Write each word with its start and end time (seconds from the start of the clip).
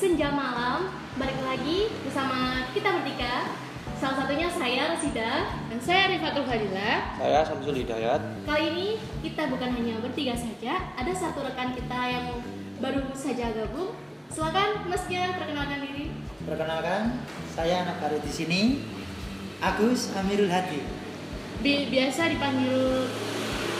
Senja 0.00 0.32
Malam 0.32 0.88
Balik 1.20 1.36
lagi 1.44 1.92
bersama 2.00 2.64
kita 2.72 2.88
bertiga 2.96 3.52
Salah 4.00 4.24
satunya 4.24 4.48
saya, 4.48 4.96
Rosida 4.96 5.52
Dan 5.68 5.76
saya 5.76 6.08
Rifatul 6.08 6.48
Fadila. 6.48 7.12
Saya 7.20 7.44
Samsul 7.44 7.84
Hidayat. 7.84 8.20
Kali 8.48 8.64
ini 8.72 8.88
kita 9.20 9.52
bukan 9.52 9.76
hanya 9.76 10.00
bertiga 10.00 10.32
saja 10.32 10.88
Ada 10.96 11.12
satu 11.12 11.44
rekan 11.44 11.76
kita 11.76 12.00
yang 12.08 12.40
baru 12.80 13.12
saja 13.12 13.52
gabung 13.52 13.92
Silakan 14.32 14.88
Mas 14.88 15.04
Tia 15.04 15.36
perkenalkan 15.36 15.84
diri 15.84 16.08
Perkenalkan, 16.40 17.20
saya 17.52 17.84
anak 17.84 18.00
baru 18.00 18.16
di 18.24 18.32
sini, 18.32 18.60
Agus 19.60 20.08
Amirul 20.16 20.48
Hadi. 20.48 20.80
Bi- 21.60 21.92
biasa 21.92 22.32
dipanggil 22.32 23.04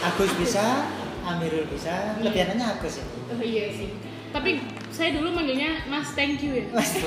Agus 0.05 0.31
bisa, 0.37 0.85
Amirul 1.25 1.65
bisa, 1.65 2.21
lebih 2.21 2.45
enaknya 2.45 2.77
Agus 2.77 3.01
ya. 3.01 3.05
Oh 3.33 3.41
iya 3.41 3.73
sih. 3.73 3.97
Tapi 4.29 4.61
saya 4.91 5.15
dulu 5.15 5.31
manggilnya 5.31 5.87
Mas 5.87 6.11
Thank 6.13 6.43
you 6.43 6.51
ya. 6.59 6.65
Mas, 6.75 6.91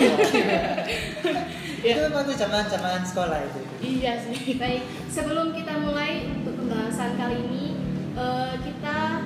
Ya. 1.85 2.01
itu 2.01 2.17
waktu 2.17 2.33
zaman 2.33 2.65
zaman 2.65 3.05
sekolah 3.05 3.45
itu. 3.45 3.61
Iya 3.85 4.17
sih. 4.17 4.37
Baik, 4.63 4.89
sebelum 5.13 5.53
kita 5.53 5.77
mulai 5.85 6.33
untuk 6.33 6.57
pembahasan 6.65 7.13
kali 7.21 7.45
ini 7.45 7.77
eh, 8.17 8.53
Kita 8.65 9.21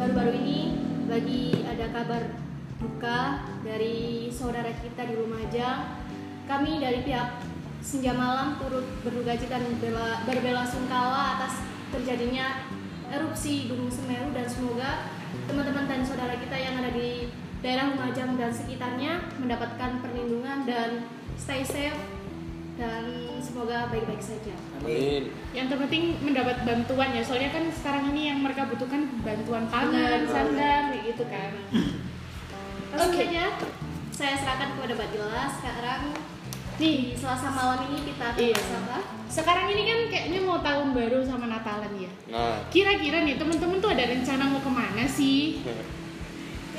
baru-baru 0.00 0.32
ini 0.40 0.60
lagi 1.04 1.60
ada 1.68 1.92
kabar 1.92 2.32
duka 2.80 3.44
dari 3.60 4.32
saudara 4.32 4.72
kita 4.72 5.04
di 5.04 5.14
Lumajang 5.20 6.00
Kami 6.48 6.80
dari 6.80 7.04
pihak 7.04 7.44
Senja 7.84 8.16
Malam 8.16 8.56
turut 8.56 8.88
berduka 9.04 9.36
cita 9.36 9.60
dan 9.60 9.76
bela, 9.76 10.24
berbela 10.24 10.64
sungkawa 10.64 11.36
atas 11.36 11.60
terjadinya 11.92 12.64
erupsi 13.12 13.68
Gunung 13.68 13.92
Semeru 13.92 14.32
Dan 14.32 14.48
semoga 14.48 15.12
teman-teman 15.44 15.84
dan 15.84 16.00
saudara 16.00 16.40
kita 16.40 16.56
yang 16.56 16.80
ada 16.80 16.88
di 16.96 17.28
daerah 17.58 17.90
Lumajang 17.90 18.38
dan 18.38 18.50
sekitarnya 18.54 19.12
mendapatkan 19.38 19.90
perlindungan 19.98 20.62
dan 20.62 20.90
stay 21.34 21.66
safe 21.66 21.98
dan 22.78 23.02
semoga 23.42 23.90
baik-baik 23.90 24.22
saja. 24.22 24.54
Amin. 24.78 25.34
Yang 25.50 25.66
terpenting 25.74 26.14
mendapat 26.22 26.62
bantuan 26.62 27.10
ya. 27.10 27.22
Soalnya 27.26 27.50
kan 27.50 27.66
sekarang 27.74 28.14
ini 28.14 28.30
yang 28.30 28.38
mereka 28.38 28.70
butuhkan 28.70 29.10
bantuan 29.26 29.66
pangan, 29.66 30.22
sandang, 30.30 30.94
kayak 30.94 31.04
gitu 31.10 31.24
kan. 31.26 31.50
Oke. 33.02 33.20
saja 33.26 33.44
saya 34.14 34.34
serahkan 34.34 34.74
kepada 34.74 34.98
Mbak 34.98 35.08
Dila 35.14 35.44
sekarang 35.60 36.02
Nih, 36.78 37.10
di 37.10 37.18
Selasa 37.18 37.50
malam 37.50 37.90
ini 37.90 38.06
kita 38.06 38.34
akan 38.34 38.38
Iya. 38.38 38.54
apa? 38.86 38.98
sekarang 39.28 39.66
ini 39.74 39.82
kan 39.82 39.98
kayaknya 40.14 40.40
mau 40.46 40.62
tahun 40.62 40.94
baru 40.94 41.26
sama 41.26 41.50
Natalan 41.50 41.90
ya. 41.98 42.10
Nah, 42.30 42.62
Kira-kira 42.70 43.26
nih 43.26 43.34
temen-temen 43.34 43.82
tuh 43.82 43.90
ada 43.90 44.06
rencana 44.06 44.46
mau 44.46 44.62
ke 44.62 44.70
mana 44.70 45.04
sih? 45.10 45.58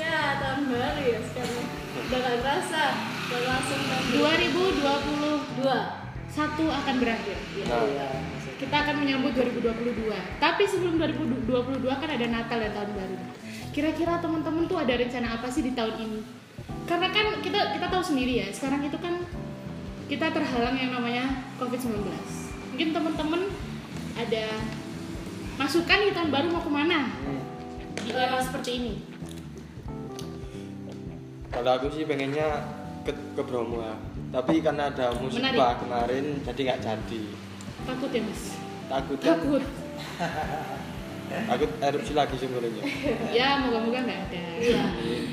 Ya 0.00 0.40
tahun 0.40 0.72
baru 0.72 1.00
ya 1.04 1.20
sekarang. 1.28 1.66
Udah 2.08 2.18
gak 2.24 2.36
terasa, 2.40 2.84
udah 3.28 3.40
langsung 3.44 3.80
nanti. 3.84 4.16
2021 4.16 5.60
dua. 5.60 5.78
akan 6.72 6.94
berakhir. 6.96 7.36
Iya, 7.52 8.08
masih. 8.32 8.52
Kita 8.56 8.76
akan 8.80 8.94
menyambut 9.04 9.36
2022. 9.36 10.16
Tapi 10.40 10.62
sebelum 10.64 10.96
2022 10.96 11.84
kan 11.84 12.08
ada 12.08 12.26
Natal 12.32 12.58
dan 12.64 12.72
tahun 12.72 12.90
baru. 12.96 13.16
Kira-kira 13.76 14.18
teman-teman 14.24 14.64
tuh 14.64 14.80
ada 14.80 14.96
rencana 14.96 15.36
apa 15.36 15.52
sih 15.52 15.60
di 15.60 15.76
tahun 15.76 15.94
ini? 16.00 16.20
Karena 16.88 17.12
kan 17.12 17.44
kita 17.44 17.76
kita 17.76 17.86
tahu 17.92 18.02
sendiri 18.02 18.40
ya, 18.40 18.48
sekarang 18.50 18.82
itu 18.82 18.96
kan 18.98 19.20
kita 20.10 20.32
terhalang 20.32 20.74
yang 20.80 20.96
namanya 20.96 21.44
COVID-19. 21.60 22.08
Mungkin 22.74 22.88
teman-teman 22.90 23.42
ada 24.16 24.44
masukan 25.60 25.98
di 26.02 26.10
tahun 26.16 26.30
baru 26.32 26.46
mau 26.50 26.64
ke 26.64 26.72
mana? 26.72 27.14
Hmm. 27.20 27.42
Di 28.00 28.10
era 28.10 28.40
seperti 28.40 28.70
ini. 28.80 29.09
Kalau 31.50 31.70
aku 31.76 31.90
sih 31.90 32.06
pengennya 32.06 32.62
ke, 33.02 33.12
ke 33.12 33.42
Bromo 33.42 33.82
ya. 33.82 33.94
Tapi 34.30 34.62
karena 34.62 34.86
ada 34.86 35.10
musibah 35.18 35.74
kemarin, 35.82 36.38
jadi 36.46 36.60
nggak 36.70 36.80
jadi. 36.86 37.22
Takut 37.82 38.10
ya, 38.14 38.22
Mas? 38.22 38.42
Takut 38.86 39.18
kan? 39.18 39.28
Takut. 39.34 39.62
Takut 41.30 41.70
erupsi 41.82 42.12
lagi 42.14 42.34
sebenarnya. 42.38 42.84
ya, 43.38 43.58
moga-moga 43.66 43.98
nggak 44.06 44.20
ada. 44.30 44.44
Iya. 44.62 44.84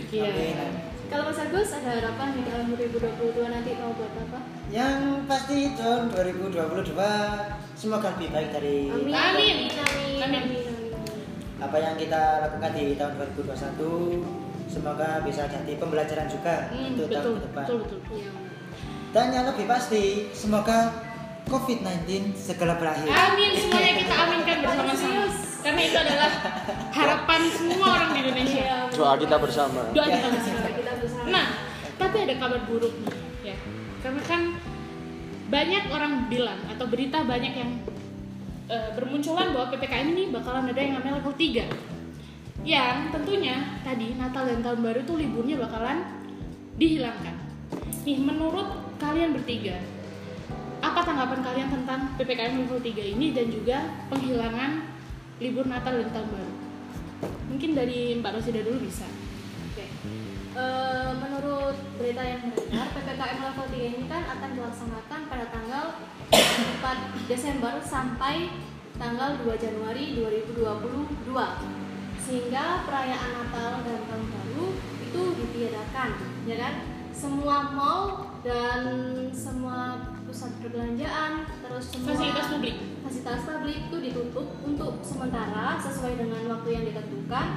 Iya. 0.10 0.68
Kalau 1.08 1.24
Mas 1.32 1.40
Agus 1.40 1.72
ada 1.72 1.90
harapan 2.02 2.36
di 2.36 2.42
tahun 2.44 2.66
2022 2.76 3.54
nanti 3.54 3.72
mau 3.80 3.96
buat 3.96 4.12
apa? 4.28 4.40
Yang 4.74 5.00
pasti 5.30 5.58
tahun 5.80 6.12
2022 6.12 7.00
semoga 7.80 8.12
lebih 8.18 8.30
baik 8.34 8.50
dari 8.52 8.92
Amin. 8.92 9.16
Amin. 9.16 9.56
Amin. 9.56 9.72
Amin. 9.72 10.20
Amin. 10.20 10.42
amin. 10.44 10.66
apa 11.58 11.74
yang 11.82 11.98
kita 11.98 12.22
lakukan 12.44 12.72
di 12.78 12.86
tahun 13.00 13.14
2021. 13.34 14.47
Semoga 14.68 15.24
bisa 15.24 15.48
jadi 15.48 15.74
pembelajaran 15.74 16.28
juga 16.28 16.68
Hmm, 16.70 16.94
untuk 16.94 17.08
tahun 17.08 17.18
betul, 17.18 17.34
ke 17.34 17.42
depan. 17.42 17.64
betul, 17.64 17.78
betul. 17.82 18.00
Iya. 18.14 18.32
Dan 19.08 19.26
yang 19.32 19.46
lebih 19.48 19.66
pasti, 19.66 20.04
semoga 20.32 20.92
COVID-19 21.48 22.06
segera 22.36 22.76
berakhir. 22.76 23.08
Amin 23.08 23.56
semuanya 23.56 23.94
kita 23.96 24.14
aminkan 24.14 24.58
bersama-sama. 24.62 25.24
Karena 25.58 25.82
itu 25.82 25.98
adalah 25.98 26.32
harapan 26.92 27.42
semua 27.50 27.88
orang 27.90 28.10
di 28.12 28.20
Indonesia. 28.22 28.62
Iya, 28.62 28.78
Doa 28.92 29.14
kita 29.16 29.36
bersama. 29.38 29.82
Doa 29.90 30.06
kita 30.06 30.28
bersama. 30.30 30.68
Kita 30.70 30.92
bersama. 30.96 31.28
Nah, 31.28 31.46
tapi 31.98 32.18
ada 32.22 32.36
kabar 32.38 32.62
buruk 32.64 32.94
nih, 33.00 33.16
ya. 33.46 33.56
Karena 34.00 34.22
kan 34.24 34.42
banyak 35.48 35.84
orang 35.88 36.28
bilang 36.28 36.60
atau 36.68 36.86
berita 36.86 37.24
banyak 37.24 37.54
yang 37.56 37.72
eh, 38.68 38.90
bermunculan 38.94 39.56
bahwa 39.56 39.72
PPKM 39.72 40.08
ini 40.12 40.24
bakalan 40.28 40.68
ada 40.68 40.76
yang 40.78 41.00
namanya 41.00 41.24
level 41.24 41.32
3. 41.32 41.64
Yang 42.68 43.16
tentunya 43.16 43.80
tadi 43.80 44.20
Natal 44.20 44.44
dan 44.44 44.60
Tahun 44.60 44.84
Baru 44.84 45.00
tuh 45.08 45.16
liburnya 45.16 45.56
bakalan 45.56 46.04
dihilangkan. 46.76 47.32
Nih, 48.04 48.20
menurut 48.20 48.92
kalian 49.00 49.32
bertiga, 49.32 49.80
apa 50.84 51.00
tanggapan 51.08 51.48
kalian 51.48 51.70
tentang 51.72 52.12
PPKM 52.20 52.60
level 52.60 52.84
3 52.84 53.16
ini 53.16 53.32
dan 53.32 53.48
juga 53.48 53.88
penghilangan 54.12 54.84
libur 55.40 55.64
Natal 55.64 55.96
dan 55.96 56.12
Tahun 56.12 56.28
Baru? 56.28 56.54
Mungkin 57.48 57.72
dari 57.72 58.20
Mbak 58.20 58.36
Rosida 58.36 58.60
dulu 58.60 58.84
bisa. 58.84 59.08
Oke. 59.72 59.88
Eh, 60.60 61.12
menurut 61.24 61.80
berita 61.96 62.20
yang 62.20 62.52
beredar, 62.52 62.88
PPKM 62.92 63.40
level 63.48 63.68
3 63.72 63.96
ini 63.96 64.04
kan 64.12 64.28
akan 64.28 64.50
dilaksanakan 64.60 65.20
pada 65.32 65.46
tanggal 65.56 65.86
4 66.36 67.32
Desember 67.32 67.80
sampai 67.80 68.52
tanggal 69.00 69.40
2 69.40 69.56
Januari 69.56 70.20
2022. 70.20 71.77
Sehingga 72.28 72.84
perayaan 72.84 73.32
Natal 73.40 73.88
dan 73.88 74.04
Tahun 74.04 74.26
Baru 74.28 74.76
itu 75.00 75.22
ditiadakan, 75.40 76.10
ya 76.44 76.56
kan? 76.60 76.74
Semua 77.16 77.72
mall 77.72 78.36
dan 78.44 78.84
semua 79.32 80.12
pusat 80.28 80.52
perbelanjaan 80.60 81.48
terus 81.64 81.88
semua 81.88 82.14
Fasilitas 82.14 82.48
publik. 82.52 82.76
fasilitas 83.00 83.42
publik 83.48 83.80
itu 83.88 83.98
ditutup 84.12 84.48
untuk 84.60 85.00
sementara 85.00 85.80
sesuai 85.80 86.20
dengan 86.20 86.52
waktu 86.52 86.70
yang 86.76 86.84
ditentukan. 86.92 87.48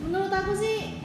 Menurut 0.00 0.32
aku 0.32 0.56
sih, 0.56 1.04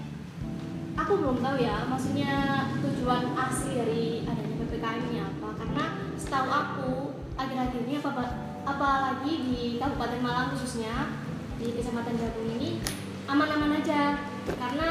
aku 0.95 1.19
belum 1.19 1.43
tahu 1.43 1.57
ya, 1.59 1.83
maksudnya 1.91 2.33
tujuan 2.79 3.35
asli 3.35 3.71
dari 3.75 4.03
adanya 4.23 4.55
ppkm 4.63 5.03
ini 5.11 5.19
apa? 5.19 5.49
Karena 5.59 5.85
setahu 6.15 6.47
aku 6.47 6.91
akhir-akhir 7.35 7.91
ini 7.91 7.99
apa 7.99 8.23
apalagi 8.63 9.33
di 9.43 9.61
Kabupaten 9.75 10.23
Malang 10.23 10.55
khususnya 10.55 11.22
di 11.63 11.71
Kecamatan 11.73 12.13
Jabung 12.13 12.47
ini 12.53 12.83
aman-aman 13.25 13.79
aja 13.79 14.19
karena 14.45 14.89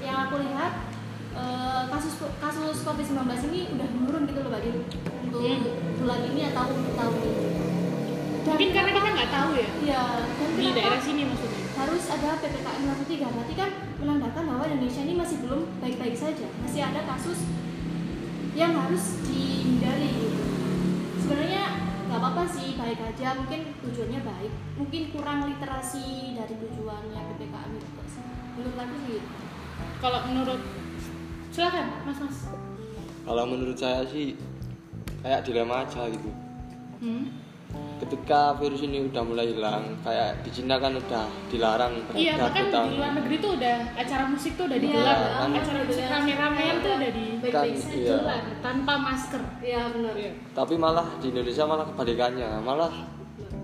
yang 0.00 0.18
aku 0.26 0.40
lihat 0.40 0.72
eh, 1.32 1.82
kasus 1.86 2.14
kasus 2.40 2.76
COVID-19 2.82 3.20
ini 3.46 3.60
udah 3.70 3.88
menurun 3.92 4.24
gitu 4.24 4.40
loh 4.40 4.50
bagi 4.50 4.70
untuk 4.72 4.94
Hmm. 5.36 5.68
bulan 6.00 6.20
ini 6.24 6.48
atau 6.48 6.72
untuk 6.72 6.96
tahun 6.96 7.14
ini. 7.18 7.44
Dan 8.40 8.54
Mungkin 8.54 8.70
karena 8.72 8.90
kita 8.90 9.08
nggak 9.10 9.30
tahu 9.30 9.50
ya 9.52 9.68
Iya, 9.76 10.02
dan 10.22 10.50
di 10.54 10.66
daerah 10.72 10.96
sini 10.96 11.22
maksudnya. 11.26 11.60
harus 11.76 12.04
ada 12.08 12.40
PPKM 12.40 12.82
level 12.86 13.04
3 13.04 13.28
berarti 13.28 13.54
kan 13.54 13.70
menandakan 13.98 14.42
bahwa 14.46 14.64
Indonesia 14.64 15.02
ini 15.02 15.14
masih 15.14 15.36
belum 15.44 15.60
baik-baik 15.76 16.16
saja 16.16 16.46
masih 16.56 16.80
ada 16.80 17.00
kasus 17.04 17.44
yang 18.54 18.72
harus 18.72 19.20
dihindari 19.20 20.08
gitu 20.08 20.40
sebenarnya 21.18 21.64
nggak 22.06 22.20
apa-apa 22.22 22.42
sih 22.46 22.78
baik 22.78 23.02
aja 23.02 23.34
mungkin 23.34 23.74
tujuannya 23.82 24.20
baik 24.22 24.52
mungkin 24.78 25.02
kurang 25.10 25.38
literasi 25.50 26.38
dari 26.38 26.54
tujuannya 26.54 27.20
PPKM 27.34 27.72
itu 27.74 27.88
menurut 28.56 28.78
aku 28.80 28.96
sih 29.04 29.20
gitu. 29.20 29.28
Kalau 30.00 30.18
menurut 30.24 30.60
silakan 31.52 31.86
Mas 32.08 32.18
Mas. 32.20 32.38
Kalau 33.26 33.44
menurut 33.44 33.76
saya 33.76 34.00
sih 34.08 34.38
kayak 35.20 35.44
dilema 35.44 35.84
aja 35.84 36.08
gitu. 36.08 36.30
Hmm? 37.02 37.45
Ketika 37.96 38.52
virus 38.60 38.84
ini 38.84 39.08
udah 39.08 39.24
mulai 39.24 39.48
hilang, 39.48 39.96
kayak 40.04 40.44
di 40.44 40.52
Cina 40.52 40.76
kan 40.76 40.92
udah 40.92 41.24
dilarang 41.48 41.96
Iya, 42.12 42.36
bahkan 42.36 42.68
di 42.68 42.92
luar 42.92 43.16
negeri 43.16 43.36
tuh 43.40 43.56
udah 43.56 43.76
acara 43.96 44.28
musik 44.28 44.52
tuh 44.52 44.68
udah 44.68 44.76
Iya, 44.76 44.84
digelar, 44.84 45.16
kan. 45.16 45.50
acara 45.56 45.80
musik 45.80 46.04
rame-ramean 46.04 46.76
tuh 46.84 46.92
udah 46.92 47.10
di 47.10 47.26
baik-baik 47.40 47.72
Kan, 47.72 47.80
saja 47.80 47.96
iya. 47.96 48.16
gelar 48.20 48.42
tanpa 48.60 48.92
masker. 49.00 49.42
ya 49.64 49.82
benar 49.88 50.12
Tapi 50.52 50.74
malah 50.76 51.06
di 51.16 51.26
Indonesia 51.32 51.64
malah 51.64 51.86
kebalikannya, 51.88 52.48
malah 52.60 52.90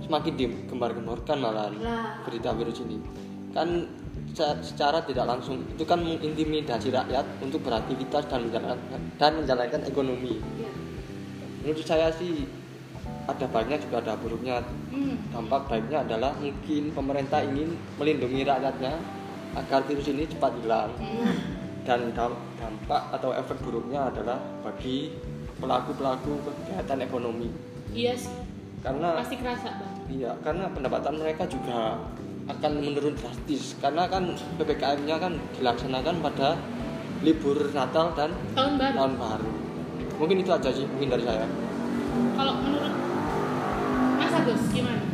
semakin 0.00 0.32
digembar-gemborkan 0.34 1.36
malah 1.36 1.68
Lah. 1.76 2.24
berita 2.24 2.56
virus 2.56 2.80
ini. 2.82 3.04
Kan 3.52 3.84
seca- 4.32 4.64
secara 4.64 5.04
tidak 5.04 5.28
langsung 5.28 5.60
itu 5.62 5.84
kan 5.84 6.00
mengintimidasi 6.00 6.88
rakyat 6.88 7.24
untuk 7.38 7.60
beraktivitas 7.60 8.24
dan 8.32 8.48
menjalankan 8.48 9.00
dan 9.20 9.30
menjalankan 9.36 9.80
ekonomi. 9.84 10.40
Iya. 10.56 10.72
Menurut 11.62 11.84
saya 11.84 12.08
sih 12.10 12.48
ada 13.22 13.46
baiknya 13.46 13.78
juga 13.78 13.96
ada 14.00 14.12
buruknya. 14.16 14.60
Hmm. 14.90 15.14
Dampak 15.30 15.66
baiknya 15.66 16.02
adalah 16.02 16.34
mungkin 16.34 16.90
pemerintah 16.90 17.40
ingin 17.40 17.74
melindungi 17.96 18.42
rakyatnya 18.42 18.94
agar 19.54 19.80
virus 19.84 20.08
ini 20.08 20.26
cepat 20.26 20.52
hilang. 20.58 20.90
Hmm. 20.96 21.34
Dan 21.82 22.10
dam- 22.12 22.38
dampak 22.56 23.02
atau 23.10 23.30
efek 23.32 23.58
buruknya 23.60 24.06
adalah 24.06 24.38
bagi 24.62 25.10
pelaku-pelaku 25.56 26.32
kegiatan 26.40 26.98
ekonomi. 27.00 27.50
Iya 27.90 28.14
sih. 28.16 28.34
Karena 28.82 29.14
Pasti 29.14 29.38
kerasa 29.38 29.68
bang. 29.78 29.94
Iya, 30.10 30.30
karena 30.42 30.66
pendapatan 30.68 31.14
mereka 31.16 31.46
juga 31.46 32.02
akan 32.42 32.72
menurun 32.74 33.14
drastis 33.14 33.78
karena 33.78 34.10
kan 34.10 34.34
PPKM-nya 34.58 35.16
kan 35.16 35.38
dilaksanakan 35.54 36.18
pada 36.18 36.58
libur 37.22 37.54
Natal 37.70 38.10
dan 38.18 38.34
Tahun 38.52 38.74
baru. 38.74 38.94
tahun 38.98 39.14
baru. 39.14 39.50
Mungkin 40.18 40.36
itu 40.42 40.50
aja 40.50 40.70
sih 40.74 40.82
mungkin 40.84 41.08
dari 41.08 41.22
saya. 41.22 41.46
Kalau 42.34 42.54
menurut 42.58 42.90
Mas 44.32 44.48
Agus 44.48 44.64
gimana? 44.72 45.04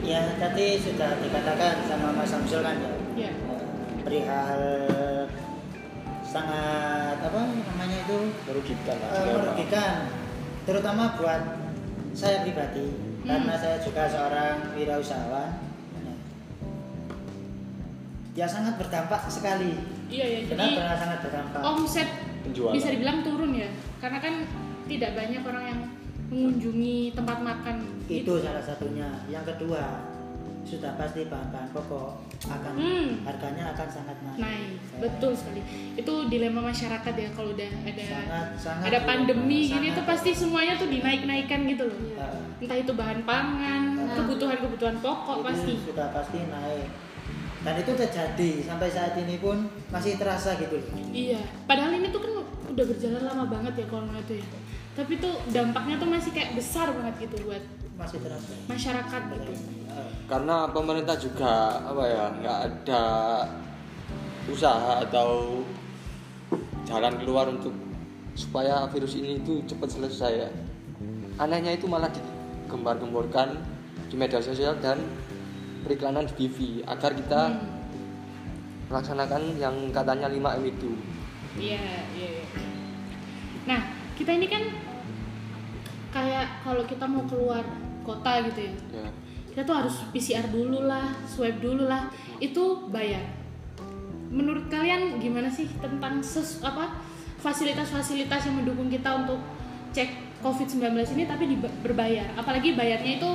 Ya 0.00 0.32
tadi 0.40 0.80
sudah 0.80 1.20
dikatakan 1.20 1.84
sama 1.84 2.08
Mas 2.16 2.32
Samsul 2.32 2.64
kan 2.64 2.80
ya. 2.80 3.28
Ya. 3.28 3.30
Perihal 4.00 4.60
sangat 6.24 7.20
apa 7.20 7.36
namanya 7.36 7.98
itu 8.00 8.32
Merugikan 8.48 8.96
eh, 8.96 9.28
merugikan 9.28 9.92
terutama 10.64 11.20
buat 11.20 11.42
saya 12.16 12.40
pribadi 12.42 12.96
Hmm. 13.26 13.42
karena 13.42 13.58
saya 13.58 13.76
juga 13.82 14.06
seorang 14.06 14.56
wirausahawan 14.78 15.50
ya 18.32 18.46
sangat 18.46 18.78
berdampak 18.78 19.26
sekali 19.26 19.74
Iya 20.06 20.24
ya. 20.24 20.38
Jadi 20.46 20.54
benar-benar 20.54 20.96
sangat 20.96 21.18
berdampak 21.26 21.60
omset 21.60 22.08
Penjualan. 22.46 22.72
bisa 22.72 22.88
dibilang 22.88 23.20
turun 23.20 23.50
ya. 23.52 23.66
Karena 23.98 24.22
kan 24.22 24.46
tidak 24.86 25.18
banyak 25.18 25.42
orang 25.42 25.64
yang 25.66 25.80
mengunjungi 26.28 27.12
tempat 27.12 27.38
makan. 27.38 27.76
itu 28.06 28.22
gitu. 28.22 28.32
salah 28.38 28.60
satunya 28.60 29.08
yang 29.26 29.42
kedua 29.42 30.02
sudah 30.62 30.94
pasti 30.94 31.22
bahan-bahan 31.24 31.70
pokok 31.70 32.18
akan 32.44 32.72
Hmm. 32.74 33.22
harganya 33.22 33.70
akan 33.70 33.86
sangat 33.86 34.18
naik 34.20 34.34
Naik, 34.36 34.74
betul 34.98 35.30
sekali. 35.30 35.62
Itu 35.94 36.26
dilema 36.26 36.58
masyarakat 36.60 37.14
ya 37.14 37.30
kalau 37.30 37.54
udah 37.54 37.70
ada 37.84 38.02
sangat 38.02 38.46
sangat 38.58 38.84
ada 38.84 38.98
pandemi 39.04 39.62
sangat. 39.62 39.70
gini 39.72 39.88
tuh 39.94 40.04
pasti 40.04 40.30
semuanya 40.34 40.74
tuh 40.74 40.90
dinaik-naikan 40.90 41.60
gitu 41.64 41.86
loh. 41.86 41.98
Eh, 42.12 42.66
Entah 42.66 42.78
itu 42.78 42.92
bahan 42.92 43.22
pangan, 43.22 43.82
Nah. 43.96 44.14
kebutuhan-kebutuhan 44.16 44.98
pokok 44.98 45.36
itu 45.36 45.46
pasti. 45.46 45.72
sudah 45.84 46.10
pasti 46.10 46.38
naik 46.44 46.86
dan 47.62 47.74
itu 47.76 47.92
terjadi 47.92 48.50
sampai 48.64 48.88
saat 48.88 49.14
ini 49.16 49.38
pun 49.38 49.56
masih 49.88 50.14
terasa 50.16 50.54
gitu. 50.56 50.82
Iya, 51.08 51.38
padahal 51.64 51.94
ini 51.94 52.10
tuh 52.10 52.20
kan 52.20 52.32
udah 52.68 52.84
berjalan 52.84 53.22
lama 53.22 53.44
banget 53.48 53.72
ya 53.76 53.86
corona 53.86 54.18
itu 54.20 54.38
ya. 54.38 54.46
Tapi 54.96 55.12
tuh 55.20 55.34
dampaknya 55.52 56.00
tuh 56.00 56.08
masih 56.08 56.32
kayak 56.32 56.56
besar 56.56 56.88
banget 56.96 57.28
gitu 57.28 57.36
buat 57.44 57.60
masih 58.00 58.18
terasa 58.24 58.52
masyarakat 58.64 59.22
gitu. 59.36 59.52
Karena 60.24 60.56
pemerintah 60.72 61.16
juga 61.20 61.52
apa 61.84 62.02
ya 62.08 62.24
nggak 62.40 62.58
ada 62.64 63.02
usaha 64.48 65.04
atau 65.04 65.60
jalan 66.88 67.14
keluar 67.20 67.52
untuk 67.52 67.76
supaya 68.32 68.88
virus 68.88 69.16
ini 69.20 69.40
itu 69.40 69.60
cepat 69.68 69.88
selesai 69.92 70.32
ya. 70.32 70.50
Anehnya 71.36 71.76
itu 71.76 71.84
malah 71.84 72.08
digembar-gemborkan 72.08 73.52
di 74.08 74.16
media 74.16 74.40
sosial 74.40 74.80
dan 74.80 74.96
periklanan 75.84 76.24
di 76.24 76.34
TV 76.46 76.80
agar 76.88 77.12
kita 77.12 77.52
Hmm. 77.52 77.60
melaksanakan 78.86 79.58
yang 79.58 79.74
katanya 79.90 80.30
5M 80.30 80.62
itu. 80.62 80.94
Iya, 81.58 82.06
iya, 82.14 82.28
iya. 82.38 82.44
Nah, 83.66 83.80
kita 84.14 84.30
ini 84.30 84.46
kan 84.46 84.62
kayak 86.16 86.64
kalau 86.64 86.82
kita 86.88 87.04
mau 87.04 87.28
keluar 87.28 87.60
kota 88.00 88.40
gitu 88.48 88.72
ya. 88.72 88.74
Ya. 89.04 89.08
Kita 89.52 89.60
tuh 89.68 89.76
harus 89.84 89.96
PCR 90.12 90.48
dulu 90.48 90.88
lah, 90.88 91.12
swab 91.28 91.60
dulu 91.60 91.84
lah. 91.84 92.08
Itu 92.40 92.88
bayar. 92.88 93.20
Menurut 94.32 94.68
kalian 94.72 95.20
gimana 95.20 95.48
sih 95.52 95.68
tentang 95.80 96.20
ses 96.24 96.60
apa 96.64 96.96
fasilitas-fasilitas 97.40 98.48
yang 98.48 98.64
mendukung 98.64 98.88
kita 98.88 99.12
untuk 99.12 99.40
cek 99.92 100.40
COVID-19 100.40 100.92
ini 101.16 101.24
tapi 101.28 101.44
di, 101.52 101.56
berbayar? 101.60 102.32
Apalagi 102.36 102.72
bayarnya 102.72 103.20
itu 103.20 103.32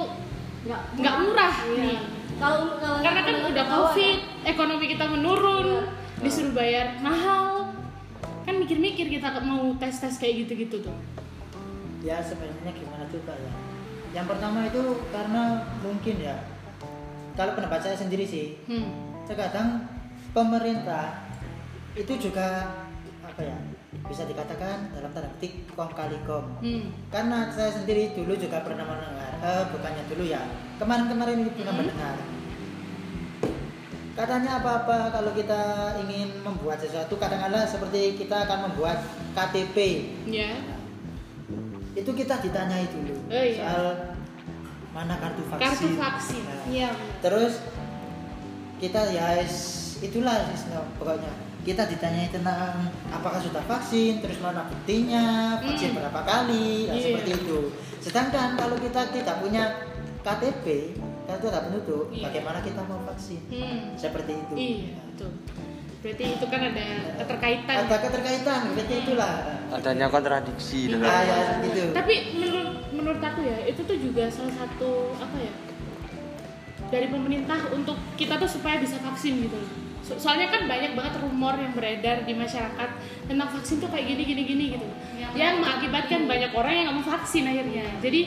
Nggak 0.61 0.81
nggak 1.01 1.15
murah 1.25 1.55
Iya. 1.65 1.81
nih. 1.81 1.99
Kalau 2.37 2.77
Karena 3.01 3.21
kan 3.25 3.35
udah 3.49 3.65
COVID, 3.65 4.17
ya. 4.17 4.49
ekonomi 4.53 4.85
kita 4.89 5.05
menurun, 5.09 5.67
Iya. 5.81 6.21
disuruh 6.21 6.53
bayar 6.53 7.01
mahal. 7.01 7.73
Kan 8.45 8.61
mikir-mikir 8.61 9.09
kita 9.09 9.41
mau 9.41 9.73
tes-tes 9.81 10.21
kayak 10.21 10.45
gitu-gitu 10.45 10.85
tuh. 10.85 10.97
Ya 12.01 12.17
sebenarnya 12.19 12.71
gimana 12.71 13.05
juga 13.07 13.33
ya 13.33 13.51
yang 14.11 14.25
pertama 14.25 14.65
itu 14.65 14.81
karena 15.09 15.43
mungkin 15.79 16.15
ya 16.17 16.35
kalau 17.33 17.53
pendapat 17.53 17.79
saya 17.79 17.95
sendiri 17.95 18.25
sih 18.25 18.57
Hmm. 18.65 19.23
terkadang 19.23 19.87
pemerintah 20.31 21.29
itu 21.93 22.13
juga 22.19 22.73
apa 23.21 23.41
ya 23.41 23.55
bisa 24.07 24.25
dikatakan 24.25 24.91
dalam 24.91 25.11
tanda 25.11 25.29
petik 25.35 25.69
kong 25.71 25.93
kali 25.93 26.17
kong 26.25 26.47
Hmm. 26.59 26.89
karena 27.07 27.47
saya 27.49 27.71
sendiri 27.71 28.11
dulu 28.11 28.35
juga 28.35 28.59
pernah 28.61 28.83
mendengar 28.83 29.31
eh, 29.39 29.63
bukannya 29.69 30.03
dulu 30.07 30.23
ya 30.25 30.41
kemarin-kemarin 30.77 31.37
ini 31.39 31.51
pernah 31.53 31.71
Hmm. 31.71 31.81
mendengar 31.85 32.15
katanya 34.11 34.59
apa-apa 34.59 34.97
kalau 35.09 35.31
kita 35.31 35.61
ingin 36.03 36.43
membuat 36.43 36.77
sesuatu 36.77 37.15
kadang-kadang 37.15 37.63
seperti 37.63 38.19
kita 38.19 38.43
akan 38.43 38.67
membuat 38.69 38.99
KTP 39.31 39.77
Ya. 40.27 40.51
Itu 41.91 42.11
kita 42.11 42.39
ditanyai 42.39 42.87
dulu 42.87 43.15
Oh, 43.27 43.43
iya. 43.43 43.57
soal 43.59 43.85
mana 44.91 45.15
kartu 45.17 45.43
vaksin 45.47 45.63
Kartu 45.63 45.87
vaksin. 45.95 46.41
Nah, 46.43 46.63
Iya. 46.67 46.89
terus 47.19 47.53
kita 48.77 49.01
ya 49.07 49.39
itulah 50.01 50.49
pokoknya 50.97 51.31
kita 51.61 51.85
ditanyai 51.85 52.33
tentang 52.33 52.89
apakah 53.07 53.37
sudah 53.37 53.61
vaksin 53.63 54.17
terus 54.17 54.41
mana 54.41 54.65
buktinya 54.65 55.55
vaksin 55.61 55.93
Hmm. 55.93 55.97
berapa 56.01 56.21
kali 56.25 56.89
nah, 56.89 56.95
Iya. 56.97 57.03
seperti 57.05 57.31
itu 57.37 57.59
sedangkan 58.01 58.57
kalau 58.57 58.75
kita 58.75 59.13
tidak 59.13 59.35
punya 59.39 59.63
KTP 60.25 60.97
kartu 61.29 61.47
tanda 61.47 61.69
penduduk 61.69 62.09
Iya. 62.09 62.27
bagaimana 62.27 62.59
kita 62.59 62.81
mau 62.83 62.99
vaksin 63.05 63.41
Hmm. 63.47 63.93
seperti 63.93 64.31
itu 64.33 64.53
Iya, 64.57 64.99
betul. 65.13 65.31
Berarti 66.01 66.23
itu 66.33 66.45
kan 66.49 66.61
ada 66.65 66.85
keterkaitan. 67.21 67.75
ada 67.85 67.97
keterkaitan 68.01 68.59
seperti 68.73 68.93
itulah 69.05 69.33
Adanya 69.69 70.09
kontradiksi 70.09 70.89
Iya. 70.89 70.97
dalam 70.97 71.05
ah, 71.07 71.21
ya 71.21 71.39
gitu 71.61 71.81
Tapi 71.93 72.13
menurut 72.35 72.69
menurut 72.91 73.21
aku 73.21 73.39
ya, 73.41 73.57
itu 73.63 73.81
tuh 73.85 73.95
juga 73.95 74.25
salah 74.27 74.51
satu 74.51 75.13
apa 75.15 75.37
ya? 75.37 75.53
Dari 76.89 77.07
pemerintah 77.07 77.71
untuk 77.71 77.95
kita 78.17 78.35
tuh 78.35 78.49
supaya 78.49 78.81
bisa 78.81 78.97
vaksin 78.99 79.45
gitu. 79.45 79.61
So- 80.01 80.17
soalnya 80.17 80.49
kan 80.49 80.65
banyak 80.65 80.91
banget 80.91 81.21
rumor 81.21 81.55
yang 81.55 81.71
beredar 81.71 82.25
di 82.25 82.33
masyarakat 82.33 82.89
tentang 83.29 83.49
vaksin 83.53 83.79
tuh 83.79 83.87
kayak 83.87 84.09
gini 84.09 84.23
gini 84.25 84.41
gini 84.43 84.63
gitu. 84.75 84.87
Yang 85.15 85.31
Yang 85.37 85.53
mengakibatkan 85.61 86.19
banyak 86.25 86.51
orang 86.51 86.73
yang 86.73 86.83
nggak 86.89 86.97
mau 86.97 87.07
vaksin 87.07 87.43
akhirnya. 87.45 87.85
Jadi 88.01 88.21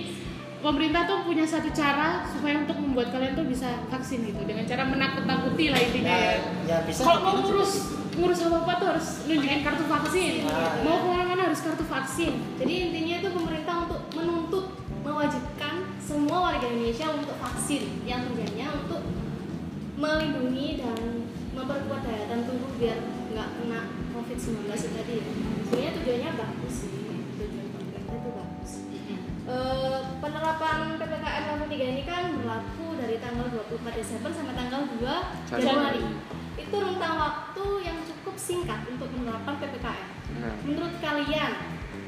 pemerintah 0.64 1.04
tuh 1.04 1.28
punya 1.28 1.44
satu 1.44 1.68
cara 1.70 2.24
supaya 2.24 2.64
untuk 2.64 2.80
membuat 2.80 3.12
kalian 3.12 3.36
tuh 3.36 3.44
bisa 3.44 3.84
vaksin 3.92 4.24
gitu 4.24 4.40
dengan 4.42 4.64
cara 4.64 4.88
menakut-nakuti 4.88 5.68
lah 5.68 5.76
intinya 5.78 6.08
ya, 6.08 6.32
ya. 6.32 6.36
ya 6.64 6.76
bisa 6.88 7.04
Kalau 7.04 7.20
mau 7.20 7.34
ngurus 7.38 7.72
seperti 7.84 8.00
itu. 8.00 8.16
ngurus 8.16 8.38
apa 8.40 8.56
apa 8.62 8.72
tuh 8.78 8.86
harus 8.94 9.06
nunjukin 9.26 9.60
kartu 9.60 9.84
vaksin. 9.84 10.32
Ah, 10.46 10.80
Mau 10.80 10.96
ke 10.96 11.06
mana-mana 11.06 11.42
harus 11.44 11.60
kartu 11.60 11.84
vaksin. 11.84 12.32
Jadi 12.56 12.72
intinya 12.80 13.14
itu 13.20 13.28
pemerintah 13.28 13.74
untuk 13.84 14.00
menuntut 14.14 14.64
mewajibkan 15.04 15.74
semua 16.00 16.38
warga 16.40 16.64
Indonesia 16.64 17.12
untuk 17.12 17.36
vaksin 17.36 17.82
yang 18.06 18.24
tujuannya 18.24 18.66
untuk 18.80 19.02
melindungi 19.94 20.80
dan 20.80 20.98
memperkuat 21.52 22.02
daya 22.02 22.24
tahan 22.26 22.42
tubuh 22.48 22.72
biar 22.80 22.98
nggak 23.30 23.48
kena 23.60 23.80
COVID-19 24.10 24.64
itu 24.64 24.88
tadi 24.90 25.12
ya. 25.20 25.24
Sebenarnya 25.64 25.90
tujuannya 25.92 26.30
bagus 26.34 26.74
sih, 26.86 27.03
Eh, 29.44 30.00
penerapan 30.24 30.96
PPKM 30.96 31.44
level 31.52 31.68
3 31.68 31.92
ini 31.92 32.02
kan 32.08 32.32
berlaku 32.32 32.96
dari 32.96 33.20
tanggal 33.20 33.44
24 33.52 33.92
Desember 33.92 34.32
sampai 34.32 34.56
tanggal 34.56 34.88
2 34.88 35.04
Januari. 35.52 35.60
Januari. 35.68 36.02
Itu 36.56 36.76
rentang 36.80 37.14
waktu 37.20 37.64
yang 37.84 37.98
cukup 38.08 38.40
singkat 38.40 38.88
untuk 38.88 39.12
penerapan 39.12 39.54
PPKM. 39.60 40.08
Nah, 40.40 40.56
Menurut 40.64 40.96
kalian, 40.96 41.52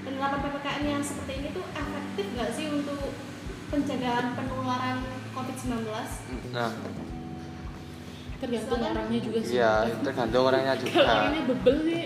penerapan 0.09 0.40
PPKM 0.49 0.85
yang 0.88 1.02
seperti 1.05 1.33
ini 1.45 1.49
tuh 1.52 1.64
efektif 1.76 2.25
nggak 2.33 2.50
sih 2.57 2.66
untuk 2.73 3.12
pencegahan 3.69 4.33
penularan 4.33 5.05
COVID-19? 5.37 5.93
nah, 6.57 6.73
Tergantung 8.37 8.81
orangnya 8.83 9.19
juga 9.19 9.38
sih. 9.40 9.57
iya 9.57 9.73
tergantung 10.00 10.45
orangnya 10.45 10.75
Kalau 10.76 10.85
juga. 10.85 11.00
orangnya 11.07 11.43
bebel 11.47 11.76
sih 11.81 12.00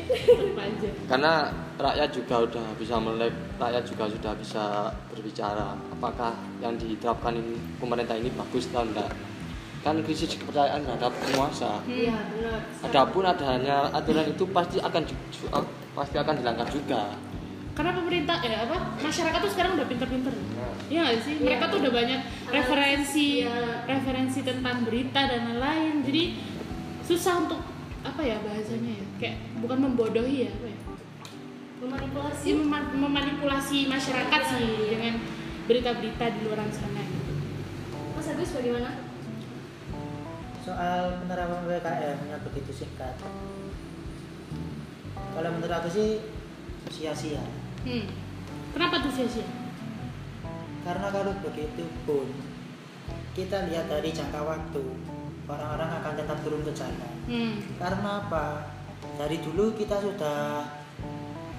aja. 0.54 0.88
Karena 1.08 1.32
rakyat 1.76 2.10
juga 2.12 2.34
udah 2.44 2.66
bisa 2.76 2.94
melek, 2.96 3.34
rakyat 3.56 3.84
juga 3.84 4.04
sudah 4.06 4.32
bisa 4.36 4.64
berbicara 5.08 5.68
apakah 5.90 6.32
yang 6.60 6.74
diterapkan 6.76 7.34
ini 7.34 7.56
pemerintah 7.76 8.14
ini 8.14 8.30
bagus 8.30 8.68
atau 8.68 8.84
enggak. 8.84 9.10
kan 9.80 9.96
krisis 10.04 10.36
kepercayaan 10.36 10.84
terhadap 10.84 11.08
penguasa 11.18 11.80
Iya 11.84 12.12
benar. 12.12 12.60
adapun 12.84 13.24
adanya 13.24 13.88
aturan 13.90 14.28
itu 14.28 14.44
pasti 14.52 14.76
akan 14.76 15.08
pasti 15.96 16.16
akan 16.16 16.34
dilanggar 16.36 16.68
juga 16.68 17.16
karena 17.70 17.92
pemerintah 17.92 18.36
eh 18.40 18.56
apa 18.58 18.76
masyarakat 18.98 19.38
tuh 19.38 19.50
sekarang 19.50 19.72
udah 19.74 19.86
pinter-pinter 19.86 20.34
Iya 20.86 21.00
nggak 21.02 21.18
sih 21.22 21.34
Iya. 21.34 21.44
mereka 21.44 21.64
tuh 21.68 21.78
udah 21.80 21.92
banyak 21.92 22.20
referensi 22.48 23.26
Iya. 23.40 23.86
referensi 23.86 24.40
tentang 24.42 24.82
berita 24.82 25.20
dan 25.22 25.40
lain-lain 25.50 26.02
jadi 26.02 26.22
susah 27.00 27.34
untuk 27.40 27.60
apa 28.00 28.20
ya 28.20 28.36
bahasanya 28.38 28.92
ya 28.92 29.06
kayak 29.16 29.36
bukan 29.58 29.78
membodohi 29.80 30.44
ya 30.44 30.52
apa 30.52 30.66
ya 30.66 30.78
Memanipulasi. 31.80 32.38
sih 32.38 32.52
mema- 32.54 32.92
memanipulasi 32.92 33.78
masyarakat 33.86 34.40
sih 34.50 34.66
dengan 34.90 35.16
berita-berita 35.64 36.24
di 36.28 36.40
luar 36.42 36.60
sana 36.68 37.00
gitu. 37.00 37.32
Mas 38.12 38.26
Agus 38.26 38.52
bagaimana? 38.52 38.90
soal 40.60 41.16
penerapan 41.18 41.64
PPKM 41.64 42.18
yang 42.26 42.42
begitu 42.44 42.70
singkat 42.74 43.16
kalau 45.30 45.50
menurut 45.50 45.72
aku 45.72 45.88
sih 45.88 46.20
sia-sia 46.90 47.40
Hmm. 47.82 48.04
Kenapa 48.70 49.02
tuh 49.02 49.12
sia-sia? 49.12 49.46
karena 50.80 51.12
kalau 51.12 51.36
begitu 51.44 51.84
pun 52.08 52.24
kita 53.36 53.68
lihat 53.68 53.84
dari 53.84 54.10
jangka 54.10 54.40
waktu 54.40 54.80
orang-orang 55.44 55.90
akan 56.00 56.12
tetap 56.16 56.40
turun 56.40 56.64
ke 56.64 56.72
jalan 56.72 57.12
Hmm. 57.28 57.60
karena 57.76 58.24
apa 58.24 58.64
dari 59.20 59.44
dulu 59.44 59.76
kita 59.76 60.00
sudah 60.00 60.64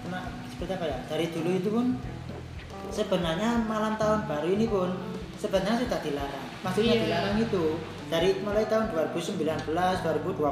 kena 0.02 0.20
seperti 0.50 0.74
apa 0.74 0.86
ya 0.90 0.98
dari 1.06 1.30
dulu 1.30 1.50
itu 1.54 1.70
pun 1.70 1.86
sebenarnya 2.90 3.62
malam 3.62 3.94
tahun 3.96 4.26
baru 4.26 4.48
ini 4.52 4.66
pun 4.66 4.90
sebenarnya 5.38 5.86
sudah 5.86 6.00
dilarang 6.02 6.48
maksudnya 6.66 6.94
Iya. 6.98 7.04
dilarang 7.06 7.36
itu 7.40 7.64
dari 8.10 8.30
mulai 8.42 8.66
tahun 8.66 8.90
2019 8.90 9.70
2020 9.70 10.50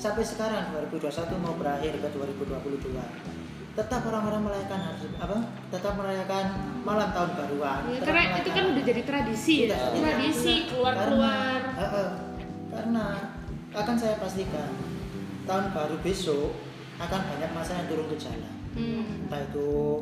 sampai 0.00 0.24
sekarang 0.24 0.64
2021 0.74 1.38
mau 1.38 1.54
berakhir 1.54 1.92
ke 1.92 2.08
2022 2.08 3.41
tetap 3.72 4.04
orang-orang 4.04 4.42
merayakan 4.44 4.80
hari- 4.84 5.16
apa? 5.16 5.38
Tetap 5.72 5.92
merayakan 5.96 6.44
malam 6.84 7.08
tahun 7.16 7.30
baruan. 7.40 7.80
Ya, 7.88 8.00
karena 8.04 8.22
itu 8.36 8.50
kan 8.52 8.64
udah 8.68 8.82
jadi 8.84 9.02
tradisi. 9.08 9.54
Ya 9.64 9.80
tradisi 9.96 10.54
tidak. 10.60 10.68
keluar-keluar. 10.76 11.58
Karena, 11.72 11.80
eh, 11.80 11.96
eh, 11.96 12.10
karena 12.68 13.06
akan 13.72 13.96
saya 13.96 14.14
pastikan 14.20 14.68
tahun 15.48 15.64
baru 15.72 15.96
besok 16.04 16.52
akan 17.00 17.20
banyak 17.24 17.50
masa 17.56 17.80
yang 17.80 17.88
turun 17.88 18.06
ke 18.12 18.16
jalan. 18.20 18.52
Hmm. 18.72 19.28
entah 19.28 19.36
itu 19.52 20.00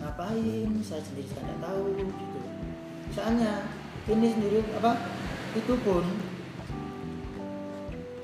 ngapain 0.00 0.70
saya 0.80 1.02
sendiri 1.04 1.28
tidak 1.28 1.60
tahu 1.60 1.92
gitu. 1.92 2.40
Soalnya 3.12 3.68
ini 4.08 4.32
sendiri 4.32 4.64
apa 4.80 4.96
itu 5.52 5.76
pun 5.84 6.04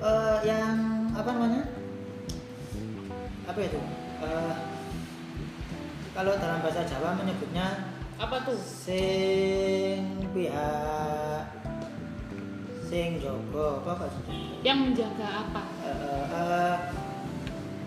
eh, 0.01 0.39
yang 0.45 0.77
apa 1.13 1.29
namanya 1.37 1.63
apa 3.45 3.61
itu 3.61 3.81
Eh, 4.23 4.55
kalau 6.13 6.33
dalam 6.37 6.59
bahasa 6.61 6.83
Jawa 6.85 7.19
menyebutnya 7.19 7.91
apa 8.15 8.37
tuh? 8.45 8.55
sing 8.55 10.05
pihak 10.31 11.43
sing 12.85 13.17
jogo 13.19 13.83
apa 13.83 13.93
pak 13.99 14.09
yang 14.63 14.79
menjaga 14.85 15.27
apa? 15.43 15.63
Eh, 15.83 16.25
eh, 16.29 16.75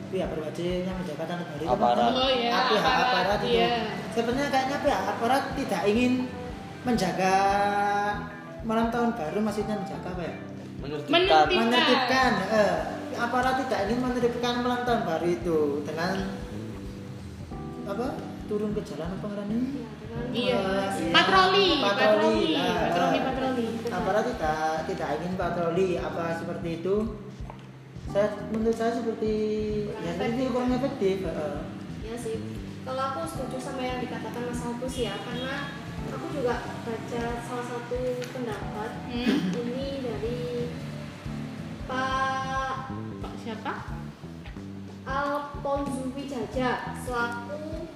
pihak 0.05 0.27
berwajib 0.29 0.83
yang 0.83 0.97
menjaga 0.97 1.23
tanah 1.25 1.45
kan 1.45 1.55
Aparat. 1.65 2.11
Oh, 2.11 2.29
iya, 2.29 2.49
Ah, 2.51 2.63
pihak 2.67 2.83
aparat, 2.83 3.05
aparat, 3.05 3.39
itu. 3.41 3.53
iya. 3.53 3.69
sebenarnya 4.11 4.49
kayaknya 4.49 4.77
pihak 4.81 5.01
aparat 5.07 5.43
tidak 5.55 5.81
ingin 5.85 6.13
menjaga 6.83 7.35
malam 8.61 8.87
tahun 8.89 9.09
baru 9.13 9.39
maksudnya 9.39 9.75
menjaga 9.77 10.07
apa 10.09 10.21
ya? 10.21 10.35
Menertibkan 10.75 11.13
Menertib- 11.15 11.59
menertibkan 11.61 12.31
eh, 12.51 12.75
aparat 13.17 13.55
tidak 13.61 13.79
ingin 13.85 13.99
menertibkan 14.01 14.59
malam 14.59 14.81
tahun 14.83 15.03
baru 15.03 15.27
itu 15.29 15.59
dengan 15.83 16.13
apa 17.85 18.07
turun 18.45 18.71
ke 18.71 18.81
jalan 18.83 19.09
apa 19.11 19.27
namanya 19.31 19.67
Iya. 20.31 20.55
Eh, 20.55 21.11
Patroli, 21.11 21.83
patroli, 21.83 21.83
patroli, 21.83 22.55
lah. 22.55 22.87
patroli, 22.87 23.19
patroli. 23.19 23.67
aparat 23.91 24.23
tidak 24.25 24.59
tidak 24.87 25.09
ingin 25.19 25.33
patroli 25.35 25.87
apa 25.97 26.39
seperti 26.39 26.69
itu 26.79 26.95
saya 28.07 28.27
menurut 28.47 28.71
saya 28.73 28.95
seperti 28.95 29.33
ya 29.91 30.15
seperti 30.15 30.39
itu 30.39 30.51
kurang 30.51 30.71
efektif 30.71 31.17
eh. 31.21 31.59
Ya 32.01 32.15
sih. 32.15 32.37
Kalau 32.85 33.01
aku 33.03 33.21
setuju 33.25 33.57
sama 33.59 33.81
yang 33.81 33.97
dikatakan 33.97 34.45
Mas 34.45 34.61
Agus 34.61 34.93
ya, 34.93 35.17
karena 35.19 35.73
aku 36.07 36.25
juga 36.31 36.53
baca 36.85 37.21
salah 37.41 37.65
satu 37.65 37.97
pendapat 38.29 38.91
Hmm. 39.09 39.57
ini 39.57 39.87
dari 39.99 40.39
Pak 41.85 42.75
Pak 43.21 43.33
siapa? 43.43 43.73
Alfonso 45.05 46.09
Wijaja 46.17 46.97
selaku 47.05 47.87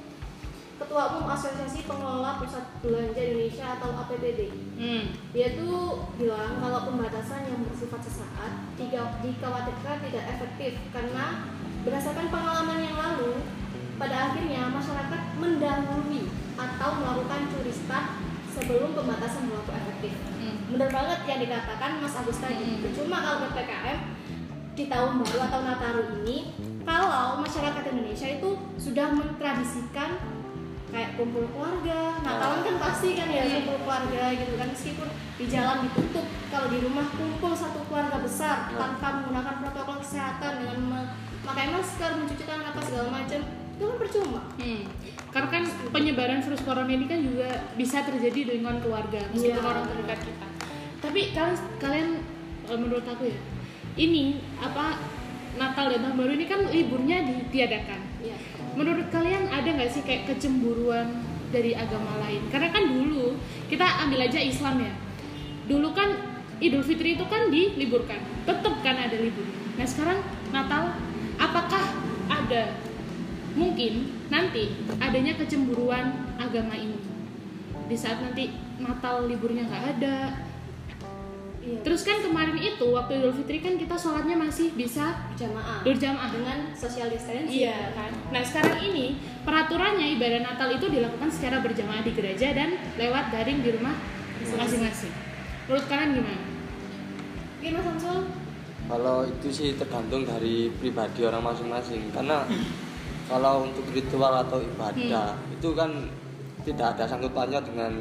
Ketua 0.79 1.11
Umum 1.11 1.27
Asosiasi 1.27 1.83
Pengelola 1.83 2.39
Pusat 2.39 2.65
Belanja 2.79 3.19
Indonesia 3.19 3.65
atau 3.75 3.91
APBD. 3.91 4.47
Hmm. 4.79 5.11
Dia 5.35 5.51
tuh 5.59 6.07
bilang 6.15 6.55
kalau 6.63 6.87
pembatasan 6.87 7.51
yang 7.51 7.59
bersifat 7.67 7.99
sesaat 7.99 8.51
dikhawatirkan 8.79 9.97
tidak 10.07 10.25
efektif 10.39 10.79
karena 10.95 11.43
berdasarkan 11.83 12.31
pengalaman 12.31 12.79
yang 12.79 12.95
lalu 12.95 13.43
pada 13.99 14.31
akhirnya 14.31 14.71
masyarakat 14.71 15.21
mendahului 15.35 16.31
atau 16.55 16.89
melakukan 16.95 17.41
curi 17.51 17.73
start 17.75 18.07
sebelum 18.55 18.95
pembatasan 18.95 19.51
berlaku 19.51 19.75
efektif. 19.75 20.13
Hmm. 20.39 20.55
Bener 20.71 20.87
banget 20.87 21.19
yang 21.27 21.39
dikatakan 21.43 21.99
Mas 21.99 22.15
Agus 22.15 22.39
tadi. 22.39 22.79
Hmm. 22.79 22.95
Cuma 22.95 23.19
kalau 23.19 23.51
PPKM 23.51 23.99
di 24.79 24.87
tahun 24.87 25.19
baru 25.19 25.39
atau 25.43 25.59
Nataru 25.59 26.03
ini, 26.23 26.55
kalau 26.87 27.43
masyarakat 27.43 27.83
Indonesia 27.91 28.27
itu 28.31 28.49
sudah 28.79 29.11
mentradisikan 29.11 30.15
kayak 30.87 31.19
kumpul 31.19 31.43
keluarga, 31.51 32.15
Natalan 32.23 32.63
kan 32.63 32.75
pasti 32.79 33.13
kan 33.13 33.27
ya 33.27 33.43
Iya. 33.43 33.59
kumpul 33.59 33.83
keluarga 33.83 34.31
gitu 34.31 34.55
kan 34.55 34.67
meskipun 34.71 35.07
di 35.35 35.45
jalan 35.51 35.77
ditutup, 35.83 36.23
kalau 36.47 36.67
di 36.71 36.79
rumah 36.79 37.05
kumpul 37.11 37.51
satu 37.51 37.83
keluarga 37.91 38.23
besar 38.23 38.71
Nah. 38.71 38.79
tanpa 38.79 39.07
menggunakan 39.19 39.55
protokol 39.59 39.99
kesehatan 39.99 40.51
dengan 40.63 40.77
memakai 40.79 41.67
masker, 41.75 42.11
mencuci 42.15 42.43
tangan 42.47 42.71
apa 42.71 42.79
segala 42.79 43.07
macam, 43.11 43.39
itu 43.75 43.83
kan 43.83 43.97
percuma. 43.99 44.41
Hmm. 44.57 44.81
Karena 45.29 45.49
kan 45.51 45.63
penyebaran 45.93 46.39
virus 46.41 46.63
corona 46.63 46.89
ini 46.89 47.05
kan 47.05 47.19
juga 47.21 47.49
bisa 47.75 48.01
terjadi 48.01 48.47
di 48.47 48.51
lingkungan 48.57 48.79
keluarga 48.79 49.27
meskipun 49.29 49.59
Iya. 49.59 49.67
orang 49.67 49.83
terdekat 49.85 50.19
kita. 50.23 50.47
Tapi 51.03 51.19
kalian 51.35 51.55
kalian 51.77 52.09
eh, 52.65 52.77
menurut 52.79 53.05
aku 53.05 53.29
ya, 53.29 53.37
ini 53.99 54.39
apa 54.63 54.95
Natal 55.59 55.91
dan 55.91 56.07
Tahun 56.07 56.15
Baru 56.15 56.31
ini 56.31 56.47
kan 56.47 56.63
liburnya 56.71 57.19
ditiadakan. 57.27 57.99
Iya. 58.23 58.37
Menurut 58.79 59.11
kalian 59.11 59.51
ada 59.51 59.67
nggak 59.67 59.91
sih 59.91 60.07
kayak 60.07 60.31
kecemburuan 60.31 61.19
dari 61.51 61.75
agama 61.75 62.15
lain? 62.23 62.47
Karena 62.47 62.71
kan 62.71 62.87
dulu 62.87 63.35
kita 63.67 63.83
ambil 64.07 64.23
aja 64.23 64.39
Islam 64.39 64.79
ya. 64.79 64.93
Dulu 65.67 65.91
kan 65.91 66.09
Idul 66.59 66.83
Fitri 66.83 67.15
itu 67.15 67.23
kan 67.27 67.51
diliburkan, 67.51 68.19
tetap 68.43 68.75
kan 68.83 68.95
ada 68.95 69.15
liburnya. 69.15 69.59
Nah 69.79 69.87
sekarang 69.87 70.19
Natal, 70.51 70.95
apakah 71.39 71.83
ada 72.27 72.75
mungkin 73.55 74.11
nanti 74.27 74.75
adanya 74.99 75.35
kecemburuan 75.39 76.35
agama 76.39 76.75
ini 76.75 76.99
di 77.89 77.97
saat 77.97 78.21
nanti 78.21 78.53
Natal 78.77 79.25
liburnya 79.25 79.65
nggak 79.65 79.85
ada? 79.97 80.17
Iya. 81.59 81.79
Terus 81.83 82.01
kan 82.07 82.23
kemarin 82.23 82.55
itu 82.55 82.87
waktu 82.87 83.19
Idul 83.19 83.35
Fitri 83.35 83.59
kan 83.59 83.75
kita 83.75 83.95
sholatnya 83.99 84.39
masih 84.39 84.71
bisa 84.73 85.27
berjamaah 85.31 85.83
berjamaah 85.83 86.29
dengan 86.31 86.57
social 86.71 87.11
distancing. 87.11 87.51
Iya 87.51 87.91
kan. 87.93 88.11
Nah 88.31 88.41
sekarang 88.43 88.79
ini 88.79 89.19
peraturannya 89.43 90.15
ibadah 90.15 90.39
Natal 90.39 90.71
itu 90.71 90.87
dilakukan 90.87 91.27
secara 91.27 91.59
berjamaah 91.59 92.01
di 92.01 92.11
gereja 92.15 92.55
dan 92.55 92.79
lewat 92.95 93.35
daring 93.35 93.59
di 93.59 93.75
rumah 93.75 93.95
masing-masing. 94.39 95.11
Menurut 95.67 95.85
kalian 95.91 96.15
gimana? 96.15 96.43
Mungkin 97.59 97.71
Mas 97.75 97.85
Samsul 97.85 98.19
kalau 98.89 99.21
itu 99.21 99.47
sih 99.53 99.77
tergantung 99.77 100.25
dari 100.25 100.73
pribadi 100.81 101.21
orang 101.21 101.45
masing-masing 101.45 102.09
karena 102.09 102.41
kalau 103.29 103.69
untuk 103.69 103.85
ritual 103.93 104.33
atau 104.33 104.57
ibadah 104.65 105.37
itu 105.53 105.69
kan 105.77 106.09
tidak 106.65 106.97
ada 106.97 107.05
sangkutannya 107.05 107.61
dengan 107.61 107.93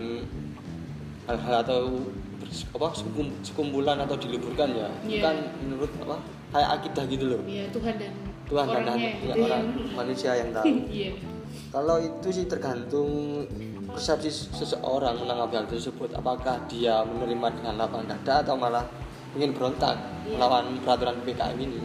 hal-hal 1.29 1.57
atau 1.61 2.09
apa 2.49 2.87
sekum- 2.93 3.37
sekumpulan 3.41 3.99
atau 3.99 4.15
diliburkan 4.15 4.69
ya 4.71 4.89
itu 5.03 5.15
Iya. 5.15 5.23
kan 5.23 5.37
menurut 5.61 5.91
apa 5.99 6.17
kayak 6.49 6.69
akidah 6.77 7.05
gitu 7.07 7.25
loh 7.27 7.41
Iya 7.45 7.65
Tuhan 7.69 7.95
dan 7.97 8.13
Tuhan 8.45 8.65
dan 8.67 8.75
orangnya 8.83 8.97
ya, 8.99 9.13
gitu 9.19 9.29
ya. 9.29 9.45
orang 9.45 9.65
manusia 9.93 10.31
yang 10.35 10.51
tahu 10.51 10.65
Iya. 10.91 11.11
kalau 11.69 11.97
itu 11.99 12.29
sih 12.31 12.45
tergantung 12.45 13.11
persepsi 13.87 14.31
seseorang 14.51 15.17
menanggapi 15.19 15.55
hal 15.55 15.67
tersebut 15.67 16.13
apakah 16.13 16.61
dia 16.67 17.01
menerima 17.03 17.49
dengan 17.55 17.75
lapang 17.79 18.05
dada 18.05 18.41
atau 18.41 18.55
malah 18.55 18.85
ingin 19.33 19.53
berontak 19.53 19.97
Iya. 20.25 20.37
melawan 20.37 20.65
peraturan 20.81 21.17
PPKM 21.19 21.59
ini 21.59 21.81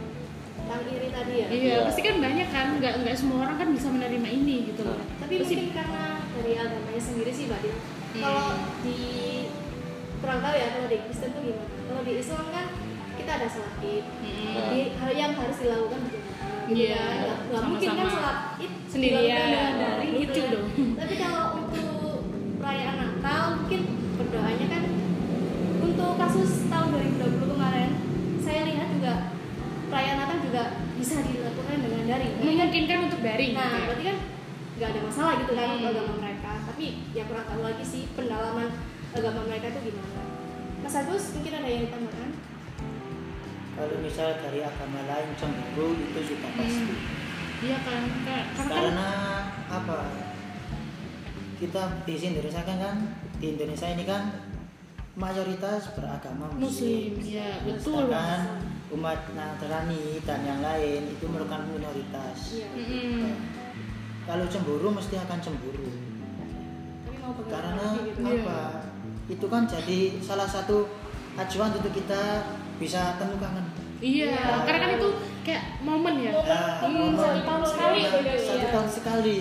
yang 0.64 0.80
iri 0.90 1.10
tadi 1.12 1.34
ya. 1.36 1.48
Iya, 1.50 1.60
Iya. 1.62 1.78
pasti 1.86 2.02
kan 2.02 2.16
banyak 2.18 2.48
kan, 2.50 2.68
nggak 2.80 2.94
nggak 3.04 3.14
semua 3.14 3.46
orang 3.46 3.56
kan 3.58 3.68
bisa 3.70 3.88
menerima 3.88 4.26
ini 4.26 4.72
gitu 4.72 4.82
loh. 4.82 4.96
Nah. 4.96 5.06
Tapi 5.22 5.34
Pasti- 5.38 5.60
mungkin 5.60 5.70
karena 5.76 6.04
dari 6.34 6.54
agamanya 6.56 7.02
sendiri 7.04 7.30
sih, 7.30 7.46
Mbak 7.46 7.60
Din. 7.62 7.76
Hmm. 7.76 8.22
Kalau 8.24 8.48
di 8.82 8.98
kurang 10.24 10.40
tahu 10.40 10.56
ya 10.56 10.68
kalau 10.70 10.88
di 10.88 10.98
Kristen 11.02 11.30
tuh 11.30 11.42
gimana 11.44 11.68
kalau 11.84 12.02
di 12.02 12.14
Islam 12.16 12.46
kan 12.48 12.66
kita 13.14 13.32
ada 13.34 13.48
sholat 13.48 13.76
id 13.78 14.06
Mm-mm. 14.16 14.54
Jadi 14.54 14.80
hal 14.96 15.12
yang 15.14 15.32
harus 15.34 15.58
dilakukan 15.60 16.00
berjamaah 16.02 16.64
gitu 16.64 16.80
Iya, 16.80 16.96
kan. 16.96 17.12
Nggak- 17.14 17.42
nggak 17.46 17.64
mungkin 17.66 17.90
kan 17.92 18.08
sholat 18.10 18.38
id 18.58 18.74
Sendirian. 18.88 19.50
daring 19.76 20.12
Lucu 20.14 20.22
gitu 20.24 20.40
ya. 20.40 20.48
dong. 20.50 20.68
tapi 20.96 21.14
kalau 21.18 21.46
untuk 21.58 22.18
perayaan 22.58 22.96
Natal 22.98 23.42
mungkin 23.58 23.82
berdoanya 24.16 24.68
kan 24.70 24.84
untuk 25.82 26.12
kasus 26.16 26.52
tahun 26.66 26.88
2020 26.90 27.52
kemarin 27.52 27.90
saya 28.40 28.62
lihat 28.64 28.88
juga 28.90 29.14
perayaan 29.86 30.18
Natal 30.18 30.38
juga 30.42 30.64
bisa 30.96 31.16
dilakukan 31.22 31.78
dengan 31.78 32.02
daring 32.08 32.32
kan- 32.32 32.46
memungkinkan 32.46 32.98
untuk 33.04 33.20
daring 33.22 33.52
nah 33.52 33.62
gitu 33.62 33.76
ya. 33.76 33.84
berarti 33.84 34.04
kan 34.06 34.18
nggak 34.74 34.90
ada 34.90 35.02
masalah 35.04 35.34
gitu 35.38 35.54
kan 35.54 35.66
Hmm. 35.66 35.76
untuk 35.76 35.90
agama 35.92 36.14
mereka 36.18 36.52
tapi 36.64 36.86
ya 37.12 37.24
kurang 37.24 37.46
tahu 37.46 37.62
lagi 37.62 37.84
sih 37.84 38.04
pendalaman 38.10 38.70
agama 39.14 39.42
mereka 39.46 39.66
itu 39.70 39.80
gimana? 39.94 40.22
Mas 40.84 40.96
Agus 41.00 41.24
mungkin 41.38 41.54
ada 41.56 41.68
yang 41.70 41.84
ditambahkan 41.88 42.30
kalau 43.74 43.98
misal 44.06 44.30
dari 44.38 44.62
agama 44.62 45.02
lain 45.10 45.30
cemburu 45.34 45.98
itu 45.98 46.20
sudah 46.30 46.52
pasti. 46.54 46.94
Iya 47.64 47.78
kan 47.82 48.04
Ka- 48.22 48.48
karena 48.70 49.10
kan 49.10 49.82
apa? 49.82 49.98
Kita 51.58 51.82
di 52.06 52.14
Indonesia 52.20 52.62
kan 52.62 52.78
kan? 52.78 52.96
Di 53.42 53.58
Indonesia 53.58 53.88
ini 53.90 54.04
kan 54.06 54.30
mayoritas 55.18 55.90
beragama 55.98 56.54
muslim. 56.54 57.18
Muslim 57.18 57.34
ya 57.34 57.50
betul 57.66 58.10
sedangkan 58.10 58.42
umat 58.94 59.20
Nasrani 59.34 60.22
dan 60.22 60.40
yang 60.46 60.62
lain 60.62 61.02
itu 61.10 61.26
merupakan 61.26 61.66
minoritas. 61.66 62.38
Iya. 62.54 62.68
Mm-mm. 62.78 63.34
kalau 64.24 64.46
cemburu 64.48 64.88
mesti 64.94 65.18
akan 65.18 65.40
cemburu. 65.42 65.90
Karena 67.50 67.86
gitu. 68.06 68.22
Apa 68.22 68.93
itu 69.34 69.46
kan 69.48 69.66
jadi 69.66 70.00
salah 70.20 70.46
satu 70.46 70.86
acuan 71.34 71.74
untuk 71.74 71.90
kita 71.92 72.46
bisa 72.76 73.18
temu 73.18 73.36
kangen 73.36 73.66
iya 73.98 74.30
Iya. 74.30 74.62
karena 74.64 74.80
kan 74.80 74.92
itu 74.94 75.10
kayak 75.42 75.64
momen 75.80 76.16
ya 76.20 76.32
Ah, 76.36 76.78
momen 76.84 77.12
momen. 77.12 77.20
satu 77.20 77.40
tahun 77.42 77.64
sekali 77.66 78.00
Nah, 78.00 78.12
gitu, 78.14 78.32
satu 78.44 78.58
iya. 78.60 78.70
tahun 78.70 78.90
sekali 78.92 79.36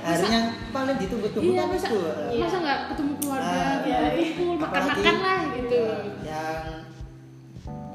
hari 0.00 0.24
yang 0.26 0.46
paling 0.68 0.96
ditunggu-tunggu 0.96 1.46
iya 1.46 1.62
masa 1.64 1.86
itu 1.86 1.98
Iya. 2.00 2.40
masa 2.40 2.56
nggak 2.58 2.78
ketemu 2.88 3.12
keluarga 3.16 3.52
Ah, 3.52 3.74
iya. 3.82 3.98
kumpul 4.10 4.50
makan 4.56 4.66
Apalagi, 4.80 4.98
makan 4.98 5.16
lah 5.20 5.40
gitu 5.52 5.78
eh, 5.78 6.00
yang 6.24 6.62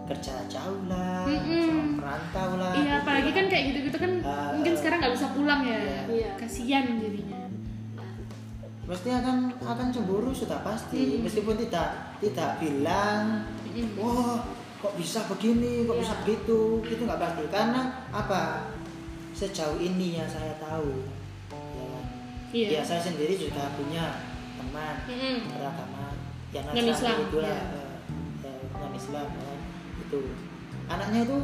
kerja 0.04 0.34
jauh 0.46 0.82
lah 0.86 1.24
Mm-mm. 1.26 1.98
merantau 1.98 2.50
lah 2.56 2.72
iya 2.76 2.94
apalagi 3.00 3.32
kan 3.32 3.46
kayak 3.48 3.64
gitu 3.72 3.80
gitu 3.88 3.98
kan 3.98 4.12
Ah, 4.22 4.52
mungkin 4.54 4.74
sekarang 4.76 4.98
nggak 5.00 5.14
bisa 5.14 5.28
pulang 5.32 5.62
ya 5.64 5.80
Iya. 6.06 6.30
kasihan 6.36 6.84
jadinya 6.94 7.43
mesti 8.84 9.10
akan 9.10 9.38
akan 9.60 9.88
cemburu 9.90 10.30
sudah 10.30 10.60
pasti 10.60 11.00
Mm. 11.16 11.24
meskipun 11.24 11.56
tidak 11.58 11.88
tidak 12.20 12.60
bilang 12.60 13.48
wah 13.96 14.44
kok 14.78 14.94
bisa 14.94 15.24
begini 15.26 15.84
kok 15.84 15.96
Iya. 15.96 16.02
bisa 16.04 16.14
begitu 16.22 16.60
itu 16.84 17.02
nggak 17.02 17.16
pasti 17.18 17.44
karena 17.48 17.82
apa 18.12 18.68
sejauh 19.32 19.80
ini 19.80 20.20
yang 20.20 20.28
saya 20.28 20.60
tahu 20.60 21.08
ya 21.50 21.86
kan? 21.88 22.06
Iya. 22.52 22.68
ya 22.70 22.82
saya 22.84 23.02
sendiri 23.02 23.34
juga 23.34 23.72
punya 23.74 24.20
teman 24.54 24.96
Mm-mm. 25.08 25.38
beragama 25.50 26.06
yang 26.54 26.66
Non 26.68 26.86
Islam, 26.86 27.16
itulah 27.24 27.50
iya. 27.50 27.82
eh, 28.44 28.46
eh, 28.46 28.62
non 28.74 28.94
Islam 28.94 29.26
ya, 29.34 29.54
itu 29.98 30.20
anaknya 30.86 31.20
itu 31.24 31.38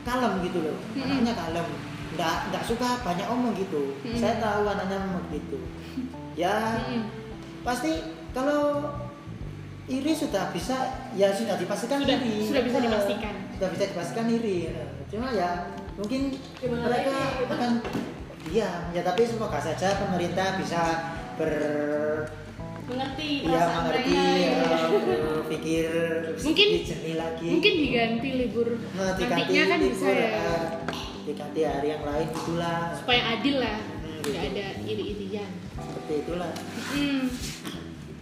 kalem 0.00 0.32
gitu 0.40 0.58
loh 0.62 0.78
Mm-mm. 0.94 1.04
anaknya 1.04 1.34
kalem 1.34 1.66
nggak 2.10 2.36
nggak 2.48 2.64
suka 2.64 2.88
banyak 3.02 3.26
omong 3.26 3.52
gitu 3.58 3.98
Mm-mm. 4.00 4.14
saya 4.14 4.38
tahu 4.38 4.64
anaknya 4.64 4.96
memang 5.02 5.26
gitu 5.28 5.58
ya 6.40 6.56
Mm-mm. 6.80 7.02
pasti 7.60 7.92
kalau 8.32 8.80
iri 9.86 10.12
sudah 10.12 10.48
bisa 10.50 10.76
ya 11.12 11.28
sudah 11.30 11.54
dipastikan 11.54 12.00
Sudah- 12.00 12.16
iri. 12.16 12.36
sudah 12.42 12.62
bisa 12.62 12.78
Eh, 12.78 12.82
dipastikan. 12.82 13.34
sudah 13.52 13.68
bisa 13.68 13.84
dipastikan 13.86 14.26
iri 14.30 14.58
Eh, 14.66 14.88
cuma 15.06 15.28
ya 15.30 15.50
mungkin 15.94 16.32
Gimana 16.56 16.86
mereka 16.86 17.10
lagi, 17.10 17.36
gitu? 17.36 17.52
akan 17.52 17.70
diam 18.42 18.82
ya 18.90 19.02
tapi 19.02 19.22
semoga 19.22 19.60
saja 19.60 20.00
pemerintah 20.00 20.56
bisa 20.56 20.80
ber 21.36 21.52
mengerti 22.86 23.28
ya 23.40 23.50
perasaan 23.50 23.80
mengerti 23.84 24.10
mereka 24.10 24.24
eh, 24.80 25.20
berpikir 25.30 25.90
Mungkin- 26.40 26.70
jernih 26.82 27.16
lagi. 27.16 27.46
mungkin 27.50 27.72
diganti 27.76 28.28
libur 28.36 28.68
Nah, 28.92 29.10
diganti 29.14 29.42
nantinya 29.44 29.64
kan 29.68 29.78
bisa 29.80 30.06
libur, 30.06 30.16
ya. 30.16 30.30
eh, 30.32 30.62
diganti 31.22 31.60
hari 31.62 31.88
yang 31.90 32.02
lain 32.02 32.28
itulah 32.32 32.78
supaya 32.96 33.22
adil 33.30 33.56
lah. 33.58 33.76
Hmm, 33.76 33.89
nggak 34.22 34.44
gitu. 34.44 34.52
ada 34.52 34.66
iri-irian 34.82 35.50
seperti 35.74 36.12
itulah 36.20 36.52
Mm. 36.90 37.24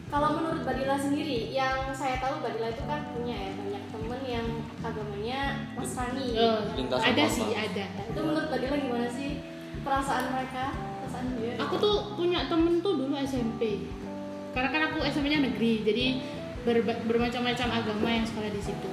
Kalau 0.08 0.40
menurut 0.40 0.64
Badila 0.64 0.96
sendiri, 0.96 1.52
yang 1.52 1.92
saya 1.92 2.16
tahu 2.16 2.40
Badila 2.40 2.72
itu 2.72 2.80
kan 2.82 3.12
punya 3.12 3.36
ya 3.38 3.52
banyak 3.52 3.84
temen 3.88 4.20
yang 4.24 4.46
agamanya 4.80 5.40
Nasrani. 5.76 6.32
Oh, 6.32 6.64
Lintas 6.72 6.96
ada 6.98 7.12
agama. 7.12 7.28
sih 7.28 7.48
ada 7.52 7.84
Nah, 7.92 8.04
itu 8.08 8.20
menurut 8.22 8.48
Badila 8.48 8.76
gimana 8.78 9.06
sih 9.06 9.30
perasaan 9.78 10.24
mereka? 10.32 10.64
Perasaan 10.98 11.26
dia? 11.36 11.52
aku 11.58 11.74
tuh 11.76 11.96
punya 12.16 12.48
temen 12.48 12.80
tuh 12.80 12.96
dulu 12.96 13.14
SMP 13.18 13.84
karena 14.50 14.68
kan 14.70 14.82
aku 14.88 14.98
SMP-nya 15.02 15.40
negeri 15.42 15.84
jadi 15.84 16.04
berba- 16.62 17.04
bermacam-macam 17.04 17.68
agama 17.70 18.08
yang 18.10 18.24
sekolah 18.24 18.48
di 18.48 18.62
situ 18.64 18.88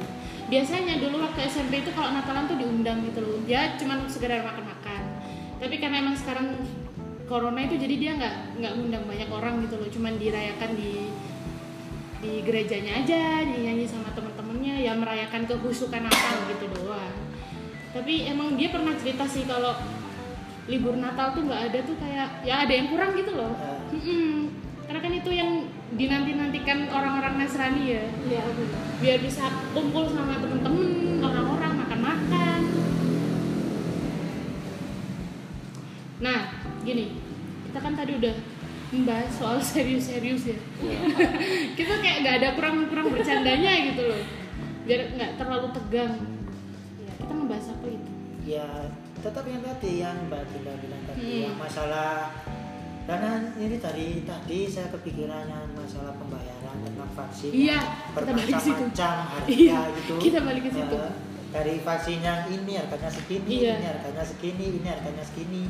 biasanya 0.46 1.00
dulu 1.00 1.24
waktu 1.24 1.48
SMP 1.48 1.80
itu 1.80 1.90
kalau 1.90 2.12
Natalan 2.12 2.46
tuh 2.46 2.56
diundang 2.56 3.02
gitu 3.02 3.20
loh 3.20 3.40
dia 3.42 3.74
cuma 3.76 4.04
sekedar 4.06 4.44
makan-makan 4.44 5.02
tapi 5.58 5.80
karena 5.80 6.04
emang 6.04 6.14
sekarang 6.14 6.60
corona 7.26 7.60
itu 7.66 7.76
jadi 7.78 7.96
dia 7.98 8.12
nggak 8.18 8.36
nggak 8.62 8.74
ngundang 8.78 9.04
banyak 9.10 9.30
orang 9.30 9.54
gitu 9.66 9.76
loh. 9.82 9.90
Cuman 9.90 10.14
dirayakan 10.18 10.72
di 10.78 11.10
di 12.26 12.42
gerejanya 12.42 13.06
aja 13.06 13.46
nyanyi 13.46 13.86
sama 13.86 14.10
temen-temennya 14.18 14.82
ya 14.82 14.94
merayakan 14.98 15.46
kehusukan 15.46 16.06
Natal 16.06 16.36
gitu 16.50 16.66
doang. 16.74 17.14
Tapi 17.94 18.26
emang 18.30 18.58
dia 18.58 18.74
pernah 18.74 18.98
cerita 18.98 19.30
sih 19.30 19.46
kalau 19.46 19.78
libur 20.66 20.98
Natal 20.98 21.38
tuh 21.38 21.46
nggak 21.46 21.62
ada 21.70 21.80
tuh 21.86 21.98
kayak 22.02 22.42
ya 22.42 22.66
ada 22.66 22.74
yang 22.74 22.90
kurang 22.90 23.14
gitu 23.14 23.32
loh. 23.38 23.54
Ya. 23.54 23.74
Mm-mm. 23.94 24.34
karena 24.86 25.02
kan 25.02 25.14
itu 25.18 25.32
yang 25.34 25.52
dinanti-nantikan 25.98 26.90
orang-orang 26.94 27.42
Nasrani 27.42 27.84
ya. 27.90 28.06
Iya, 28.30 28.44
biar 29.02 29.18
bisa 29.18 29.50
kumpul 29.74 30.06
sama 30.14 30.38
temen-temen 30.38 31.22
orang-orang 31.26 31.74
makan-makan. 31.74 32.60
Nah 36.22 36.55
gini 36.86 37.06
kita 37.66 37.80
kan 37.82 37.94
tadi 37.94 38.12
udah 38.16 38.36
membahas 38.88 39.32
soal 39.32 39.58
serius-serius 39.60 40.44
ya 40.48 40.58
Iya. 40.80 41.00
kita 41.78 41.94
kayak 41.98 42.18
nggak 42.22 42.36
ada 42.40 42.50
kurang-kurang 42.54 43.10
bercandanya 43.10 43.72
gitu 43.84 44.02
loh 44.06 44.22
biar 44.86 45.02
nggak 45.12 45.32
terlalu 45.36 45.68
tegang 45.74 46.14
Iya. 46.96 47.12
kita 47.18 47.32
ngebahas 47.34 47.68
apa 47.72 47.88
itu 47.90 48.12
ya 48.46 48.68
tetap 49.18 49.44
yang 49.44 49.60
tadi 49.60 49.92
yang 49.98 50.18
Mbak 50.24 50.42
Dila 50.48 50.74
bilang 50.78 51.02
tadi 51.04 51.26
Hmm. 51.26 51.44
yang 51.44 51.58
masalah 51.58 52.30
karena 53.06 53.32
ini 53.56 53.78
tadi 53.78 54.06
tadi 54.24 54.60
saya 54.66 54.90
kepikirannya 54.90 55.74
masalah 55.74 56.14
pembayaran 56.16 56.78
tentang 56.80 57.10
vaksin 57.12 57.52
Iya, 57.52 57.80
bermacam-macam 58.14 59.14
harga 59.28 59.46
Iya, 59.48 59.78
gitu 59.96 60.14
kita 60.20 60.40
balik 60.42 60.62
ke 60.64 60.72
situ. 60.72 60.96
Eh, 60.96 61.14
dari 61.50 61.76
vaksin 61.80 62.20
yang 62.20 62.42
ini 62.48 62.74
harganya 62.76 63.06
segini 63.08 63.50
Iya. 63.60 63.74
ini 63.76 63.86
harganya 63.88 64.24
segini 64.24 64.66
ini 64.76 64.88
harganya 64.88 65.24
segini 65.24 65.64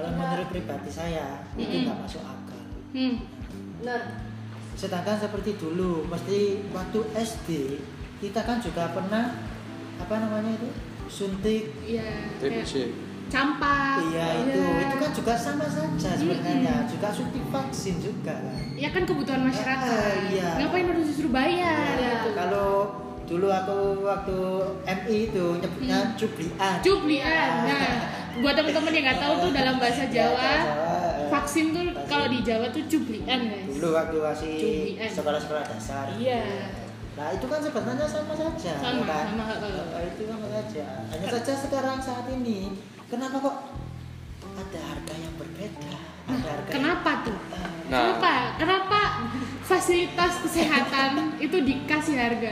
kalau 0.00 0.08
Kita- 0.08 0.20
menurut 0.24 0.48
pribadi 0.48 0.88
saya 0.90 1.26
itu 1.52 1.68
Mm-mm. 1.68 1.84
nggak 1.84 1.98
masuk 2.00 2.22
akal 2.22 2.62
hmm. 2.90 3.14
Benar. 3.78 4.00
sedangkan 4.72 5.16
seperti 5.18 5.50
dulu 5.54 6.04
mesti 6.06 6.38
waktu 6.70 6.98
SD 7.14 7.48
kita 8.18 8.40
kan 8.40 8.56
juga 8.58 8.88
pernah 8.90 9.36
apa 9.96 10.14
namanya 10.18 10.50
itu 10.50 10.68
suntik 11.06 11.68
ya 11.82 12.32
TBC 12.38 12.96
campak 13.28 14.00
Iya 14.06 14.26
itu, 14.42 14.58
itu 14.58 14.96
kan 14.96 15.10
juga 15.12 15.32
sama 15.34 15.62
saja 15.64 16.10
sebenarnya, 16.12 16.82
juga 16.84 17.08
suntik 17.10 17.44
vaksin 17.46 18.00
juga 18.00 18.32
kan. 18.32 18.56
ya 18.74 18.88
kan 18.88 19.04
kebutuhan 19.04 19.44
masyarakat 19.44 19.86
Ah, 19.86 20.16
iya. 20.26 20.50
ngapain 20.58 20.88
harus 20.88 21.06
disuruh 21.06 21.30
bayar 21.30 21.94
Iya. 21.94 22.10
gitu 22.16 22.30
Kalau 22.32 22.70
dulu 23.22 23.46
aku 23.46 23.78
waktu 24.02 24.38
MI 24.84 25.18
itu 25.28 25.44
nyebutnya 25.56 25.98
Hmm. 26.00 26.16
cuplian. 26.16 26.74
cuplian 26.80 27.50
nah 27.62 27.86
buat 28.36 28.54
teman-teman 28.54 28.92
yang 28.92 29.04
nggak 29.04 29.20
tahu 29.20 29.34
tuh 29.40 29.50
dalam 29.50 29.74
bahasa 29.76 30.04
Ya, 30.04 30.12
Jawa 30.30 30.50
eh, 30.54 30.60
vaksin 31.28 31.66
tuh 31.70 31.82
kalau 32.06 32.26
di 32.26 32.38
Jawa 32.40 32.66
tuh 32.68 32.82
cuplian 32.86 33.40
guys 33.44 33.66
Dulu 33.68 33.88
waktu 33.90 34.16
masih 34.16 34.54
sekolah-sekolah 35.08 35.64
dasar. 35.66 36.06
iya 36.14 36.44
Nah 37.10 37.28
itu 37.30 37.44
kan 37.44 37.60
sebenarnya 37.60 38.06
sama 38.06 38.32
saja, 38.32 38.72
Sama, 38.76 39.02
ya 39.02 39.04
kan? 39.04 39.24
sama, 39.28 39.44
eh. 39.60 39.98
Eh, 39.98 40.04
itu 40.08 40.22
sama 40.24 40.46
saja. 40.48 40.84
Hanya 41.10 41.26
saja 41.28 41.52
sekarang 41.58 41.98
saat 41.98 42.26
ini, 42.30 42.72
kenapa 43.06 43.36
kok 43.36 43.56
ada 44.40 44.80
harga 44.80 45.14
yang 45.14 45.34
berbeda? 45.36 45.90
Ada 46.24 46.48
harga 46.48 46.70
kenapa 46.70 47.10
tuh 47.22 47.36
Nah. 47.90 48.14
kenapa 48.14 48.32
kenapa 48.56 49.00
fasilitas 49.60 50.32
kesehatan 50.40 51.34
itu 51.36 51.58
dikasih 51.60 52.14
harga 52.14 52.50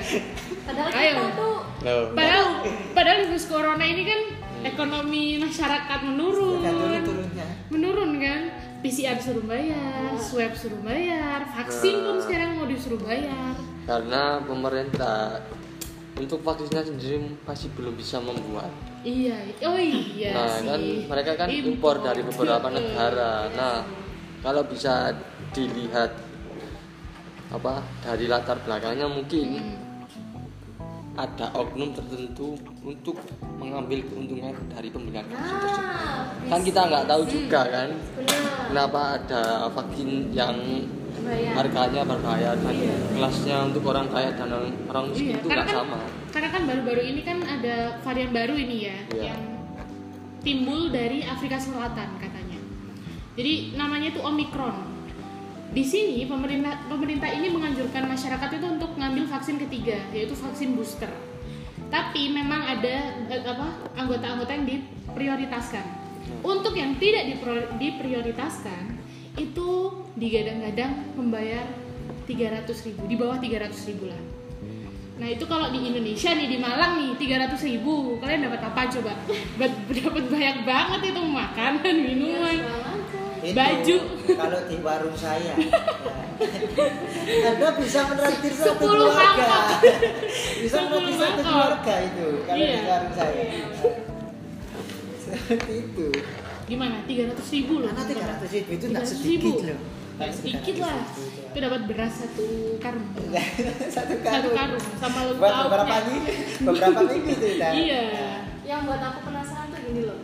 Padahal 0.67 0.91
Ayo. 0.91 1.15
kita 1.15 1.27
tuh 1.33 1.57
Loh. 1.81 2.03
padahal 2.13 2.45
padahal 2.93 3.19
virus 3.25 3.47
corona 3.47 3.85
ini 3.85 4.03
kan 4.03 4.21
ekonomi 4.63 5.39
masyarakat 5.39 6.01
menurun 6.03 6.59
Sudah 6.61 6.73
turun-turunnya. 6.73 7.47
menurun 7.69 8.11
kan 8.19 8.41
PCR 8.79 9.19
suruh 9.19 9.43
bayar, 9.43 10.15
swab 10.17 10.55
suruh 10.55 10.79
bayar, 10.81 11.43
vaksin 11.49 11.99
pun 11.99 12.15
Nah. 12.15 12.23
sekarang 12.23 12.51
mau 12.55 12.67
disuruh 12.67 13.01
bayar. 13.01 13.55
karena 13.85 14.39
pemerintah 14.41 15.41
untuk 16.15 16.43
vaksinnya 16.43 16.85
sendiri 16.85 17.17
masih 17.43 17.73
belum 17.73 17.95
bisa 17.95 18.19
membuat. 18.19 18.69
Iya, 19.01 19.39
oh 19.65 19.79
iya 19.79 20.31
nah, 20.31 20.51
sih. 20.53 20.67
kan 20.67 20.81
mereka 21.09 21.33
kan 21.35 21.49
impor 21.49 21.99
dari 21.99 22.21
beberapa 22.21 22.69
negara. 22.69 23.49
Nah, 23.51 23.87
kalau 24.39 24.63
bisa 24.63 25.15
dilihat 25.51 26.13
apa 27.49 27.81
dari 27.99 28.29
latar 28.29 28.61
belakangnya 28.61 29.09
mungkin 29.09 29.47
Hmm. 29.57 29.88
Ada 31.19 31.51
oknum 31.51 31.91
tertentu 31.91 32.55
untuk 32.81 33.19
mengambil 33.59 33.99
keuntungan 34.07 34.55
dari 34.71 34.87
pembelian 34.87 35.27
vaksin 35.27 35.57
tersebut. 35.59 35.83
Nah, 35.83 36.47
Kan 36.47 36.61
kita 36.63 36.81
nggak 36.87 37.05
tahu 37.05 37.23
juga 37.27 37.61
kan 37.67 37.89
benar. 38.15 38.41
kenapa 38.71 39.01
ada 39.19 39.43
vaksin 39.75 40.09
yang 40.31 40.55
harganya 41.29 42.07
berbahaya 42.07 42.55
dan 42.57 42.73
Iya. 42.73 42.95
kelasnya 43.13 43.57
untuk 43.67 43.83
orang 43.85 44.07
kaya 44.09 44.31
dan 44.33 44.49
orang 44.87 45.05
miskin 45.11 45.27
Iya, 45.29 45.37
itu 45.37 45.47
nggak 45.51 45.67
kan, 45.67 45.75
sama. 45.75 45.99
karena 46.31 46.49
kan 46.49 46.63
baru-baru 46.65 47.03
ini 47.05 47.21
kan 47.21 47.39
ada 47.43 47.77
varian 48.01 48.31
baru 48.31 48.55
ini 48.55 48.77
ya, 48.81 48.97
Iya. 49.11 49.23
yang 49.29 49.41
timbul 50.41 50.89
dari 50.89 51.27
Afrika 51.27 51.59
Selatan 51.59 52.17
katanya. 52.17 52.57
Jadi 53.35 53.75
namanya 53.75 54.09
itu 54.09 54.23
Omikron. 54.23 54.88
Di 55.69 55.85
sini 55.85 56.25
pemerintah 56.25 56.89
pemerintah 56.89 57.29
ini 57.29 57.53
menganjurkan 57.53 58.09
masyarakat 58.09 58.57
itu 58.57 58.67
untuk 58.67 58.97
ngambil 58.97 59.29
vaksin 59.29 59.61
ketiga, 59.61 60.01
yaitu 60.17 60.33
vaksin 60.33 60.73
booster. 60.73 61.13
Tapi 61.93 62.33
memang 62.33 62.65
ada 62.65 62.97
eh, 63.29 63.45
apa 63.45 63.93
anggota-anggota 63.97 64.53
yang 64.57 64.65
diprioritaskan. 64.65 65.85
Untuk 66.45 66.77
yang 66.77 66.97
tidak 67.01 67.25
diprioritaskan 67.81 69.01
itu 69.41 69.69
digadang-gadang 70.17 71.17
membayar 71.17 71.65
300.000 72.29 72.93
ribu, 72.93 73.03
di 73.09 73.17
bawah 73.17 73.39
300.000 73.41 73.89
ribu 73.93 74.05
lah. 74.13 74.21
Nah 75.19 75.29
itu 75.35 75.45
kalau 75.51 75.73
di 75.75 75.83
Indonesia 75.83 76.31
nih 76.31 76.47
di 76.47 76.59
Malang 76.61 77.01
nih 77.01 77.11
300.000 77.17 77.59
ribu 77.65 78.21
kalian 78.23 78.47
dapat 78.47 78.61
apa 78.71 78.81
coba? 78.87 79.13
Dapat 79.99 80.25
banyak 80.31 80.59
banget 80.63 81.01
itu 81.11 81.21
makanan, 81.23 81.97
minuman. 82.07 82.57
Itu 83.49 83.57
Baju. 83.57 83.97
kalau 84.35 84.61
di 84.65 84.77
warung 84.79 85.17
saya 85.17 85.53
ya. 85.53 85.57
Anda 87.49 87.69
bisa 87.75 88.01
menraktir 88.07 88.53
satu 88.53 88.67
Sepuluh 88.75 89.09
keluarga 89.09 89.43
mangkok. 89.43 89.91
bisa 90.59 90.77
Sepuluh 90.77 91.01
menraktir 91.01 91.17
satu 91.19 91.33
mangkok. 91.35 91.47
keluarga 91.47 91.95
itu 92.03 92.27
kalau 92.43 92.59
Iya. 92.59 92.71
di 92.71 92.85
warung 92.85 93.15
saya 93.15 93.45
seperti 95.19 95.73
itu 95.83 96.07
Gimana? 96.67 96.97
300.000 97.03 97.33
ribu 97.51 97.75
loh. 97.79 97.89
karena 97.91 98.05
tiga 98.07 98.25
ratus 98.29 98.51
ribu 98.51 98.71
itu 98.71 98.85
nggak 98.87 99.01
300.000. 99.03 99.13
sedikit 99.15 99.57
loh 99.65 99.81
Nggak 100.19 100.33
sedikit 100.35 100.77
lah. 100.83 100.99
Itu 101.49 101.59
dapat 101.61 101.81
beras 101.87 102.13
satu 102.13 102.47
karung. 102.77 103.07
satu 103.95 104.15
Satu 104.19 104.19
karung 104.19 104.51
karung 104.53 104.83
sama 104.99 105.21
buat 105.31 105.39
lauknya. 105.41 105.63
beberapa 105.65 105.95
minggu 106.05 106.31
beberapa 106.61 107.01
minggu 107.07 107.31
itu 107.33 107.47
ya 107.55 107.71
Iya. 107.71 108.03
Yang 108.67 108.81
buat 108.85 109.01
aku 109.01 109.19
penasaran 109.25 109.67
tuh 109.69 109.81
gini 109.81 110.03
loh. 110.05 110.19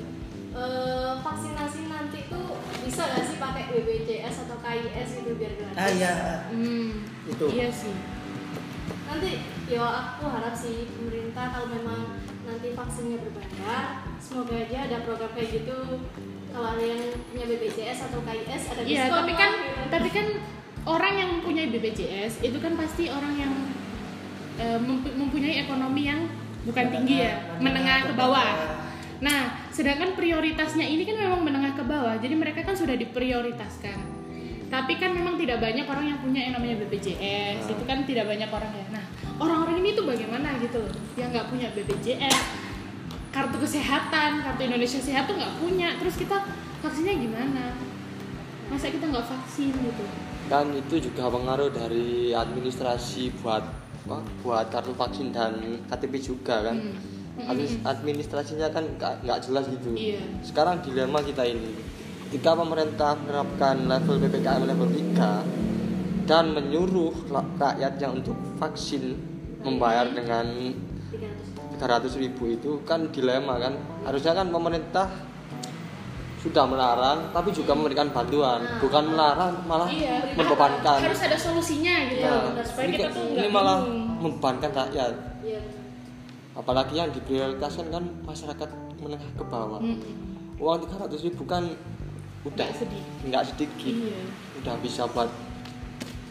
Eh, 0.54 1.12
vaksinasi 1.16 1.80
nanti 1.88 2.18
tuh 2.26 2.53
bisa 2.94 3.10
gak 3.10 3.26
sih 3.26 3.36
pakai 3.36 3.62
BPJS 3.68 4.46
atau 4.46 4.56
KIS 4.56 5.10
itu 5.18 5.30
biar 5.34 5.52
gratis? 5.52 5.74
ah 5.76 5.90
iya 5.90 6.12
Hmm. 6.46 7.02
Itu. 7.26 7.44
Iya 7.50 7.68
sih. 7.68 7.90
Nanti 9.04 9.30
ya 9.66 9.82
aku 9.82 10.30
harap 10.30 10.54
sih 10.54 10.86
pemerintah 10.88 11.50
kalau 11.50 11.66
memang 11.68 12.14
nanti 12.44 12.70
vaksinnya 12.70 13.18
berbayar, 13.18 13.84
semoga 14.16 14.54
aja 14.54 14.78
ada 14.84 15.02
program 15.02 15.34
kayak 15.34 15.50
gitu. 15.56 16.06
Kalau 16.48 16.68
ada 16.70 16.84
yang 16.84 17.02
punya 17.26 17.50
BPJS 17.50 17.98
atau 18.06 18.22
KIS 18.22 18.62
ada 18.68 18.80
Iya, 18.80 19.02
diskon 19.02 19.18
tapi 19.18 19.32
lah, 19.32 19.40
kan 19.40 19.50
gitu. 19.50 19.82
tapi 19.90 20.08
kan 20.08 20.26
orang 20.86 21.12
yang 21.16 21.28
mempunyai 21.34 21.66
BPJS 21.68 22.32
itu 22.40 22.58
kan 22.62 22.78
pasti 22.78 23.10
orang 23.10 23.34
yang 23.34 23.52
mempu- 24.78 25.10
mempunyai 25.12 25.66
ekonomi 25.66 26.06
yang 26.06 26.30
bukan 26.62 26.86
tinggi 26.88 27.26
ya, 27.26 27.58
menengah 27.58 28.06
ke 28.06 28.14
bawah. 28.14 28.83
Nah, 29.24 29.56
sedangkan 29.72 30.12
prioritasnya 30.12 30.84
ini 30.84 31.08
kan 31.08 31.16
memang 31.16 31.40
menengah 31.40 31.72
ke 31.72 31.80
bawah, 31.80 32.20
jadi 32.20 32.36
mereka 32.36 32.60
kan 32.60 32.76
sudah 32.76 32.92
diprioritaskan. 32.92 34.12
Tapi 34.68 34.92
kan 35.00 35.16
memang 35.16 35.40
tidak 35.40 35.64
banyak 35.64 35.88
orang 35.88 36.12
yang 36.12 36.18
punya 36.20 36.44
yang 36.44 36.60
namanya 36.60 36.76
BPJS, 36.84 37.72
itu 37.72 37.82
kan 37.88 38.04
tidak 38.04 38.28
banyak 38.28 38.50
orang 38.52 38.68
ya. 38.76 38.86
Nah, 38.92 39.04
orang-orang 39.40 39.80
ini 39.80 39.96
tuh 39.96 40.04
bagaimana 40.04 40.60
gitu 40.60 40.76
loh, 40.84 40.92
yang 41.16 41.32
nggak 41.32 41.48
punya 41.48 41.72
BPJS, 41.72 42.42
kartu 43.32 43.56
kesehatan, 43.56 44.44
kartu 44.44 44.60
Indonesia 44.68 45.00
Sehat 45.00 45.24
tuh 45.24 45.40
nggak 45.40 45.56
punya, 45.56 45.96
terus 45.96 46.20
kita 46.20 46.44
vaksinnya 46.84 47.16
gimana? 47.16 47.80
Masa 48.68 48.92
kita 48.92 49.08
nggak 49.08 49.24
vaksin 49.24 49.72
gitu? 49.72 50.04
kan 50.44 50.68
itu 50.76 51.08
juga 51.08 51.32
pengaruh 51.32 51.72
dari 51.72 52.36
administrasi 52.36 53.32
buat 53.40 53.64
apa, 54.04 54.20
buat 54.44 54.68
kartu 54.68 54.92
vaksin 54.92 55.32
dan 55.32 55.80
KTP 55.88 56.20
juga 56.20 56.60
kan 56.60 56.76
Hmm. 56.76 57.13
Admis- 57.36 57.82
administrasinya 57.82 58.70
kan 58.70 58.86
nggak 58.94 59.38
jelas 59.42 59.66
gitu. 59.66 59.90
Iya. 59.92 60.22
sekarang 60.40 60.78
dilema 60.80 61.18
kita 61.18 61.42
ini. 61.42 61.74
Ketika 62.24 62.54
pemerintah 62.54 63.14
menerapkan 63.16 63.84
level 63.84 64.18
ppkm 64.20 64.62
level 64.64 64.88
3 64.88 65.42
dan 66.24 66.50
menyuruh 66.50 67.26
la- 67.28 67.46
rakyatnya 67.56 68.08
untuk 68.12 68.34
vaksin 68.56 69.18
membayar 69.60 70.06
dengan 70.08 70.46
300. 71.74 72.10
300 72.10 72.14
ribu. 72.16 72.48
itu 72.48 72.82
kan 72.82 73.10
dilema 73.10 73.58
kan. 73.58 73.74
Harusnya 74.02 74.32
kan 74.32 74.46
pemerintah 74.48 75.06
sudah 76.38 76.64
melarang 76.66 77.32
tapi 77.32 77.50
juga 77.50 77.72
memberikan 77.72 78.10
bantuan. 78.10 78.62
Bukan 78.78 79.10
melarang 79.10 79.64
malah 79.64 79.88
Iya, 79.88 80.34
membebankan. 80.34 81.00
harus 81.02 81.18
ada 81.18 81.34
solusinya 81.34 81.94
gitu 82.06 82.22
Nah, 82.22 82.62
supaya 82.62 82.84
ini, 82.84 82.94
kita 82.94 83.08
tuh 83.10 83.26
ini 83.32 83.48
malah 83.48 83.78
membebankan 84.18 84.70
rakyat. 84.70 85.33
Apalagi 86.54 86.94
yang 86.94 87.10
diprioritaskan 87.10 87.86
kan 87.88 88.04
masyarakat 88.22 88.68
menengah 88.96 89.30
ke 89.34 89.44
bawah 89.44 89.78
Mm-mm. 89.78 90.56
uang 90.56 90.78
300 90.82 91.26
ribu 91.26 91.42
kan 91.44 91.66
udah 92.44 92.54
Nggak 92.62 92.76
sedih. 92.76 93.04
nggak 93.24 93.44
sedikit 93.46 93.94
Iya, 93.96 94.20
udah 94.58 94.74
bisa 94.78 95.02
buat 95.08 95.30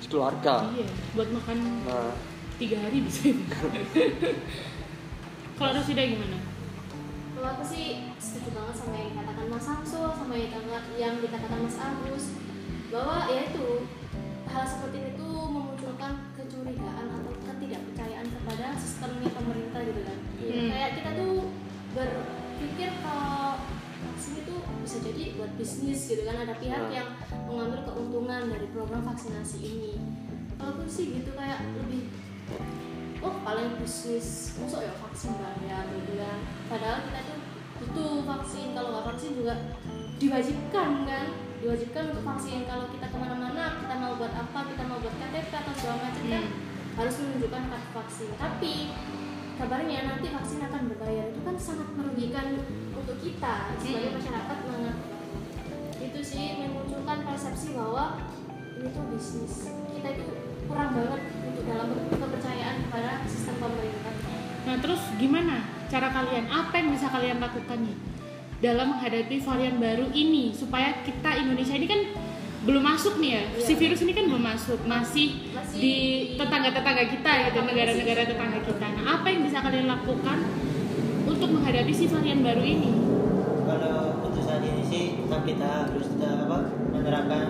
keluarga 0.05 0.69
iya, 0.71 0.85
buat 1.11 1.25
makan 1.27 1.57
nah 1.83 2.13
tiga 2.55 2.77
hari 2.79 3.01
bisa. 3.01 3.33
Kalau 5.53 5.71
Rosida 5.71 6.03
gimana? 6.03 6.37
Kalau 7.33 7.49
aku 7.51 7.63
sih 7.65 7.85
setuju 8.15 8.53
banget 8.53 8.75
sama 8.77 8.93
yang 8.95 9.09
dikatakan 9.11 9.45
Mas 9.49 9.63
Samsul, 9.63 10.05
sama 10.13 10.33
yang, 10.33 10.49
dikatakan- 10.49 10.93
yang 10.95 11.15
dikatakan 11.17 11.59
Mas 11.59 11.77
Agus 11.77 12.25
bahwa 12.89 13.25
ya 13.25 13.41
itu 13.49 13.65
hal 14.45 14.63
seperti 14.63 14.99
itu 15.11 15.22
gitu 19.93 20.01
kan. 20.03 20.17
Hmm. 20.41 20.67
Kayak 20.73 20.91
kita 20.97 21.09
tuh 21.13 21.33
berpikir 21.93 22.89
kalau 22.99 23.61
vaksin 24.03 24.33
itu 24.41 24.55
bisa 24.81 24.97
jadi 24.99 25.23
buat 25.37 25.51
bisnis 25.55 25.99
gitu 26.09 26.21
kan 26.25 26.37
ada 26.41 26.57
pihak 26.57 26.81
Nah. 26.81 26.91
yang 26.91 27.09
mengambil 27.45 27.85
keuntungan 27.85 28.49
dari 28.49 28.67
program 28.73 29.05
vaksinasi 29.05 29.57
ini. 29.61 29.93
Kalau 30.57 30.73
aku 30.73 30.89
sih 30.89 31.13
gitu 31.13 31.31
kayak 31.33 31.61
lebih 31.77 32.09
oh 33.19 33.39
paling 33.39 33.79
bisnis 33.79 34.51
masuk 34.59 34.83
ya 34.83 34.91
vaksin 34.99 35.31
bayar 35.39 35.87
gitu 35.87 36.19
kan 36.19 36.39
padahal 36.67 36.99
kita 37.07 37.19
tuh 37.23 37.39
butuh 37.79 38.13
vaksin 38.27 38.75
kalau 38.75 38.89
nggak 38.91 39.05
vaksin 39.15 39.31
juga 39.39 39.53
diwajibkan 40.19 40.89
kan 41.07 41.25
diwajibkan 41.63 42.03
untuk 42.11 42.23
vaksin 42.27 42.67
kalau 42.67 42.85
kita 42.91 43.07
ke 43.07 43.15
mana-mana 43.15 43.79
kita 43.79 43.93
mau 43.95 44.19
buat 44.19 44.33
apa 44.35 44.59
kita 44.67 44.83
mau 44.83 44.99
buat 44.99 45.15
KTP 45.15 45.51
atau 45.55 45.73
segala 45.73 45.97
macam 46.03 46.23
kan 46.27 46.43
Hmm. 46.43 46.99
harus 46.99 47.15
menunjukkan 47.17 47.63
kartu 47.71 47.89
vaksin 47.95 48.29
tapi 48.35 48.73
kabarnya 49.57 49.99
nanti 50.09 50.27
vaksin 50.33 50.61
akan 50.65 50.81
berbayar. 50.93 51.25
Itu 51.33 51.41
kan 51.45 51.55
sangat 51.57 51.89
merugikan 51.93 52.57
untuk 52.97 53.17
kita 53.21 53.77
sebagai 53.79 54.11
masyarakat 54.17 54.57
menganggap 54.65 54.97
itu 56.03 56.19
sih 56.19 56.59
memunculkan 56.59 57.23
persepsi 57.23 57.73
bahwa 57.73 58.19
ini 58.77 58.87
tuh 58.91 59.05
bisnis. 59.13 59.71
Kita 59.95 60.07
itu 60.13 60.25
kurang 60.67 60.91
banget 60.95 61.21
untuk 61.47 61.63
dalam 61.67 61.89
kepercayaan 62.11 62.75
kepada 62.87 63.11
sistem 63.29 63.55
pemerintah. 63.61 64.13
Nah 64.63 64.75
terus 64.79 65.01
gimana 65.19 65.63
cara 65.91 66.07
kalian? 66.11 66.45
Apa 66.51 66.73
yang 66.79 66.89
bisa 66.95 67.07
kalian 67.11 67.39
lakukan 67.39 67.79
nih 67.83 67.97
dalam 68.63 68.95
menghadapi 68.95 69.43
varian 69.43 69.75
baru 69.75 70.07
ini 70.15 70.55
supaya 70.55 71.03
kita 71.03 71.35
Indonesia 71.35 71.75
ini 71.75 71.87
kan 71.87 72.01
belum 72.63 72.79
masuk 72.81 73.19
nih 73.19 73.31
ya 73.33 73.43
si 73.57 73.71
Iya. 73.71 73.77
virus 73.77 73.99
ini 74.01 74.13
kan 74.13 74.25
belum 74.25 74.43
masuk 74.45 74.79
masih, 74.83 75.27
Masih 75.49 75.77
di 75.77 75.93
tetangga-tetangga 76.33 77.05
kita 77.05 77.31
gitu 77.43 77.57
Masih- 77.57 77.67
negara-negara 77.67 78.21
tetangga 78.25 78.59
kita. 78.61 78.85
Nah 78.93 79.05
apa 79.13 79.27
yang 79.27 79.41
bisa 79.43 79.57
kalian 79.59 79.85
lakukan 79.85 80.37
untuk 81.25 81.49
menghadapi 81.49 81.91
si 81.91 82.05
varian 82.07 82.39
baru 82.39 82.63
ini? 82.63 82.91
kalau 83.63 83.95
untuk 84.21 84.43
saat 84.43 84.59
ini 84.61 84.83
sih 84.83 85.03
kita 85.23 85.87
harus 85.87 86.05
tetap 86.09 86.45
apa 86.45 86.57
menerapkan 86.89 87.43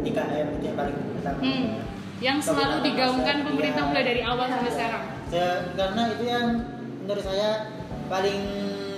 3M 0.00 0.48
itu 0.54 0.64
yang 0.64 0.76
paling 0.78 0.96
pertama 1.14 1.38
Hmm. 1.40 1.66
Yang 2.20 2.38
selalu 2.46 2.76
digaungkan 2.84 3.36
masa- 3.36 3.46
pemerintah 3.46 3.82
iya. 3.82 3.90
mulai 3.90 4.04
dari 4.06 4.22
awal 4.22 4.46
sampai 4.46 4.70
sekarang. 4.70 5.02
Se- 5.26 5.64
karena 5.74 6.02
itu 6.08 6.24
yang 6.24 6.46
menurut 7.02 7.20
saya 7.22 7.50
paling 8.06 8.40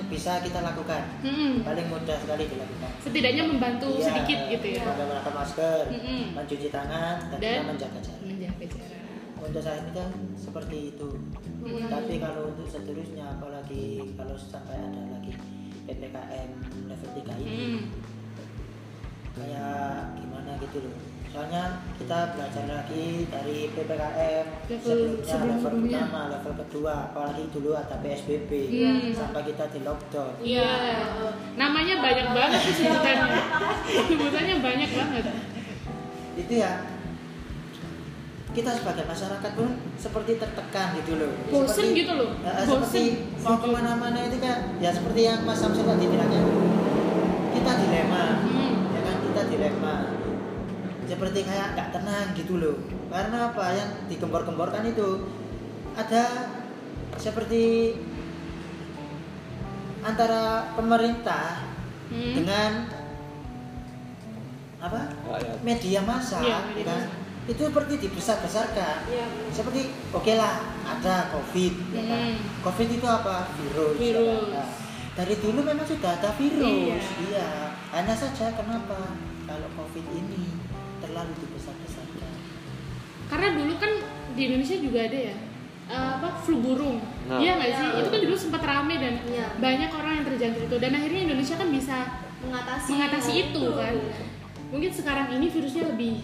bisa 0.06 0.38
kita 0.38 0.60
lakukan 0.60 1.02
Mm-mm. 1.20 1.62
paling 1.62 1.86
mudah 1.86 2.16
sekali 2.16 2.46
dilakukan 2.46 2.90
setidaknya 2.98 3.42
membantu 3.44 3.88
Iya, 3.92 4.04
sedikit 4.06 4.38
gitu 4.48 4.66
ya 4.72 4.82
menggunakan 4.84 5.32
masker 5.34 5.78
Mm-mm. 5.90 6.22
mencuci 6.32 6.68
tangan 6.68 7.16
dan, 7.28 7.38
Dan- 7.38 7.50
kita 7.52 7.64
menjaga 7.66 7.98
jarak 8.00 8.22
menjaga 8.22 8.64
jarak 8.70 8.94
untuk 9.36 9.60
saat 9.60 9.78
ini 9.80 9.90
kan 9.92 10.08
seperti 10.34 10.78
itu 10.92 11.08
Mm. 11.58 11.90
tapi 11.90 12.14
kalau 12.16 12.46
untuk 12.48 12.62
seterusnya 12.64 13.26
apalagi 13.28 13.84
kalau 14.14 14.34
sampai 14.34 14.78
ada 14.78 15.02
lagi 15.10 15.34
ppkm 15.84 16.50
level 16.86 17.10
3 17.12 17.34
ini 17.36 17.50
Mm. 17.50 17.82
kayak 19.34 19.84
gimana 20.16 20.50
gitu 20.58 20.78
loh 20.80 20.94
soalnya 21.36 21.64
kita 22.00 22.32
belajar 22.32 22.64
lagi 22.64 23.28
dari 23.28 23.68
ppkm 23.68 24.46
Level 24.64 24.80
sebelumnya 24.80 25.12
level 25.12 25.28
sebelum-sebelumnya. 25.28 26.00
pertama 26.00 26.20
level 26.32 26.54
kedua 26.58 26.92
apalagi 27.06 27.44
dulu 27.52 27.70
ada 27.76 27.96
psbb 28.00 28.50
Iya. 28.72 28.92
sampai 29.12 29.42
kita 29.44 29.64
di 29.68 29.84
lockdown 29.84 30.32
Iya, 30.40 30.72
namanya 31.54 31.94
banyak 32.00 32.26
banget 32.32 32.60
tuh 32.62 32.74
sebutannya. 32.74 33.36
Sebutannya 34.08 34.54
banyak 34.58 34.90
banget. 34.90 35.24
itu 36.36 36.52
ya 36.54 36.72
kita 38.50 38.72
sebagai 38.72 39.04
masyarakat 39.04 39.50
pun 39.52 39.68
seperti 39.94 40.32
tertekan 40.36 40.96
gitu 40.96 41.12
loh 41.18 41.28
Bosen 41.46 41.68
Seperti- 41.84 41.96
gitu 41.98 42.12
loh. 42.14 42.30
Ya, 42.40 42.52
Bosen. 42.56 42.80
seperti 42.80 43.02
mau 43.44 43.60
ke 43.60 43.68
mana-mana 43.68 44.18
itu 44.22 44.40
kan 44.40 44.72
ya 44.78 44.88
seperti 44.88 45.20
yang 45.22 45.44
Mas 45.44 45.60
Samsul 45.60 45.84
tadi 45.84 46.08
bilangnya 46.08 46.40
seperti 51.16 51.38
kayak 51.42 51.72
nggak 51.72 51.88
tenang 51.90 52.26
gitu 52.32 52.54
loh 52.56 52.76
karena 53.08 53.48
apa 53.48 53.64
yang 53.72 53.90
digembor-gemborkan 54.06 54.84
itu 54.84 55.24
ada 55.96 56.52
seperti 57.16 57.96
antara 60.02 60.70
pemerintah 60.72 61.64
Hmm. 62.06 62.38
dengan 62.38 62.86
apa 64.78 65.10
Rakyat. 65.26 65.58
media 65.60 65.98
massa 66.00 66.38
Iya, 66.38 66.58
media 66.70 66.78
ya 66.78 66.84
kan? 66.86 67.02
itu 67.46 67.62
seperti 67.64 67.94
dibesar-besarkan 67.98 68.96
benar. 69.02 69.28
seperti 69.50 69.80
oke 70.12 70.32
lah 70.32 70.54
ada 70.84 71.26
covid 71.32 71.74
ya 71.90 72.02
kan? 72.04 72.20
Hmm. 72.30 72.38
covid 72.62 72.88
itu 72.92 73.02
apa 73.02 73.50
virus, 73.52 73.94
ya 73.94 73.98
Virus. 73.98 74.38
kan? 74.46 74.54
Nah, 74.54 74.68
dari 75.16 75.34
dulu 75.34 75.58
memang 75.60 75.82
sudah 75.82 76.10
ada 76.12 76.30
virus 76.30 76.62
Iya. 76.62 77.24
iya 77.26 77.48
hanya 77.90 78.14
saja 78.14 78.54
kenapa 78.54 79.18
kalau 79.42 79.66
covid 79.74 80.06
ini 80.12 80.46
terlalu 81.02 81.32
dibesar-besarkan 81.38 82.32
Karena 83.26 83.48
dulu 83.58 83.74
kan 83.76 83.92
di 84.36 84.42
Indonesia 84.46 84.76
juga 84.78 84.98
ada 85.08 85.18
ya 85.32 85.36
eh, 85.86 86.10
apa 86.18 86.28
flu 86.42 86.58
burung. 86.62 86.98
Nah. 87.30 87.38
Iya 87.38 87.58
nggak 87.58 87.70
sih? 87.74 87.86
Iya. 87.86 87.98
Itu 88.02 88.08
kan 88.10 88.20
dulu 88.26 88.36
sempat 88.38 88.62
rame 88.62 88.94
dan 88.98 89.14
Iya. 89.22 89.46
banyak 89.58 89.90
orang 89.94 90.12
yang 90.18 90.26
terjangkit 90.26 90.62
itu 90.66 90.76
dan 90.78 90.90
akhirnya 90.94 91.20
Indonesia 91.30 91.54
kan 91.58 91.68
bisa 91.70 91.96
mengatasi 92.42 92.88
mengatasi 92.94 93.32
itu 93.34 93.62
Betul. 93.66 93.78
kan. 93.78 93.94
Mungkin 94.74 94.90
sekarang 94.90 95.26
ini 95.38 95.46
virusnya 95.46 95.84
lebih 95.94 96.14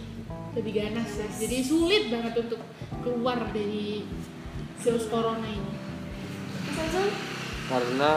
lebih 0.53 0.71
ganas 0.75 1.09
ya. 1.17 1.27
Jadi 1.27 1.57
sulit 1.63 2.03
banget 2.11 2.33
untuk 2.37 2.59
keluar 3.01 3.39
dari 3.55 4.03
virus 4.83 5.05
corona 5.07 5.47
ini. 5.47 5.73
Karena 7.67 8.11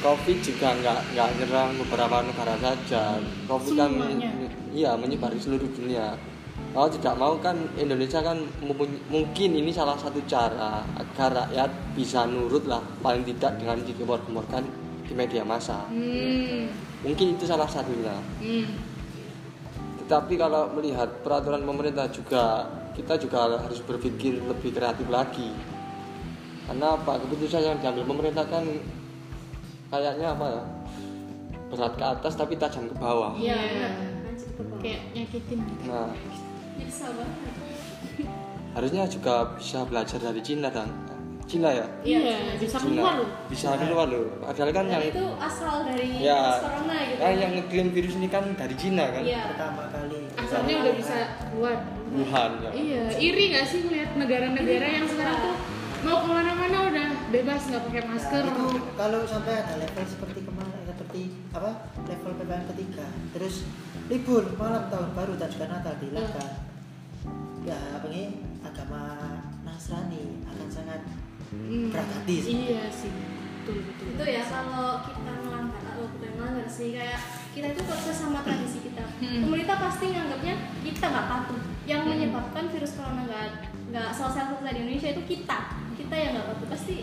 covid 0.00 0.38
juga 0.40 0.68
nggak 0.74 0.98
nggak 1.14 1.28
nyerang 1.38 1.70
beberapa 1.86 2.16
negara 2.24 2.54
saja 2.58 3.20
covid 3.46 3.74
kan 3.76 3.90
Semuanya. 3.94 4.30
Iya 4.74 4.94
menyebar 4.94 5.30
di 5.34 5.40
seluruh 5.42 5.68
dunia. 5.74 6.14
Kalau 6.70 6.86
tidak 6.86 7.14
mau 7.18 7.34
kan 7.42 7.56
Indonesia 7.74 8.22
kan 8.22 8.46
mungkin 9.10 9.50
ini 9.58 9.74
salah 9.74 9.98
satu 9.98 10.22
cara 10.30 10.86
agar 10.94 11.34
rakyat 11.34 11.70
bisa 11.98 12.28
nurut 12.30 12.62
lah 12.70 12.78
paling 13.02 13.26
tidak 13.26 13.58
dengan 13.58 13.82
digembor-gemborkan 13.82 14.62
di 15.02 15.12
media 15.18 15.42
massa. 15.42 15.90
Hmm. 15.90 16.70
mungkin 17.02 17.34
itu 17.34 17.48
salah 17.48 17.66
satunya. 17.66 18.14
Hmm. 18.38 18.68
tetapi 20.04 20.34
kalau 20.34 20.74
melihat 20.74 21.06
peraturan 21.22 21.62
pemerintah 21.62 22.10
juga 22.10 22.66
kita 22.98 23.14
juga 23.14 23.46
harus 23.46 23.78
berpikir 23.82 24.42
lebih 24.42 24.74
kreatif 24.74 25.06
lagi. 25.06 25.54
Karena 26.66 26.98
apa? 26.98 27.18
Keputusan 27.18 27.62
yang 27.62 27.78
diambil 27.78 28.04
pemerintah 28.06 28.46
kan 28.46 28.62
kayaknya 29.90 30.34
apa 30.34 30.46
ya? 30.50 30.62
Berat 31.70 31.94
ke 31.94 32.04
atas 32.04 32.34
tapi 32.34 32.54
tajam 32.58 32.90
ke 32.90 32.94
bawah. 32.98 33.38
Iya. 33.38 34.09
Kayak 34.78 35.00
nyakitin. 35.12 35.60
nah 35.84 36.08
Nyiksa 36.76 37.06
banget. 37.12 38.26
harusnya 38.70 39.04
juga 39.04 39.34
bisa 39.54 39.82
belajar 39.82 40.18
dari 40.18 40.40
Cina 40.40 40.68
dan 40.68 40.88
Cina 41.44 41.66
ya 41.68 41.82
Iya, 42.00 42.54
bisa 42.56 42.78
keluar 42.78 43.18
loh. 43.18 43.28
bisa 43.50 43.74
keluar 43.74 44.06
loh 44.06 44.30
padahal 44.38 44.70
kan 44.70 44.86
Dan 44.86 44.92
yang 44.92 45.04
itu 45.04 45.24
asal 45.36 45.82
dari 45.82 46.06
ya 46.16 46.40
corona 46.56 46.94
gitu. 47.02 47.18
kan 47.18 47.32
yang 47.34 47.52
ngeklaim 47.52 47.88
virus 47.90 48.14
ini 48.14 48.28
kan 48.28 48.44
dari 48.54 48.74
Cina 48.74 49.04
kan 49.10 49.22
Iya. 49.22 49.42
pertama 49.50 49.82
kali 49.90 50.18
Asalnya 50.32 50.74
udah 50.78 50.94
bisa 50.94 51.16
keluar. 51.44 51.76
Wuhan 52.10 52.50
ya 52.60 52.70
Iya, 52.72 53.02
iri 53.18 53.44
gak 53.50 53.66
sih 53.66 53.80
ngeliat 53.82 54.10
negara-negara 54.14 54.86
yang 54.92 55.06
sekarang 55.06 55.38
tuh 55.40 55.56
mau 56.00 56.16
ke 56.16 56.28
mana-mana 56.28 56.78
udah 56.86 57.08
bebas 57.28 57.60
nggak 57.66 57.82
pakai 57.84 58.02
masker. 58.08 58.40
Nah, 58.40 58.54
itu 58.56 58.66
kalau 58.96 59.20
sampai 59.22 59.52
ada 59.54 59.74
level 59.76 60.04
seperti 60.06 60.38
kemarin 60.40 60.80
seperti 60.88 61.20
apa 61.50 61.70
level 62.00 62.32
ppkm 62.36 62.62
ketiga 62.72 63.04
terus 63.30 63.54
libur 64.10 64.42
malam 64.58 64.90
tahun 64.90 65.08
baru 65.14 65.32
dan 65.36 65.48
juga 65.48 65.66
Natal 65.68 65.94
dihilangkan 65.96 66.48
ya 67.62 67.78
apa 67.94 68.06
ini 68.10 68.22
agama 68.60 69.02
Nasrani 69.62 70.42
akan 70.44 70.68
sangat 70.68 71.00
Hmm. 71.50 71.90
sih. 72.24 72.46
Iya 72.46 72.86
sih, 72.88 73.10
betul 73.10 73.82
betul. 73.82 74.06
itu 74.14 74.22
ya 74.24 74.42
kalau 74.44 75.02
kita 75.02 75.18
melanggar 75.40 75.82
atau 75.82 76.06
bukan 76.08 76.30
melanggar 76.38 76.66
sih 76.66 76.94
kayak 76.94 77.18
kita 77.50 77.74
itu 77.74 77.82
proses 77.82 78.14
sama 78.14 78.38
tradisi 78.40 78.78
kita 78.80 79.02
Hmm. 79.18 79.42
pemerintah 79.42 79.76
pasti 79.80 80.10
nganggapnya 80.10 80.54
kita 80.86 81.04
nggak 81.04 81.26
patuh 81.26 81.58
yang 81.84 82.06
Hmm. 82.06 82.10
menyebabkan 82.12 82.70
virus 82.70 82.94
corona 82.94 83.26
nggak 83.26 83.46
nggak 83.90 84.08
selesai 84.10 84.42
selesai 84.48 84.70
di 84.70 84.80
Indonesia 84.80 85.10
itu 85.10 85.22
kita 85.28 85.58
kita 85.96 86.14
yang 86.14 86.30
nggak 86.34 86.46
patuh 86.48 86.68
pasti 86.70 86.96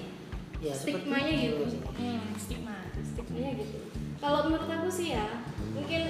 ya 0.58 0.72
stigmanya 0.74 1.34
itu. 1.36 1.64
gitu 1.68 1.88
Hmm, 1.94 2.24
stigma. 2.40 2.76
stigmanya 2.96 3.52
gitu 3.58 3.78
kalau 4.18 4.40
menurut 4.48 4.70
aku 4.70 4.88
sih 4.90 5.12
ya 5.12 5.28
mungkin 5.70 6.02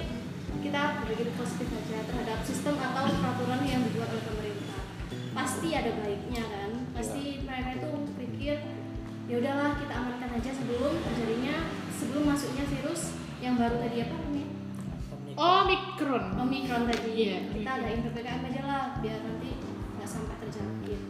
kita 0.64 1.04
berpikir 1.04 1.28
positif 1.36 1.68
aja 1.72 1.98
terhadap 2.08 2.38
sistem 2.42 2.74
atau 2.80 3.08
peraturan 3.08 3.60
yang 3.64 3.82
dibuat 3.84 4.08
oleh 4.12 4.24
pemerintah. 4.24 4.80
Pasti 5.36 5.68
ada 5.76 5.90
baiknya 6.00 6.42
kan? 6.48 6.70
Pasti 6.96 7.44
mereka 7.44 7.70
itu 7.78 7.90
pikir 8.18 8.56
ya 9.28 9.34
udahlah 9.44 9.76
kita 9.76 9.92
amankan 9.92 10.30
aja 10.40 10.50
sebelum 10.56 10.92
terjadinya 11.04 11.56
sebelum 11.92 12.22
masuknya 12.32 12.64
virus 12.64 13.12
yang 13.44 13.54
baru 13.60 13.76
tadi 13.78 13.96
apa 14.02 14.14
namanya? 14.16 14.48
Omikron. 15.38 16.24
Omikron 16.34 16.82
tadi. 16.90 17.10
Iya, 17.14 17.36
kita 17.54 17.70
adain 17.78 18.00
ppkm 18.02 18.42
aja 18.50 18.62
lah 18.66 18.82
biar 18.98 19.20
nanti 19.22 19.50
nggak 19.98 20.08
sampai 20.10 20.34
terjangkit 20.46 21.00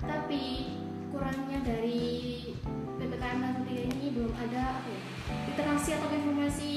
tapi 0.00 0.72
kurangnya 1.12 1.60
dari 1.60 2.00
ppkm 2.96 3.38
level 3.44 3.64
3 3.68 3.92
ini 3.92 4.06
belum 4.16 4.32
ada 4.32 4.80
apa 4.80 4.88
ya 4.88 5.00
literasi 5.52 5.90
atau 6.00 6.08
informasi 6.08 6.72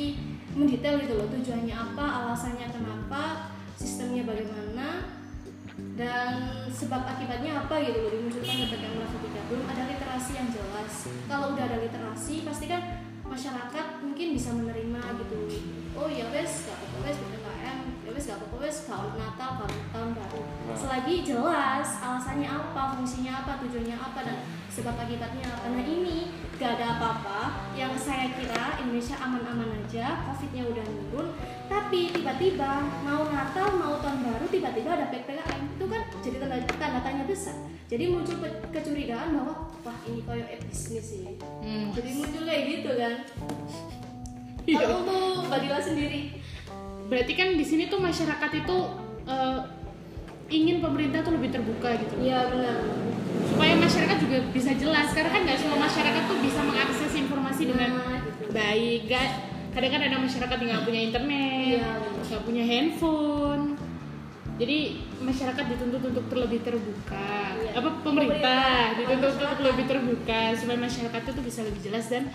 mendetail 0.53 1.01
gitu 1.01 1.13
loh 1.17 1.27
tujuannya 1.29 1.75
apa 1.75 2.05
alasannya 2.23 2.67
kenapa 2.69 3.53
sistemnya 3.77 4.23
bagaimana 4.25 5.09
dan 5.97 6.63
sebab 6.69 7.05
akibatnya 7.05 7.65
apa 7.65 7.81
gitu 7.81 7.97
loh 8.05 8.11
dimunculkan 8.13 8.55
ppkm 8.65 8.93
level 9.01 9.19
3 9.25 9.49
belum 9.49 9.65
ada 9.69 9.83
literasi 9.89 10.31
yang 10.37 10.49
jelas. 10.49 10.93
Kalau 11.29 11.57
udah 11.57 11.63
ada 11.65 11.77
literasi 11.81 12.45
pasti 12.45 12.65
kan 12.69 12.81
masyarakat 13.25 13.85
mungkin 14.05 14.27
bisa 14.37 14.53
menerima 14.53 15.01
gitu. 15.25 15.37
Oh 15.97 16.09
ya 16.09 16.29
wes 16.29 16.69
gak 16.69 16.77
apa-apa 16.77 16.97
wes 17.09 17.17
wes 18.13 18.23
gak 18.23 18.37
apa-apa 18.37 18.57
wes 18.59 18.77
kalau 18.85 19.09
natal 19.13 19.49
kalau 19.57 19.77
tahun 19.89 20.09
baru 20.13 20.41
Nah. 20.63 20.77
selagi 20.77 21.15
jelas 21.23 21.99
alasannya 21.99 22.47
apa 22.47 22.81
fungsinya 22.93 23.43
apa 23.43 23.59
tujuannya 23.59 23.93
apa 23.93 24.19
dan 24.21 24.37
sebab 24.69 24.95
akibatnya 24.95 25.45
apa. 25.45 25.69
Nah 25.69 25.83
ini 25.83 26.29
gak 26.55 26.77
ada 26.77 26.97
apa-apa. 26.97 27.39
Yang 27.73 27.93
saya 28.01 28.31
kira 28.31 28.79
Indonesia 28.79 29.13
aman-aman 29.17 29.69
aja 29.75 30.23
covidnya 30.23 30.63
udah 30.65 30.81
turun 30.81 31.27
tapi 31.63 32.09
tiba-tiba 32.09 32.71
mau 33.01 33.27
natal 33.27 33.67
mau 33.75 33.97
tahun 33.97 34.19
baru 34.23 34.45
tiba-tiba 34.47 34.89
ada 34.93 35.05
ppkm 35.07 35.61
itu 35.73 35.85
kan 35.85 36.01
jadi 36.19 36.35
tanda, 36.39 36.57
tanda 36.71 36.99
tanya 37.01 37.23
besar. 37.23 37.55
Jadi 37.85 38.03
muncul 38.07 38.39
ke- 38.39 38.61
kecurigaan 38.71 39.35
bahwa 39.35 39.53
wah 39.79 39.97
ini 40.03 40.21
koyo 40.21 40.41
eh, 40.43 40.57
bisnis 40.59 41.03
sih. 41.03 41.37
Hmm. 41.59 41.91
jadi 41.91 42.09
muncul 42.13 42.41
kayak 42.41 42.63
gitu 42.71 42.89
kan. 42.93 43.13
Iya. 44.63 44.79
kalau 44.79 45.03
untuk 45.03 45.19
Mbak 45.45 45.59
Dila 45.61 45.75
sendiri 45.77 46.19
Berarti 47.13 47.33
kan 47.33 47.53
di 47.53 47.61
sini 47.61 47.85
tuh 47.85 48.01
masyarakat 48.01 48.51
itu 48.57 48.77
eh, 49.23 49.59
ingin 50.49 50.81
pemerintah 50.81 51.21
tuh 51.21 51.33
lebih 51.33 51.49
terbuka 51.49 51.93
gitu. 51.95 52.13
iya 52.19 52.49
benar 52.49 52.81
Supaya 53.43 53.73
masyarakat 53.75 54.17
juga 54.19 54.37
bisa 54.49 54.73
jelas 54.73 55.13
karena 55.13 55.29
kan 55.29 55.41
nggak 55.45 55.57
semua 55.57 55.77
masyarakat 55.79 56.23
tuh 56.25 56.37
bisa 56.41 56.59
mengakses 56.59 57.11
informasi 57.13 57.63
dengan 57.65 57.89
Nah, 57.93 58.17
gitu. 58.19 58.49
baik. 58.49 59.01
Gak, 59.05 59.29
kadang 59.71 59.91
kan 59.91 60.01
ada 60.03 60.17
masyarakat 60.17 60.57
yang 60.57 60.69
nggak 60.71 60.85
punya 60.85 61.01
internet, 61.03 61.77
Iya, 61.77 61.91
nggak 62.29 62.43
punya 62.43 62.63
handphone. 62.63 63.63
Jadi 64.53 64.77
masyarakat 65.19 65.63
dituntut 65.65 66.03
untuk 66.03 66.25
terlebih 66.29 66.59
terbuka. 66.61 67.29
Iya. 67.57 67.71
Apa 67.73 67.89
pemerintah 68.01 68.37
Pemerintah, 68.37 68.97
dituntut 69.01 69.33
untuk 69.35 69.59
lebih 69.65 69.85
terbuka 69.85 70.41
supaya 70.53 70.77
masyarakat 70.77 71.21
itu 71.25 71.41
bisa 71.41 71.59
lebih 71.61 71.81
jelas 71.81 72.05
dan 72.05 72.29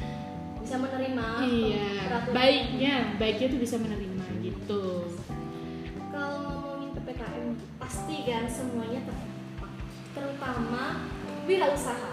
bisa 0.58 0.76
menerima 0.76 1.26
iya 1.42 1.88
peraturan. 2.04 2.34
baiknya 2.34 2.94
baiknya 3.16 3.46
tuh 3.48 3.60
bisa 3.60 3.76
menerima 3.76 4.24
gitu 4.40 4.84
Kalau 6.08 6.36
ngomongin 6.42 6.90
ppkm 6.94 7.46
pasti 7.78 8.16
kan 8.24 8.44
semuanya 8.44 9.00
terdampak, 9.02 9.72
terutama 10.12 10.84
wirausaha. 11.44 12.10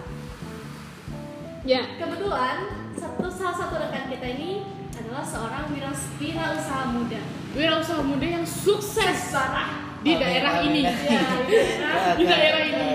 ya 1.64 1.82
Kebetulan 1.96 2.58
satu 2.94 3.28
salah 3.28 3.56
satu 3.58 3.76
rekan 3.78 4.08
kita 4.08 4.28
ini 4.30 4.62
adalah 4.94 5.22
seorang 5.22 5.68
wira- 5.70 5.92
wirausaha 6.16 6.84
muda. 6.88 7.22
wirausaha 7.52 8.02
muda 8.02 8.28
yang 8.32 8.46
sukses 8.46 9.30
parah 9.30 9.72
di 10.00 10.14
daerah 10.14 10.62
ini 10.62 10.82
Ya, 10.86 10.94
di 11.42 11.52
daerah. 11.52 12.14
Di 12.14 12.24
daerah 12.24 12.62
ini. 12.64 12.88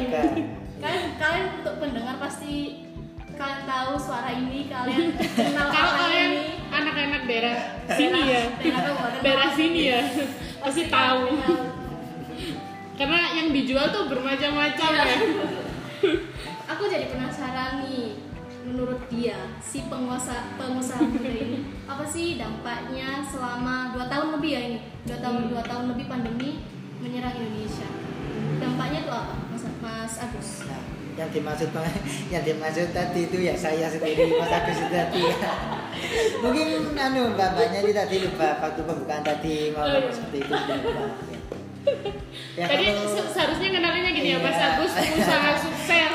Kalian 0.81 1.05
kalian 1.19 1.47
untuk 1.61 1.75
pendengar 1.77 2.17
pasti 2.17 2.87
kalian 3.41 3.63
tahu 3.65 3.93
suara 3.97 4.31
ini 4.31 4.69
kalian 4.69 5.17
kenal 5.49 5.73
kalau 5.73 5.93
kalian 5.97 6.31
ini? 6.31 6.45
anak-anak 6.71 7.23
daerah 7.25 7.57
sini 7.89 8.21
ya. 8.29 8.43
daerah 9.25 9.49
sini. 9.51 9.81
Ya. 9.89 10.01
Pasti 10.61 10.93
tahu. 10.93 11.41
karena 13.01 13.33
yang 13.33 13.49
dijual 13.51 13.89
tuh 13.89 14.13
bermacam-macam 14.13 14.91
Iya. 14.93 15.05
ya. 15.09 15.17
Aku 16.69 16.85
jadi 16.85 17.09
penasaran 17.09 17.81
nih 17.83 18.21
menurut 18.61 19.01
dia 19.09 19.57
si 19.59 19.89
penguasa 19.89 20.53
pengusaha 20.55 21.01
muda 21.01 21.33
ini 21.33 21.65
apa 21.89 22.05
sih 22.05 22.37
dampaknya 22.37 23.25
selama 23.25 23.97
dua 23.97 24.05
tahun 24.05 24.37
lebih 24.37 24.51
ya 24.53 24.61
ini? 24.69 24.79
Dua 25.09 25.17
tahun 25.17 25.37
Hmm. 25.41 25.51
dua 25.51 25.63
tahun 25.65 25.85
lebih 25.97 26.07
pandemi 26.07 26.61
menyerang 27.01 27.35
Indonesia. 27.35 27.89
Dampaknya 28.61 29.01
tuh 29.09 29.17
apa 29.17 29.35
mas 29.49 29.65
Mas 29.81 30.15
Agus? 30.21 30.49
Nah, 30.69 30.85
yang 31.21 31.29
dimaksud 31.29 31.69
yang 32.33 32.43
dimaksud 32.43 32.89
tadi 32.91 33.21
itu 33.23 33.37
ya 33.39 33.53
saya 33.53 33.87
sendiri 33.87 34.33
Mas 34.33 34.49
Agus 34.49 34.81
itu 34.81 34.89
tadi. 34.89 35.21
Mungkin 36.43 36.67
anu 36.97 37.37
bapaknya 37.37 37.85
ini 37.85 37.93
tadi 37.93 38.17
lupa 38.25 38.57
waktu 38.59 38.81
pembukaan 38.81 39.21
tadi 39.21 39.69
mau 39.71 39.85
Oh, 39.85 39.87
iya. 39.87 40.01
ngomong 40.01 40.15
seperti 40.17 40.39
itu 40.41 40.53
lupa. 40.57 41.05
Ya, 42.51 42.67
tadi 42.67 42.85
kalau- 42.87 43.09
se- 43.09 43.31
seharusnya 43.33 43.69
kenalinnya 43.71 44.11
gini 44.13 44.29
ya 44.33 44.39
Mas 44.39 44.53
Iya. 44.53 44.67
Agus 44.71 44.93
pengusaha 44.93 45.51
sukses. 45.57 46.11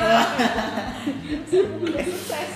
Sukses 1.45 2.49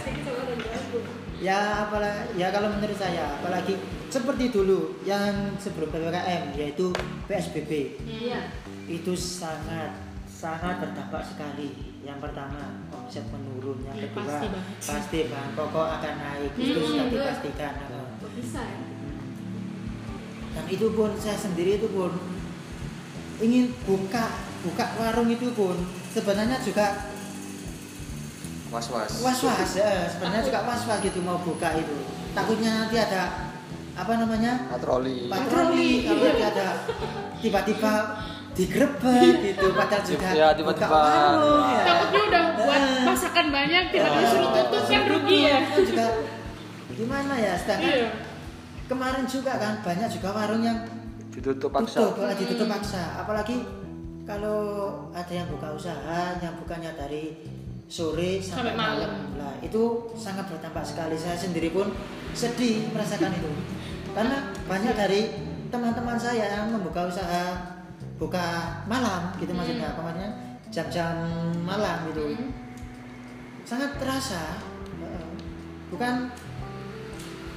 ya 1.39 1.87
apalagi 1.87 2.35
ya 2.35 2.51
kalau 2.51 2.67
menurut 2.67 2.99
saya 2.99 3.39
apalagi 3.39 3.79
seperti 4.11 4.51
dulu 4.51 4.99
yang 5.01 5.55
sebelum 5.55 5.87
ppkm 5.87 6.51
yaitu 6.51 6.91
psbb 7.31 7.95
iya 8.03 8.51
itu 8.85 9.15
sangat 9.15 9.95
sangat 10.27 10.83
berdampak 10.83 11.23
sekali 11.23 11.88
yang 12.09 12.19
pertama 12.19 12.61
omset 12.89 13.25
menurun 13.29 13.77
yang 13.83 13.95
Ya, 13.95 14.09
kedua 14.09 14.25
pasti 14.25 14.45
banget. 14.47 14.75
pasti 14.81 15.19
bahan 15.27 15.51
pokok 15.53 15.87
akan 15.93 16.13
naik. 16.17 16.51
Itu 16.51 16.61
Hmm, 16.73 16.87
sudah 16.87 17.05
betul. 17.05 17.19
dipastikan. 17.21 17.73
Kok 18.17 18.31
bisa 18.33 18.61
ya? 18.61 18.79
Dan 20.49 20.65
itu 20.67 20.87
pun 20.89 21.09
saya 21.15 21.37
sendiri 21.37 21.77
itu 21.77 21.87
pun 21.87 22.11
ingin 23.39 23.71
buka 23.85 24.25
buka 24.59 24.85
warung 24.97 25.29
itu 25.29 25.47
pun 25.53 25.77
sebenarnya 26.09 26.59
juga 26.59 27.07
was-was. 28.69 29.11
was 29.21 29.39
was 29.39 29.71
sebenarnya 30.09 30.43
juga 30.43 30.59
was 30.63 30.81
was 30.83 30.99
gitu 30.99 31.19
mau 31.21 31.39
buka 31.39 31.73
itu. 31.75 31.95
Takutnya 32.31 32.85
nanti 32.85 32.97
ada 32.97 33.53
apa 33.93 34.13
namanya? 34.15 34.69
Patroli. 34.69 35.27
Patroli 35.27 35.89
kalau 36.03 36.21
nanti 36.23 36.43
ada 36.43 36.67
tiba-tiba 37.39 37.93
digrebek 38.59 39.33
gitu 39.45 39.65
padahal 39.71 40.03
juga 40.03 40.27
Ya, 40.29 40.47
tiba-tiba. 40.51 40.83
buka 40.83 40.99
warung 40.99 41.63
ya. 41.65 41.83
takutnya 41.85 42.21
udah 42.27 42.43
buat 42.53 42.83
masakan 43.07 43.45
banyak 43.49 43.83
tiba-tiba 43.89 44.27
suruh 44.27 44.49
tutup 44.51 44.83
kan 44.83 45.01
rugi 45.07 45.39
ya. 45.41 45.59
juga. 45.71 46.05
Gimana 46.91 47.33
ya 47.35 47.53
sedangkan 47.55 47.91
iya. 47.95 48.09
Kemarin 48.85 49.23
juga 49.23 49.53
kan 49.55 49.73
banyak 49.79 50.09
juga 50.11 50.29
warung 50.33 50.59
yang 50.59 50.77
ditutup 51.31 51.69
paksa. 51.71 51.97
tutup 52.03 52.13
kalau 52.19 52.33
ditutup 52.35 52.67
paksa. 52.67 53.03
Apalagi 53.17 53.57
kalau 54.25 54.59
ada 55.09 55.29
yang 55.31 55.47
buka 55.47 55.71
usaha 55.71 56.35
yang 56.35 56.53
bukannya 56.57 56.91
dari 56.93 57.37
sore 57.87 58.37
sampai, 58.37 58.73
Sampai 58.73 58.75
malam. 58.75 59.11
Nah, 59.33 59.55
itu 59.59 59.81
sangat 60.13 60.45
berdampak 60.45 60.83
sekali. 60.83 61.15
Saya 61.15 61.33
sendiri 61.33 61.69
pun 61.69 61.89
sedih 62.33 62.89
merasakan 62.91 63.31
itu. 63.31 63.49
Karena 64.11 64.37
banyak 64.65 64.93
dari 64.93 65.21
teman-teman 65.69 66.17
saya 66.17 66.49
yang 66.51 66.69
membuka 66.69 67.05
usaha 67.05 67.45
buka 68.19 68.45
malam 68.85 69.31
gitu 69.39 69.55
maksudnya 69.55 69.95
apa 69.95 70.01
maksudnya 70.03 70.31
jam-jam 70.69 71.15
malam 71.63 72.05
gitu. 72.11 72.35
Hmm. 72.35 72.51
Sangat 73.65 73.95
terasa. 73.97 74.59
Bukan 75.89 76.29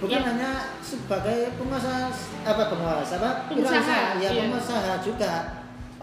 bukan 0.01 0.18
Iya. 0.18 0.29
hanya 0.35 0.51
sebagai 0.83 1.53
pengusaha 1.61 2.11
apa 2.42 2.62
penguasa 2.72 3.14
apa 3.22 3.31
Pengusaha, 3.46 4.18
Wirausaha, 4.18 4.18
ya 4.18 4.31
pengusaha 4.35 4.92
juga 5.05 5.33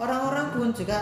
orang-orang 0.00 0.46
pun 0.56 0.68
juga 0.72 0.98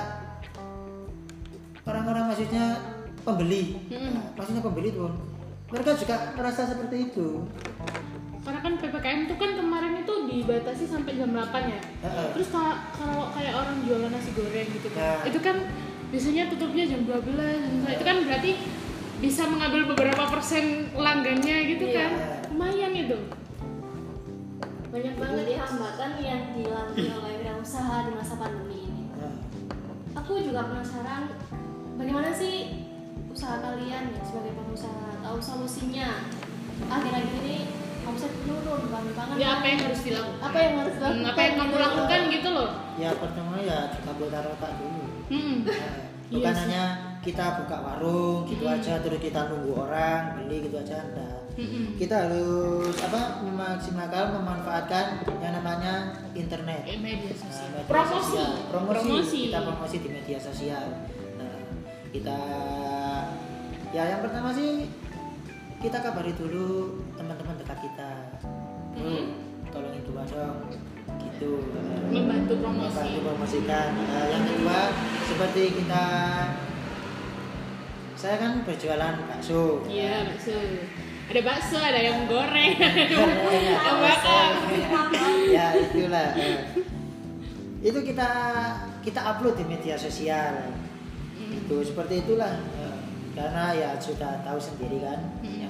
orang-orang 1.87 2.33
maksudnya 2.33 2.75
pembeli. 3.23 3.77
Nah, 3.93 4.35
maksudnya 4.35 4.63
pembeli 4.65 4.91
pun 4.97 5.13
mereka 5.69 5.93
juga 5.95 6.33
merasa 6.35 6.65
seperti 6.65 7.13
itu 7.13 7.45
karena 8.49 8.65
kan 8.65 8.75
ppkm 8.75 9.19
itu 9.23 9.35
kan 9.37 9.51
kemarin 9.55 9.93
itu 9.99 10.15
dibatasi 10.27 10.85
sampai 10.85 11.13
jam 11.15 11.29
8 11.31 11.45
ya. 11.69 11.81
Heeh. 12.01 12.29
terus 12.33 12.49
ka- 12.49 12.81
kalau 12.91 13.29
kayak 13.31 13.53
orang 13.53 13.77
jualan 13.85 14.09
nasi 14.09 14.33
goreng 14.33 14.69
gitu 14.71 14.89
kan 14.91 15.21
Ya. 15.21 15.29
itu 15.29 15.39
kan 15.39 15.57
biasanya 16.09 16.49
tutupnya 16.49 16.85
jam 16.87 17.05
12 17.05 17.61
Nah, 17.85 17.93
itu 17.93 18.01
kan 18.03 18.17
berarti 18.23 18.51
bisa 19.19 19.43
mengambil 19.45 19.83
beberapa 19.87 20.25
persen 20.27 20.65
pelanggannya 20.91 21.57
gitu 21.69 21.85
Iya. 21.85 21.95
kan. 21.95 22.11
Lumayan 22.49 22.93
itu. 22.97 23.19
Banyak 24.89 25.15
banget 25.15 25.47
ya 25.47 25.59
hambatan 25.63 26.11
yang 26.19 26.43
dilalui 26.55 27.07
oleh 27.13 27.33
wirausaha 27.39 28.09
di 28.09 28.13
masa 28.17 28.35
pandemi 28.35 28.79
ini. 28.83 29.05
Nah, 29.13 29.37
aku 30.17 30.41
juga 30.41 30.65
penasaran 30.65 31.29
bagaimana 31.95 32.33
sih 32.33 32.89
usaha 33.29 33.61
kalian 33.61 34.09
ya 34.09 34.21
sebagai 34.25 34.57
pengusaha? 34.57 35.21
Tahu 35.21 35.37
solusinya? 35.39 36.25
Akhir-akhir 36.81 37.43
ini 37.45 37.59
omset 38.09 38.33
menurun 38.41 38.83
pangan 38.89 39.35
ya 39.37 39.49
apa 39.55 39.67
yang 39.67 39.81
harus 39.83 40.01
dilakukan 40.01 40.39
apa 40.41 40.59
yang 40.59 40.75
harus 40.77 40.95
Hmm, 40.95 41.03
dilakukan 41.03 41.29
apa 41.29 41.41
yang 41.41 41.55
kamu 41.55 41.69
gitu? 41.71 41.85
lakukan 41.85 42.21
gitu 42.31 42.49
loh 42.51 42.69
ya 42.97 43.11
pertama 43.15 43.53
ya 43.61 43.79
juga 43.93 44.13
putar 44.15 44.45
otak 44.49 44.73
dulu 44.77 45.05
Hmm. 45.29 45.57
Nah, 45.61 46.09
Iya 46.29 46.35
bukan 46.35 46.53
sih. 46.53 46.61
hanya 46.63 46.83
kita 47.19 47.45
buka 47.59 47.77
warung 47.79 48.41
gitu 48.45 48.61
Mm. 48.63 48.75
aja 48.75 48.95
terus 48.99 49.17
kita 49.19 49.41
nunggu 49.47 49.73
orang 49.79 50.21
beli 50.39 50.57
gitu 50.63 50.77
aja 50.77 50.97
enggak 51.03 51.41
Mm-mm. 51.55 51.85
kita 51.97 52.15
harus 52.23 52.97
apa 52.99 53.21
memaksimalkan 53.43 54.27
memanfaatkan 54.35 55.05
yang 55.35 55.53
namanya 55.55 55.95
internet 56.33 56.85
Eh, 56.85 56.97
media 56.99 57.29
Nah, 57.31 57.41
sosial 57.43 57.69
media 57.71 57.85
promosi 57.87 58.17
sosial. 58.23 58.53
promosi. 58.69 59.01
promosi 59.01 59.39
kita 59.47 59.61
promosi 59.63 59.97
di 59.99 60.09
media 60.11 60.39
sosial 60.39 60.85
nah, 61.35 61.57
kita 62.11 62.39
ya 63.89 64.03
yang 64.07 64.21
pertama 64.21 64.49
sih 64.51 64.85
kita 65.79 66.03
kabari 66.03 66.35
dulu 66.35 66.99
teman-teman 67.15 67.55
dekat 67.63 67.79
kita. 67.87 68.11
Hmm. 68.99 69.25
tolongin 69.71 70.03
dua 70.03 70.27
dong. 70.27 70.75
Gitu. 71.23 71.63
Membantu 72.11 72.55
promosi 72.59 72.99
membantu 72.99 73.19
promosikan. 73.23 73.89
Nah, 73.95 74.25
yang 74.27 74.45
kedua 74.49 74.79
seperti 75.29 75.63
kita 75.79 76.05
saya 78.19 78.37
kan 78.43 78.53
berjualan 78.67 79.15
bakso. 79.31 79.87
Iya 79.87 80.27
bakso. 80.27 80.57
Ada 81.31 81.41
bakso 81.47 81.79
ada 81.79 82.01
yang 82.03 82.27
goreng. 82.27 82.75
Iya, 83.55 83.75
yang 83.79 83.99
bakar. 84.03 84.51
ya 85.47 85.67
itulah. 85.79 86.29
Eh. 86.35 86.59
itu 87.79 87.99
kita 88.03 88.31
kita 89.07 89.21
upload 89.23 89.63
di 89.63 89.65
media 89.71 89.95
sosial. 89.95 90.75
Itu 91.39 91.87
seperti 91.87 92.27
itulah. 92.27 92.59
Eh, 92.75 92.99
karena 93.39 93.71
ya 93.77 93.91
sudah 94.03 94.43
tahu 94.43 94.59
sendiri 94.59 94.99
kan. 94.99 95.21
Hmm. 95.47 95.68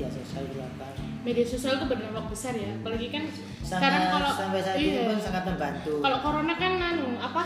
Media 0.00 0.16
sosial 0.16 0.42
itu 0.48 0.58
apa 0.64 0.86
media 1.20 1.44
sosial 1.44 1.72
itu 1.76 1.84
berdampak 1.84 2.24
besar 2.32 2.52
ya. 2.56 2.70
Apalagi 2.80 3.06
kan 3.12 3.24
sekarang 3.60 4.00
sangat 4.00 4.12
kalau 4.16 4.30
sampai 4.32 4.60
saat 4.64 4.76
ini 4.80 4.88
iya. 4.96 5.02
pun 5.04 5.18
sangat 5.20 5.44
membantu 5.44 5.92
kalau 6.00 6.18
corona 6.24 6.54
kan 6.56 6.72
anu 6.80 7.08
apa 7.20 7.42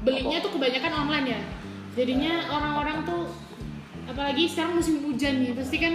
belinya 0.00 0.38
tuh 0.40 0.50
kebanyakan 0.56 0.92
online 1.04 1.26
ya. 1.28 1.40
Jadinya 1.92 2.32
orang-orang 2.48 3.04
tuh 3.04 3.22
apalagi 4.08 4.48
sekarang 4.48 4.80
musim 4.80 5.04
hujan 5.04 5.44
nih 5.44 5.52
pasti 5.52 5.76
kan 5.76 5.94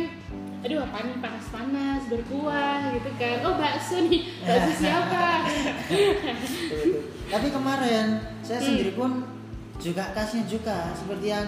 aduh 0.64 0.80
apa 0.80 0.98
nih 1.04 1.18
panas-panas 1.20 2.02
berkuah 2.08 2.94
gitu 2.94 3.10
kan. 3.18 3.38
Oh 3.42 3.58
bakso 3.58 3.98
nih 4.06 4.22
bakso 4.46 4.72
siapa? 4.86 5.26
Tapi 7.34 7.48
kemarin 7.50 8.06
saya 8.46 8.60
Hmm. 8.62 8.68
sendiri 8.70 8.92
pun 8.94 9.12
juga 9.82 10.14
kasihnya 10.14 10.46
juga 10.46 10.94
seperti 10.94 11.34
yang 11.34 11.48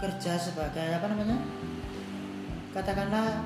bekerja 0.00 0.32
sebagai 0.32 0.96
apa 0.96 1.12
namanya 1.12 1.36
katakanlah 2.72 3.44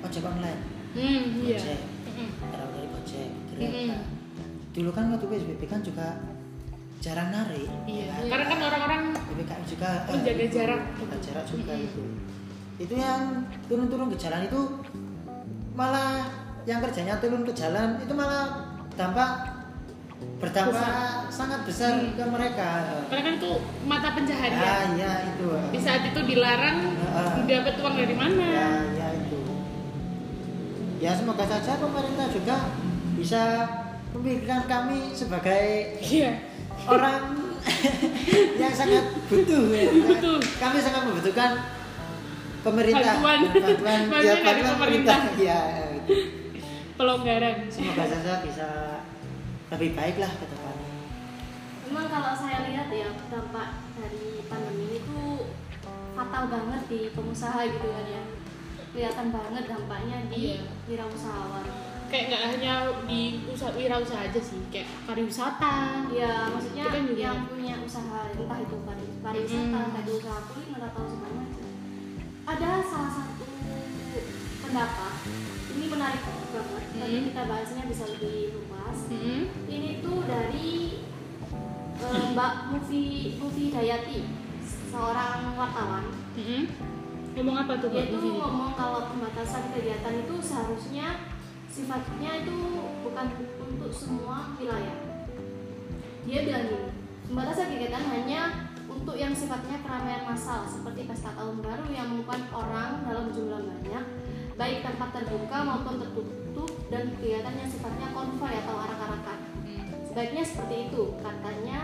ojek 0.00 0.24
online 0.24 0.60
hmm 0.96 1.44
iya 1.44 1.60
Gojek. 1.60 1.80
Mm-mm. 2.08 2.28
Taruh 2.40 2.68
dari 2.72 2.88
Grab. 2.88 3.60
Mm-mm. 3.60 3.88
Nah, 3.92 4.00
Dulu 4.72 4.90
kan 4.90 5.04
waktu 5.12 5.26
PSBB 5.28 5.62
kan 5.66 5.84
juga 5.84 6.06
jarang 6.98 7.28
narik. 7.28 7.68
iya 7.84 8.08
ya 8.08 8.14
kan? 8.16 8.24
karena 8.32 8.44
kan 8.48 8.58
orang-orang 8.64 9.02
PPKM 9.12 9.62
juga 9.68 9.90
eh, 10.00 10.12
menjaga 10.16 10.40
itu, 10.40 10.54
jarak 10.56 10.80
Jaga 10.80 10.96
gitu. 10.96 11.16
jarak 11.20 11.44
juga 11.44 11.72
Mm-mm. 11.74 11.84
itu. 11.84 12.02
itu 12.74 12.94
yang 12.96 13.22
turun-turun 13.68 14.08
ke 14.08 14.16
jalan 14.16 14.40
itu 14.42 14.60
malah 15.74 16.32
yang 16.64 16.80
kerjanya 16.80 17.20
turun 17.20 17.44
ke 17.44 17.52
jalan 17.52 18.00
itu 18.00 18.12
malah 18.16 18.72
dampak 18.94 19.53
berdampak 20.14 20.86
sangat 21.28 21.60
besar 21.64 21.92
Hmm. 21.94 22.14
ke 22.14 22.24
mereka 22.24 22.70
karena 23.06 23.22
kan 23.22 23.34
itu 23.36 23.50
mata 23.84 24.04
ya 24.04 24.14
pencaharian 24.14 24.88
ya 24.94 25.12
itu 25.28 25.46
di 25.68 25.78
saat 25.78 26.02
itu 26.04 26.20
dilarang 26.24 26.78
Ah. 27.06 27.40
dapat 27.40 27.74
uang 27.76 27.94
dari 27.94 28.14
mana 28.14 28.44
ya 28.44 28.68
ya 28.92 29.08
itu 29.16 29.40
ya 30.98 31.10
semoga 31.12 31.44
saja 31.44 31.76
pemerintah 31.76 32.26
juga 32.28 32.56
bisa 33.14 33.42
memikirkan 34.12 34.64
kami 34.64 35.10
sebagai 35.12 35.64
iya 36.00 36.38
orang 36.84 37.34
yang 38.60 38.70
sangat 38.70 39.04
butuh 39.24 39.72
ya. 39.72 39.88
Butuh. 39.88 40.36
kami 40.54 40.78
sangat 40.78 41.02
membutuhkan 41.02 41.50
pemerintah 42.60 43.16
Bantuan. 43.16 43.38
bantuan 43.50 43.80
Bantuan 43.80 44.20
ya, 44.20 44.34
dari 44.34 44.44
bantuan 44.44 44.74
pemerintah. 44.74 45.18
ya 45.34 45.60
itu. 45.96 46.14
pelonggaran 46.94 47.56
semoga 47.66 48.04
saja 48.04 48.32
bisa 48.40 48.68
lebih 49.68 49.90
baik 49.92 50.16
lah 50.18 50.30
ke 50.30 50.44
depannya 50.44 50.92
Memang 51.84 52.06
kalau 52.08 52.32
saya 52.32 52.64
lihat 52.64 52.88
ya 52.88 53.12
dampak 53.28 53.68
dari 53.94 54.40
pandemi 54.44 54.84
ini 54.86 54.98
tuh 55.04 55.52
fatal 56.12 56.48
banget 56.48 56.82
di 56.86 57.00
pengusaha 57.12 57.60
gitu 57.62 57.86
kan 57.86 58.06
ya. 58.08 58.22
Kelihatan 58.90 59.28
banget 59.28 59.64
dampaknya 59.66 60.18
di 60.26 60.56
Iya. 60.56 60.64
wirausahawan. 60.86 61.66
kayak 62.04 62.24
nggak 62.30 62.44
hanya 62.46 62.74
di 63.04 63.20
usaha 63.44 63.74
wirausaha 63.74 64.22
aja 64.22 64.38
sih 64.38 64.62
kayak 64.70 64.86
pariwisata 65.02 66.06
Ya 66.08 66.46
maksudnya 66.46 66.86
Itu 66.86 66.94
kan 66.94 67.02
juga- 67.04 67.20
yang 67.20 67.38
punya 67.44 67.74
usaha 67.80 68.18
entah 68.30 68.58
itu 68.60 68.76
pari- 68.80 69.18
pariwisata, 69.18 69.74
Hmm. 69.74 69.86
entah 69.90 70.02
itu 70.04 70.12
usaha 70.16 70.38
kuliner 70.46 70.82
atau 70.84 71.02
macam. 71.10 71.68
Ada 72.46 72.70
salah 72.86 73.12
satu 73.12 73.44
pendapat 74.62 75.14
ini 75.70 75.84
menarik 75.86 76.22
banget. 76.22 76.84
Nanti 76.94 77.16
Hmm. 77.18 77.26
kita 77.28 77.42
bahasnya 77.44 77.82
bisa 77.84 78.04
lebih 78.08 78.38
luas. 78.94 79.10
Mm-mm. 79.10 79.42
Ini 79.66 79.90
tuh 80.00 80.22
dari 80.22 80.70
eh, 81.98 82.22
Mbak 82.32 82.54
Mufi 82.70 83.02
Mufi 83.42 83.64
Dayati, 83.74 84.18
seorang 84.62 85.58
wartawan. 85.58 86.04
Mm-mm. 86.38 86.62
ngomong 87.34 87.66
apa 87.66 87.82
tuh 87.82 87.90
Dia 87.90 88.06
Mbak 88.06 88.22
sini? 88.22 88.38
ngomong 88.38 88.70
kalau 88.78 89.10
pembatasan 89.10 89.74
kegiatan 89.74 90.14
itu 90.22 90.34
seharusnya 90.38 91.06
sifatnya 91.66 92.46
itu 92.46 92.54
bukan 93.02 93.26
untuk 93.58 93.90
semua 93.90 94.54
wilayah. 94.54 94.94
Dia 96.24 96.40
bilang 96.46 96.64
gini, 96.70 96.88
pembatasan 97.26 97.74
kegiatan 97.74 98.06
hanya 98.06 98.70
untuk 98.86 99.18
yang 99.18 99.34
sifatnya 99.34 99.82
keramaian 99.82 100.22
massal 100.22 100.62
seperti 100.70 101.10
pesta 101.10 101.34
tahun 101.34 101.58
baru 101.58 101.90
yang 101.90 102.06
mengumpulkan 102.14 102.46
orang 102.54 103.02
dalam 103.02 103.26
jumlah 103.34 103.60
banyak, 103.66 104.04
baik 104.54 104.86
tempat 104.86 105.08
terbuka 105.10 105.58
maupun 105.66 105.98
tertutup 105.98 106.43
dan 106.94 107.10
kegiatan 107.12 107.54
yang 107.56 107.66
sifatnya 107.66 108.08
konvoy 108.08 108.54
atau 108.54 108.74
arak-arakan. 108.78 109.38
Hmm. 109.60 109.82
Sebaiknya 110.06 110.42
seperti 110.42 110.74
itu, 110.86 111.02
katanya 111.18 111.78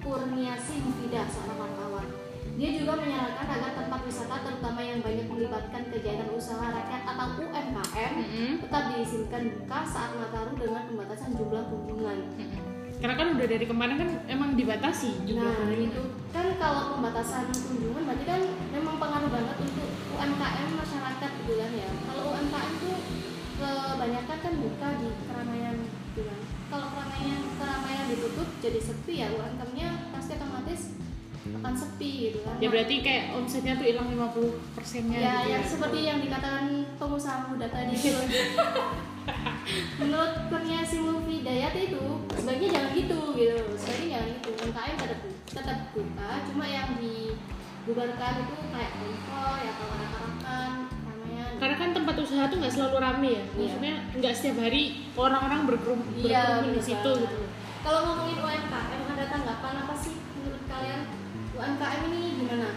Kurniasi 0.00 0.80
Mufidah, 0.80 1.26
seorang 1.26 1.58
wartawan. 1.60 2.08
Dia 2.56 2.72
juga 2.72 2.96
menyarankan 2.96 3.48
agar 3.50 3.70
tempat 3.74 4.00
wisata 4.00 4.36
terutama 4.40 4.80
yang 4.80 5.04
banyak 5.04 5.28
melibatkan 5.28 5.82
kegiatan 5.92 6.30
usaha 6.30 6.64
rakyat 6.64 7.02
atau 7.04 7.36
UMKM 7.36 8.12
Mm-mm. 8.16 8.50
tetap 8.64 8.82
diizinkan 8.88 9.42
buka 9.52 9.84
saat 9.84 10.16
Nataru 10.16 10.56
dengan 10.56 10.88
pembatasan 10.88 11.36
jumlah 11.36 11.68
kunjungan. 11.68 12.18
Mm-mm. 12.32 12.60
karena 12.96 13.14
kan 13.14 13.28
udah 13.36 13.44
dari 13.46 13.66
kemarin 13.68 13.96
kan 13.98 14.10
emang 14.24 14.56
dibatasi 14.56 15.20
jumlah 15.28 15.44
Nah, 15.44 15.58
kunjungan. 15.58 15.84
itu 15.84 16.02
kan 16.32 16.46
kalau 16.56 16.96
pembatasan 16.96 17.44
kunjungan 17.52 18.02
berarti 18.08 18.24
kan 18.24 18.40
memang 18.72 18.94
pengaruh 18.96 19.28
banget 19.28 19.56
untuk 19.60 19.88
UMKM 20.16 20.68
masyarakat 20.72 21.30
gitu 21.36 21.52
kan 21.52 21.70
ya. 21.76 21.88
Kalau 23.56 23.84
kebanyakan 23.96 24.38
kan 24.44 24.54
buka 24.60 24.88
di 25.00 25.08
keramaian 25.24 25.76
gitu 25.84 26.20
kan. 26.28 26.40
Kalau 26.66 26.86
keramaian 26.92 27.40
keramaian 27.56 28.04
ditutup 28.12 28.48
jadi 28.60 28.80
sepi 28.80 29.14
ya 29.24 29.28
UMKM-nya 29.32 29.88
pasti 30.12 30.30
otomatis 30.36 30.82
akan 31.46 31.74
sepi 31.78 32.10
gitu 32.30 32.38
kan. 32.42 32.58
ya 32.58 32.68
berarti 32.70 32.94
kayak 33.06 33.24
omsetnya 33.38 33.78
tuh 33.78 33.86
hilang 33.86 34.08
50 34.10 34.74
persennya 34.74 35.18
ya 35.18 35.36
gitu 35.46 35.50
yang 35.54 35.62
seperti 35.62 35.98
yang 36.02 36.18
dikatakan 36.18 36.64
pengusaha 36.98 37.46
muda 37.46 37.66
tadi 37.70 37.94
itu 37.94 38.10
menurut 40.02 40.32
Kurniasi 40.50 40.96
Mulfi 41.02 41.42
Dayat 41.42 41.74
itu 41.74 42.02
sebaiknya 42.34 42.68
jangan 42.74 42.90
gitu 42.94 43.20
gitu 43.38 43.58
sebaiknya 43.78 44.06
jangan 44.18 44.28
gitu 44.30 44.50
UMKM 44.62 44.96
tetap 44.98 45.20
tetap 45.46 45.78
buka 45.94 46.30
cuma 46.50 46.64
yang 46.66 46.90
dibubarkan 46.98 48.34
itu 48.42 48.54
kayak 48.74 48.92
atau 49.70 49.86
arak-arakan 49.86 50.70
keramaian 50.90 50.95
karena 51.56 51.76
kan 51.80 51.90
tempat 51.96 52.16
usaha 52.20 52.44
tuh 52.50 52.56
nggak 52.60 52.74
selalu 52.74 52.96
rame 53.00 53.30
ya. 53.40 53.44
Maksudnya 53.56 53.94
nggak 54.16 54.32
setiap 54.36 54.56
hari 54.64 54.82
orang-orang 55.16 55.60
berkerum- 55.66 56.06
Iya, 56.16 56.62
berkerumun 56.62 56.62
di 56.62 56.70
bener 56.76 56.84
situ 56.84 57.10
gitu. 57.24 57.38
Kalau 57.86 58.00
ngomongin 58.02 58.38
UMKM 58.42 59.02
ada 59.14 59.24
tanggapan 59.30 59.74
apa 59.86 59.94
sih 59.94 60.14
menurut 60.38 60.62
kalian? 60.66 61.00
UMKM 61.56 62.00
ini 62.12 62.20
gimana? 62.44 62.68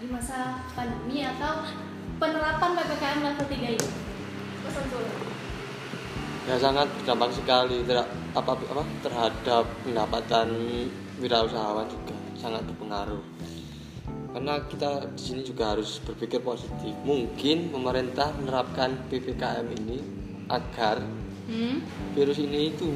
Di 0.00 0.06
masa 0.10 0.64
pandemi 0.74 1.22
atau 1.22 1.52
penerapan 2.18 2.70
ppkm 2.74 3.18
level 3.22 3.46
3 3.46 3.68
ini? 3.76 3.88
Pesan 4.64 4.84
ya 6.44 6.56
sangat 6.60 6.88
berdampak 7.00 7.30
sekali. 7.32 7.84
Ter 7.84 8.00
apa 8.34 8.52
apa 8.52 8.82
terhadap 9.00 9.64
pendapatan 9.84 10.48
wirausahawan 11.20 11.86
juga 11.88 12.16
sangat 12.36 12.64
berpengaruh 12.68 13.22
karena 14.34 14.58
kita 14.66 15.14
di 15.14 15.20
sini 15.22 15.40
juga 15.46 15.78
harus 15.78 16.02
berpikir 16.02 16.42
positif 16.42 16.90
mungkin 17.06 17.70
pemerintah 17.70 18.34
menerapkan 18.34 18.98
ppkm 19.06 19.66
ini 19.78 20.02
agar 20.50 20.98
hmm? 21.46 21.78
virus 22.18 22.42
ini 22.42 22.74
itu 22.74 22.90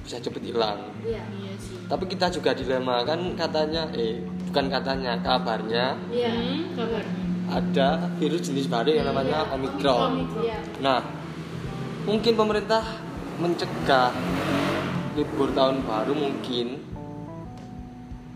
bisa 0.00 0.16
cepat 0.24 0.40
hilang 0.40 0.80
Iya. 1.04 1.20
iya 1.36 1.52
sih 1.60 1.76
tapi 1.84 2.08
kita 2.08 2.32
juga 2.32 2.56
dilema 2.56 3.04
kan 3.04 3.20
katanya 3.36 3.92
eh 3.92 4.24
bukan 4.48 4.66
katanya 4.72 5.20
kabarnya 5.20 6.00
Iya. 6.08 6.32
Hmm, 6.32 6.72
ada 7.52 8.08
virus 8.16 8.48
jenis 8.48 8.64
baru 8.64 8.96
yang 8.96 9.06
namanya 9.12 9.44
Iya, 9.44 9.52
omikron 9.60 10.12
Iya. 10.40 10.58
Nah, 10.80 11.04
mungkin 12.08 12.32
pemerintah 12.40 12.82
mencegah 13.36 14.16
libur 15.12 15.52
tahun 15.52 15.84
baru 15.84 16.16
mungkin 16.16 16.80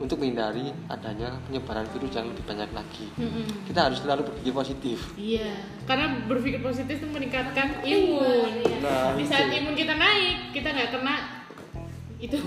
untuk 0.05 0.21
menghindari 0.21 0.69
adanya 0.93 1.41
penyebaran 1.49 1.89
virus 1.89 2.13
yang 2.13 2.29
lebih 2.29 2.45
banyak 2.45 2.71
lagi. 2.77 3.07
Mm-mm. 3.17 3.45
Kita 3.65 3.89
harus 3.89 4.05
selalu 4.05 4.29
berpikir 4.29 4.53
positif. 4.53 4.99
Iya, 5.17 5.65
karena 5.89 6.21
berpikir 6.29 6.61
positif 6.61 7.01
itu 7.01 7.09
meningkatkan 7.09 7.81
imun. 7.81 8.53
Iya. 8.61 8.77
Nah, 8.85 9.17
Di 9.17 9.25
saat 9.25 9.49
itu. 9.49 9.65
imun 9.65 9.73
kita 9.73 9.97
naik, 9.97 10.53
kita 10.53 10.69
nggak 10.77 10.91
kena 10.93 11.17
itu. 12.21 12.37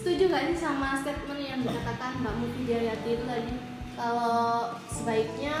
Setuju 0.00 0.32
gak 0.32 0.42
sih 0.48 0.56
sama 0.56 0.96
statement 0.96 1.44
yang 1.44 1.60
dikatakan 1.60 2.24
Mbak 2.24 2.34
Mufidiayati 2.40 3.20
itu 3.20 3.24
tadi 3.28 3.52
kalau 4.00 4.72
sebaiknya 4.88 5.56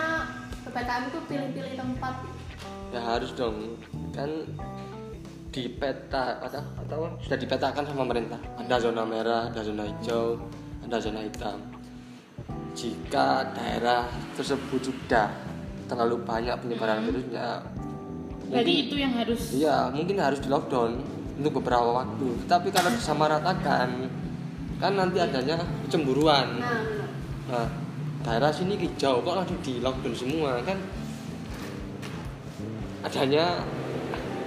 ppkm 0.64 1.02
itu 1.12 1.18
pilih-pilih 1.28 1.74
tempat 1.76 2.14
Ya 2.90 3.00
harus 3.04 3.30
dong. 3.36 3.76
Kan 4.16 4.48
di 5.50 5.66
peta 5.66 6.38
atau, 6.38 6.62
atau 6.78 6.98
sudah 7.18 7.38
dipetakan 7.38 7.82
sama 7.82 8.06
pemerintah. 8.06 8.38
Ada 8.58 8.76
zona 8.78 9.02
merah, 9.02 9.50
ada 9.50 9.60
zona 9.66 9.82
hijau, 9.82 10.38
ada 10.86 10.96
zona 11.02 11.20
hitam. 11.26 11.58
Jika 12.74 13.50
daerah 13.54 14.06
tersebut 14.38 14.78
sudah 14.78 15.26
terlalu 15.90 16.22
banyak 16.22 16.54
penyebaran 16.62 17.02
virusnya, 17.02 17.66
Berarti 18.50 18.72
itu 18.82 18.94
yang 18.98 19.14
harus 19.14 19.54
Iya, 19.54 19.94
mungkin 19.94 20.18
harus 20.18 20.42
di 20.42 20.50
lockdown 20.50 20.98
untuk 21.38 21.62
beberapa 21.62 22.02
waktu. 22.02 22.28
Tapi 22.50 22.74
kalau 22.74 22.90
disamaratakan, 22.90 24.10
kan 24.82 24.92
nanti 24.98 25.22
adanya 25.22 25.54
kecemburuan. 25.86 26.58
nah 26.58 26.82
benar. 26.82 27.10
Nah, 27.46 27.68
daerah 28.26 28.50
sini 28.50 28.74
hijau 28.74 29.22
kok 29.22 29.34
langsung 29.38 29.58
di 29.62 29.78
lockdown 29.78 30.14
semua 30.18 30.58
kan? 30.66 30.78
Adanya 33.06 33.62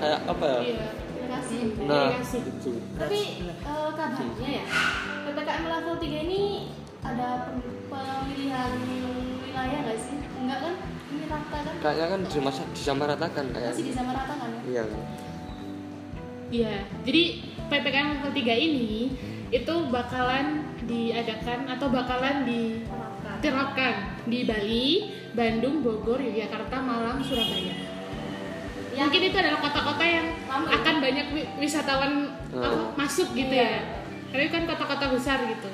kayak 0.04 0.20
apa 0.28 0.46
ya? 0.46 0.60
iya. 0.62 0.88
terima 0.94 1.28
kasih 1.34 1.60
Nah, 1.84 2.08
Komunikasi. 2.12 2.38
itu. 2.44 2.72
Tapi 2.94 3.20
eh, 3.42 3.90
kabarnya 3.90 4.50
ya 4.52 4.66
ppkm 5.24 5.64
level 5.66 5.96
3 5.98 6.26
ini 6.26 6.42
ada 7.02 7.28
pem- 7.46 7.80
pemilihan 7.88 8.72
wilayah 9.42 9.80
nggak 9.82 9.98
sih? 9.98 10.18
Enggak 10.38 10.60
kan? 10.62 10.76
Ini 11.08 11.24
rata 11.26 11.58
kan? 11.58 11.76
Kayaknya 11.80 12.08
kan 12.08 12.22
dimasa 12.28 12.62
disamaratakan 12.70 13.46
kayak. 13.52 13.72
Masih 13.72 13.86
disamaratakan 13.88 14.48
ya? 14.50 14.62
Iya. 14.66 14.84
Iya, 16.54 16.74
jadi 17.02 17.24
PPKM 17.66 18.08
level 18.14 18.32
3 18.32 18.54
ini 18.54 18.94
itu 19.50 19.76
bakalan 19.90 20.46
diadakan 20.84 21.66
atau 21.68 21.88
bakalan 21.88 22.46
Terapkan. 22.46 23.38
diterapkan 23.38 23.94
di 24.24 24.40
Bali, 24.44 24.88
Bandung, 25.34 25.82
Bogor, 25.82 26.18
Yogyakarta, 26.18 26.78
Malang, 26.78 27.22
Surabaya. 27.22 27.93
Yang 28.94 29.08
Mungkin 29.10 29.24
itu 29.24 29.38
adalah 29.40 29.60
kota-kota 29.60 30.04
yang 30.04 30.28
Ramai. 30.44 30.70
akan 30.72 30.96
banyak 31.00 31.28
wi- 31.32 31.50
wisatawan 31.58 32.14
Hmm. 32.48 32.62
apa, 32.62 32.70
masuk 32.96 33.34
gitu 33.34 33.50
Iya. 33.52 33.66
ya. 33.68 33.82
Karena 34.30 34.44
itu 34.44 34.54
kan 34.54 34.66
kota-kota 34.68 35.06
besar 35.10 35.40
gitu. 35.44 35.70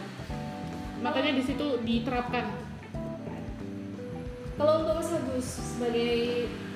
Makanya 0.99 1.32
di 1.34 1.43
situ 1.43 1.65
diterapkan. 1.82 2.45
Kalau 4.53 4.74
untuk 4.78 4.93
Mas 4.93 5.07
Agus 5.09 5.47
sebagai 5.72 6.11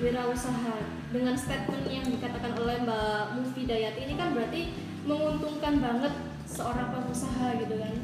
wirausaha 0.00 0.74
dengan 1.10 1.36
statement 1.36 1.84
yang 1.86 2.04
dikatakan 2.06 2.56
oleh 2.56 2.80
Mbak 2.80 3.20
Mufi 3.34 3.62
Dayat 3.64 3.92
ini 3.94 4.12
kan 4.14 4.32
berarti 4.32 4.72
menguntungkan 5.04 5.74
banget 5.78 6.14
seorang 6.46 6.88
pengusaha 6.90 7.56
gitu 7.58 7.76
kan. 7.76 7.94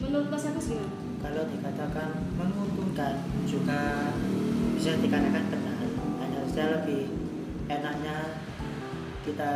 Menurut 0.00 0.26
Mas 0.28 0.44
Agus 0.44 0.66
gimana? 0.68 0.90
kalau 1.16 1.40
dikatakan 1.48 2.08
menguntungkan 2.36 3.16
juga 3.48 4.12
bisa 4.76 4.92
dikatakan 4.94 5.40
benar 5.48 5.78
hanya 6.20 6.40
saja 6.44 6.64
lebih 6.76 7.08
kita 9.24 9.52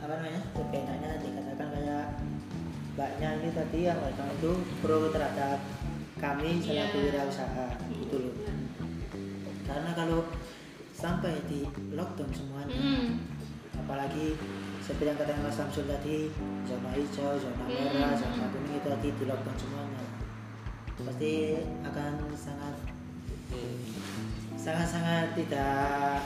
apa 0.00 0.12
namanya 0.16 0.40
lebih 0.56 0.80
enaknya 0.82 1.10
dikatakan 1.20 1.68
kayak 1.72 2.06
mbaknya 2.96 3.28
ini 3.36 3.48
tadi 3.52 3.78
yang 3.84 3.98
mereka 4.00 4.24
itu 4.32 4.52
pro 4.80 5.12
terhadap 5.12 5.60
kami 6.16 6.56
Iya. 6.58 6.88
selaku 6.88 6.96
wirausaha 7.04 7.66
gitu 7.92 8.16
loh 8.24 8.34
karena 9.68 9.90
kalau 9.92 10.20
sampai 10.96 11.36
di 11.44 11.68
lockdown 11.92 12.32
semuanya 12.32 12.72
Mm. 12.72 13.20
apalagi 13.76 14.32
seperti 14.80 15.04
yang 15.12 15.18
kata 15.20 15.36
Mas 15.44 15.52
Samsul 15.52 15.84
tadi 15.84 16.32
zona 16.64 16.88
hijau, 16.96 17.36
zona 17.36 17.62
merah, 17.68 18.08
Hmm. 18.08 18.16
zona 18.16 18.46
kuning 18.48 18.80
itu 18.80 18.88
tadi 18.88 19.08
di 19.12 19.24
lockdown 19.28 19.56
semuanya 19.60 20.02
pasti 20.96 21.32
akan 21.84 22.12
sangat 22.32 22.74
Hmm. 23.52 23.76
sangat 24.56 24.88
sangat 24.88 25.26
tidak 25.36 26.24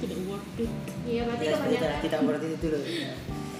tidak 0.00 0.18
worth 0.28 0.60
it. 0.60 0.72
Iya 1.06 1.22
berarti 1.28 1.44
ya, 1.44 1.50
tidak 1.50 1.60
kebanyakan 1.60 2.00
tidak 2.02 2.20
berarti 2.26 2.46
itu 2.52 2.66
loh. 2.68 2.82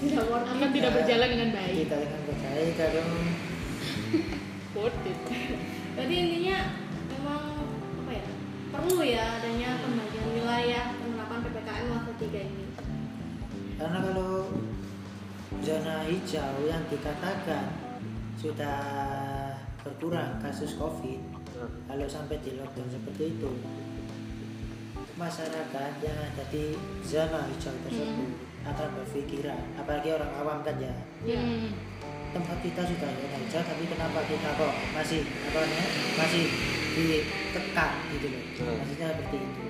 Tidak 0.04 0.24
worth 0.28 0.48
akan 0.50 0.68
it. 0.68 0.74
tidak 0.76 0.90
berjalan 0.92 1.28
dengan 1.30 1.48
baik. 1.54 1.74
Tidak 1.84 1.98
dengan 2.04 2.20
baik 2.26 2.72
kalau 2.76 3.06
worth 4.74 5.08
it. 5.08 5.18
Berarti 5.94 6.14
intinya 6.18 6.58
memang 7.08 7.42
apa 8.04 8.10
ya 8.12 8.24
perlu 8.74 8.98
ya 9.06 9.24
adanya 9.38 9.70
pembagian 9.78 10.26
wilayah 10.34 10.84
penerapan 10.98 11.38
ppkm 11.46 11.86
level 11.94 12.14
3 12.18 12.48
ini. 12.50 12.64
karena 13.74 13.98
kalau 14.06 14.34
zona 15.62 15.96
hijau 16.06 16.54
yang 16.66 16.82
dikatakan 16.90 17.70
sudah 18.38 18.78
berkurang 19.86 20.42
kasus 20.42 20.74
covid 20.74 21.22
kalau 21.86 22.06
sampai 22.10 22.42
di 22.42 22.58
lockdown 22.58 22.90
seperti 22.90 23.30
itu 23.38 23.50
masyarakat 25.14 25.92
yang 26.02 26.18
ada 26.18 26.44
di 26.50 26.74
zona 27.06 27.46
hijau 27.46 27.74
tersebut 27.86 28.30
akan 28.64 28.88
berpikiran 28.98 29.60
apalagi 29.78 30.08
orang 30.10 30.32
awam 30.40 30.58
kan 30.66 30.76
ya. 30.80 30.94
Hmm. 31.22 31.70
tempat 32.34 32.58
kita 32.66 32.82
sudah 32.82 33.10
zona 33.14 33.36
hijau 33.38 33.62
tapi 33.62 33.84
kenapa 33.86 34.18
kita 34.26 34.48
kok 34.58 34.72
masih 34.90 35.22
apa 35.22 35.58
namanya 35.62 35.86
masih 36.18 36.44
ditekan 36.94 37.92
gitu 38.10 38.26
loh? 38.30 38.42
Hmm. 38.58 38.74
maksudnya 38.82 39.08
seperti 39.14 39.36
itu. 39.38 39.64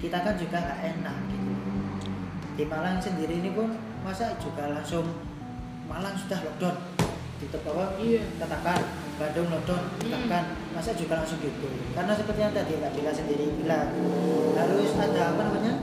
Kita 0.00 0.16
kan 0.24 0.34
juga 0.36 0.56
nggak 0.64 0.80
enak 0.96 1.16
gitu 1.28 1.50
di 2.60 2.68
Malang 2.68 3.00
sendiri 3.00 3.40
ini 3.40 3.56
pun 3.56 3.72
masa 4.04 4.36
juga 4.36 4.68
langsung 4.68 5.08
Malang 5.88 6.12
sudah 6.12 6.44
lockdown 6.44 6.76
tutup 7.40 7.72
apa? 7.72 7.96
Iya. 7.96 8.20
katakan 8.36 8.84
Bandung 9.20 9.52
lockdown 9.52 9.82
katakan 10.00 10.44
masa 10.72 10.96
juga 10.96 11.20
langsung 11.20 11.36
gitu. 11.38 11.68
Karena 11.92 12.12
seperti 12.12 12.40
yang 12.40 12.50
tadi 12.50 12.72
Mbak 12.74 12.92
Bila 12.94 13.10
sendiri 13.12 13.44
bilang 13.54 13.88
harus 14.56 14.90
ada 14.96 15.22
apa 15.30 15.40
namanya? 15.44 15.74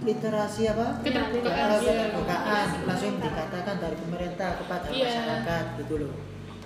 Literasi 0.00 0.62
apa? 0.66 0.86
Keterbukaan, 1.02 1.82
Ya, 1.82 2.64
langsung 2.86 3.18
dikatakan 3.18 3.76
dari 3.76 3.96
pemerintah 3.98 4.56
kepada 4.56 4.86
Iya. 4.88 5.04
masyarakat 5.04 5.64
gitu 5.76 5.94
loh. 5.98 6.14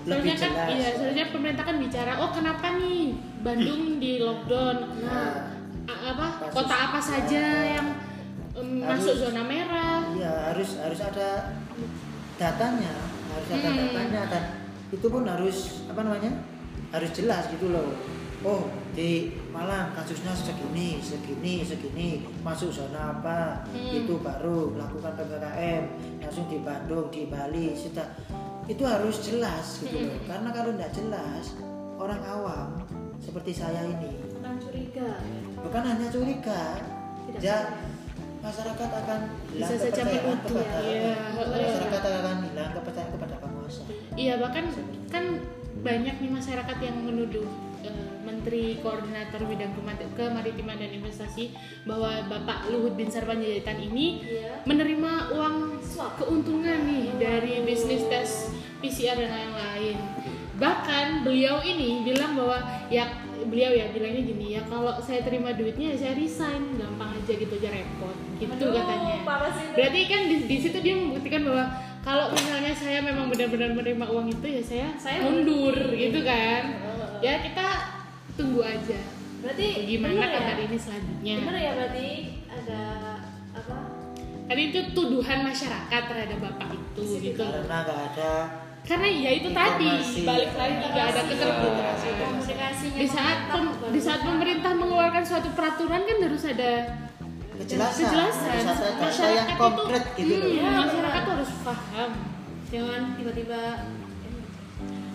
Lebih 0.05 0.37
Seharusnya 0.37 0.37
kan, 0.37 0.53
jelas. 0.61 0.69
iya, 0.71 0.89
seharusnya 0.95 1.27
pemerintah 1.33 1.65
kan 1.65 1.77
bicara, 1.81 2.12
oh 2.15 2.31
kenapa 2.31 2.67
nih 2.77 3.01
Bandung 3.41 3.83
di 4.05 4.12
lockdown, 4.21 4.77
Nah, 5.01 5.57
A- 5.85 6.03
apa 6.07 6.27
Kasus- 6.39 6.55
kota 6.55 6.77
apa 6.79 6.97
saja 6.99 7.45
yang 7.67 7.87
em, 8.55 8.69
Harus- 8.81 9.01
masuk 9.03 9.15
zona 9.19 9.43
merah? 9.43 10.01
iya 10.12 10.33
harus 10.49 10.77
harus 10.79 11.01
ada 11.03 11.29
datanya. 12.37 12.95
Harus 13.27 13.49
ada 13.51 13.67
Hmm. 13.67 13.79
datanya 13.83 14.23
dan 14.29 14.45
itu 14.95 15.07
pun 15.11 15.26
harus 15.26 15.82
apa 15.90 16.01
namanya? 16.01 16.32
Harus 16.95 17.11
jelas 17.11 17.51
gitu 17.51 17.74
loh. 17.74 17.90
Oh 18.45 18.68
di 18.95 19.34
Malang 19.51 19.90
kasusnya 19.95 20.30
segini 20.30 21.03
segini 21.03 21.66
segini. 21.66 22.22
Masuk 22.47 22.70
zona 22.70 23.18
apa? 23.18 23.66
Hmm. 23.74 23.99
itu 24.05 24.14
baru 24.18 24.78
lakukan 24.78 25.18
ppkm 25.18 25.82
langsung 26.22 26.47
di 26.47 26.59
Bandung 26.62 27.11
di 27.11 27.26
Bali 27.26 27.74
sudah. 27.74 28.07
Itu 28.64 28.86
harus 28.86 29.20
jelas 29.20 29.82
gitu 29.82 29.99
loh. 29.99 30.14
Hmm. 30.14 30.24
karena 30.30 30.49
kalau 30.55 30.70
tidak 30.72 30.92
jelas 30.95 31.45
orang 31.99 32.20
awam 32.26 32.68
seperti 33.22 33.53
saya 33.57 33.80
ini 33.86 34.20
Kurang 34.36 34.61
curiga. 34.61 35.09
bukan 35.57 35.82
hanya 35.88 36.07
curiga 36.12 36.62
Tidak 37.24 37.40
ya 37.40 37.59
masyarakat 38.45 38.90
akan 38.92 39.20
hilang 39.49 39.70
Bisa 39.72 39.76
saja 39.88 40.03
kepercayaan 40.05 40.38
kepada 40.45 40.80
ya. 40.84 41.16
masyarakat 41.64 42.03
akan 42.20 42.36
hilang 42.45 42.70
kepercayaan 42.76 43.11
kepada 43.16 43.34
penguasa 43.40 43.82
Iya 44.15 44.39
bahkan 44.39 44.71
kan 45.11 45.43
banyak 45.83 46.17
nih 46.19 46.31
masyarakat 46.31 46.77
yang 46.81 46.97
menuduh 47.03 47.45
eh, 47.83 48.09
Menteri 48.23 48.79
Koordinator 48.81 49.43
Bidang 49.45 49.75
Kemaritiman 50.15 50.79
dan 50.79 50.91
Investasi 50.91 51.51
bahwa 51.85 52.25
Bapak 52.25 52.71
Luhut 52.71 52.95
Bin 52.95 53.11
Sarpanjaitan 53.11 53.77
ini 53.77 54.23
Iya. 54.23 54.62
menerima 54.65 55.12
uang 55.35 55.57
keuntungan 56.17 56.79
nih 56.87 57.11
dari 57.19 57.61
bisnis 57.62 58.07
tes 58.07 58.55
PCR 58.81 59.19
dan 59.19 59.31
lain-lain. 59.31 59.99
Bahkan 60.55 61.27
beliau 61.27 61.59
ini 61.61 62.07
bilang 62.07 62.39
bahwa 62.39 62.62
ya 62.87 63.11
beliau 63.45 63.75
ya 63.75 63.91
bilangnya 63.93 64.23
gini 64.25 64.47
ya 64.57 64.62
kalau 64.65 64.97
saya 65.03 65.21
terima 65.21 65.53
duitnya 65.53 65.93
ya 65.93 65.97
saya 66.01 66.12
resign 66.17 66.79
gampang 66.81 67.12
aja 67.12 67.33
gitu 67.35 67.53
aja 67.61 67.69
repot 67.69 68.17
gitu 68.39 68.55
Aduh, 68.57 68.73
katanya. 68.73 69.15
Berarti 69.75 70.01
kan 70.09 70.21
di, 70.31 70.37
di 70.49 70.57
situ 70.57 70.79
dia 70.81 70.95
membuktikan 70.97 71.43
bahwa 71.45 71.65
kalau 72.05 72.28
misalnya 72.30 72.70
saya 72.70 73.00
memang 73.00 73.32
benar-benar 73.32 73.72
menerima 73.72 74.07
uang 74.07 74.28
itu 74.28 74.46
ya 74.46 74.62
saya, 74.62 74.88
Saya 74.94 75.18
mundur 75.24 75.72
gitu 75.90 76.20
kan. 76.20 76.62
Ya 77.24 77.40
kita 77.40 77.66
tunggu 78.36 78.61
aja 78.61 79.00
Berarti 79.40 79.66
gimana 79.86 80.12
bener 80.14 80.28
ya? 80.28 80.36
kabar 80.38 80.59
ini 80.59 80.76
selanjutnya. 80.76 81.34
Bener 81.40 81.57
ya 81.57 81.72
berarti 81.72 82.09
ada 82.46 82.82
apa? 83.52 83.76
Kan 84.44 84.59
itu 84.59 84.80
tuduhan 84.92 85.38
masyarakat 85.42 86.02
terhadap 86.05 86.38
bapak 86.38 86.68
itu 86.70 87.02
gitu. 87.24 87.40
karena 87.40 87.76
nggak 87.80 88.00
ada 88.12 88.32
Karena 88.84 89.09
ya 89.09 89.30
itu 89.32 89.48
tadi 89.48 89.88
balik 90.20 90.52
lagi 90.52 90.74
nggak 90.76 91.07
ada 91.09 91.22
keterbukaan. 91.24 91.96
Di 92.84 93.07
saat 93.09 93.38
pem- 93.48 93.76
di 93.88 94.00
saat 94.00 94.20
pemerintah 94.20 94.72
mengeluarkan 94.76 95.24
suatu 95.24 95.48
peraturan 95.57 96.05
kan 96.05 96.16
harus 96.20 96.44
ada 96.44 96.72
kejelasan, 97.57 98.05
kejelasan. 98.05 98.50
harus 98.50 98.68
ada 98.68 98.84
data 98.84 99.05
Masyarakat 99.05 99.34
yang 99.34 99.48
itu- 99.48 99.61
konkret 99.61 100.05
gitu 100.14 100.32
loh 100.32 100.44
Hmm, 100.44 100.57
Iya. 100.57 100.70
masyarakat 100.80 101.20
tuh 101.20 101.32
harus 101.32 101.52
paham. 101.62 102.11
jangan 102.66 103.02
tiba-tiba 103.14 103.61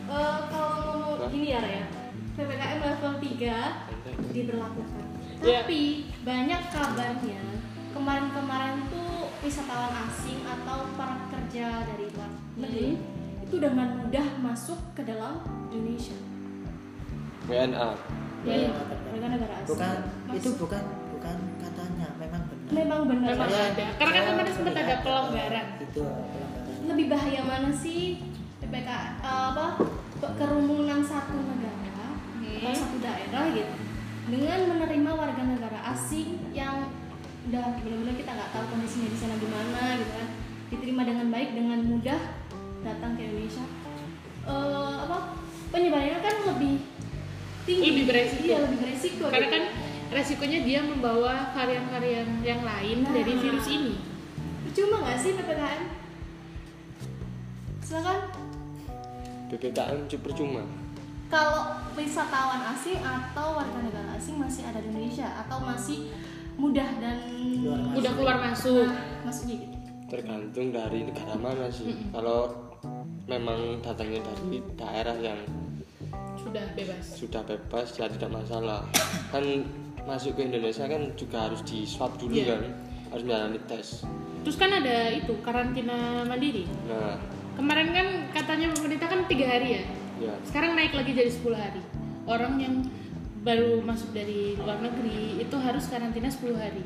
Eh, 0.10 0.40
kalau 0.50 1.22
gini 1.30 1.48
ya 1.48 1.60
Raya 1.60 1.86
ppkm 2.34 2.80
level 2.82 3.14
3 3.20 3.86
diberlakukan 4.32 5.06
Iya. 5.40 5.62
tapi 5.62 5.80
banyak 6.20 6.62
kabarnya 6.68 7.42
kemarin-kemarin 7.90 8.90
tuh 8.90 9.12
wisatawan 9.40 9.94
asing 10.04 10.42
atau 10.42 10.90
para 10.96 11.14
pekerja 11.22 11.86
dari 11.86 12.10
luar 12.10 12.32
negeri 12.56 12.98
itu 13.40 13.56
dengan 13.56 14.00
mudah 14.00 14.28
masuk 14.40 14.82
ke 14.92 15.04
dalam 15.04 15.40
Indonesia 15.70 16.18
WNA 17.46 17.90
Iya, 18.42 18.72
mereka 19.06 19.28
negara 19.30 19.54
asing 19.58 19.70
bukan 19.70 19.98
Masuk. 20.26 20.38
itu 20.38 20.50
bukan 20.58 20.84
memang 22.70 23.00
benar 23.06 23.34
memang 23.34 23.50
ada. 23.50 23.86
Karena 23.96 24.12
kan 24.12 24.24
kemarin 24.30 24.54
sempat 24.54 24.76
ada 24.76 24.96
pelonggaran. 25.02 25.68
itu 25.80 26.02
pelonggaran 26.02 26.48
lebih 26.82 27.06
bahaya 27.08 27.42
mana 27.44 27.70
sih 27.72 28.18
PPK 28.60 28.90
eh, 29.20 29.46
apa 29.50 29.78
ke- 30.16 30.36
kerumunan 30.36 31.02
satu 31.02 31.38
negara 31.38 32.08
atau 32.42 32.74
satu 32.76 32.98
daerah 32.98 33.46
gitu 33.52 33.74
dengan 34.28 34.60
menerima 34.68 35.12
warga 35.12 35.44
negara 35.44 35.80
asing 35.88 36.50
yang 36.50 36.90
udah 37.46 37.78
benar-benar 37.78 38.16
kita 38.16 38.32
nggak 38.32 38.52
tahu 38.52 38.64
kondisinya 38.68 39.08
di 39.08 39.18
sana 39.18 39.36
gimana 39.36 39.82
gitu 39.96 40.12
kan 40.12 40.28
diterima 40.70 41.02
dengan 41.04 41.28
baik 41.30 41.50
dengan 41.52 41.80
mudah 41.84 42.22
datang 42.82 43.12
ke 43.14 43.22
Indonesia 43.24 43.66
Eh, 44.42 44.56
apa 45.00 45.38
penyebarannya 45.70 46.20
kan 46.20 46.36
lebih 46.48 46.82
tinggi 47.64 47.86
Lebih 47.88 48.06
beresiko. 48.08 48.44
iya 48.44 48.58
lebih 48.60 48.78
beresiko 48.80 49.26
Karena 49.30 49.46
gitu. 49.46 49.54
kan 49.54 49.64
resikonya 50.10 50.60
dia 50.66 50.82
membawa 50.82 51.54
varian-varian 51.54 52.42
yang 52.42 52.62
lain 52.66 53.06
Nah. 53.06 53.14
dari 53.14 53.34
virus 53.38 53.68
ini. 53.70 53.96
percuma 54.66 55.02
nggak 55.02 55.18
sih 55.18 55.32
ppkm 55.34 55.82
silakan 57.82 58.20
PPKM 59.50 60.00
cuma 60.06 60.22
percuma 60.22 60.62
kalau 61.30 61.74
wisatawan 61.98 62.62
asing 62.74 63.02
atau 63.02 63.58
warga 63.58 63.80
negara 63.82 64.18
asing 64.18 64.38
masih 64.38 64.66
ada 64.66 64.82
di 64.82 64.90
Indonesia 64.94 65.26
atau 65.46 65.62
masih 65.62 66.10
mudah 66.58 66.90
dan 67.02 67.18
Keluar 67.30 67.78
masuk. 67.82 67.98
Udah 68.02 68.12
keluar 68.18 68.38
masuk. 68.42 68.86
Nah, 69.26 69.34
gitu 69.34 69.66
tergantung 70.10 70.74
dari 70.74 71.06
negara 71.06 71.38
mana 71.38 71.70
sih 71.70 71.94
kalau 72.10 72.50
memang 73.30 73.78
datangnya 73.86 74.26
dari 74.26 74.58
daerah 74.74 75.18
yang 75.22 75.40
sudah 76.42 76.66
bebas 76.74 77.04
sudah 77.14 77.42
bebas 77.46 77.94
ya 77.94 78.10
tidak 78.10 78.32
masalah 78.34 78.82
kan 79.30 79.46
masuk 80.10 80.34
ke 80.34 80.42
Indonesia 80.50 80.90
kan 80.90 81.14
juga 81.14 81.38
harus 81.46 81.62
di 81.62 81.86
swab 81.86 82.18
dulu 82.18 82.34
Iya. 82.34 82.58
kan 82.58 82.62
harus 83.14 83.24
menjalani 83.24 83.60
tes. 83.70 83.88
Terus 84.42 84.58
kan 84.58 84.72
ada 84.74 85.14
itu 85.14 85.34
karantina 85.46 86.26
mandiri. 86.26 86.66
Nah. 86.90 87.22
Kemarin 87.54 87.92
kan 87.94 88.08
katanya 88.34 88.74
pemerintah 88.74 89.08
kan 89.12 89.22
tiga 89.30 89.46
hari 89.46 89.78
ya? 89.78 89.84
Ya 90.20 90.34
sekarang 90.48 90.74
naik 90.74 90.96
lagi 90.98 91.12
jadi 91.14 91.30
10 91.30 91.54
hari. 91.54 91.82
Orang 92.26 92.58
yang 92.58 92.88
baru 93.44 93.80
masuk 93.86 94.12
dari 94.12 94.58
luar 94.58 94.82
negeri 94.82 95.40
itu 95.40 95.56
harus 95.60 95.86
karantina 95.88 96.28
10 96.28 96.56
hari. 96.58 96.84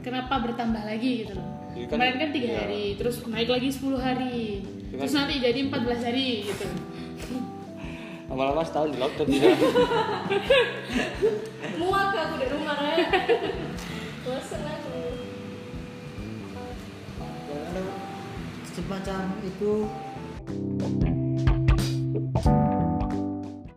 Kenapa 0.00 0.40
bertambah 0.40 0.80
lagi 0.80 1.26
gitu 1.26 1.36
loh? 1.36 1.46
Jadi 1.76 1.86
kan- 1.86 1.90
kemarin 2.00 2.16
kan 2.16 2.30
tiga 2.32 2.48
iya. 2.48 2.58
hari 2.64 2.84
terus 2.96 3.16
naik 3.28 3.48
lagi 3.52 3.68
10 3.68 4.00
hari. 4.00 4.64
Terus 4.90 5.12
kan- 5.12 5.18
nanti 5.28 5.34
jadi 5.38 5.60
14 5.68 6.00
hari 6.02 6.26
gitu 6.48 6.66
lama-lama 8.30 8.62
setahun 8.62 8.94
di 8.94 8.98
lockdown. 9.02 9.26
Ya 9.26 9.50
muak 11.82 12.14
aku 12.14 12.34
di 12.38 12.46
rumah 12.46 12.78
kan 12.78 12.98
bosan 14.22 14.62
aku. 14.62 15.02
Ya, 17.50 17.82
semacam 18.70 19.34
itu 19.42 19.90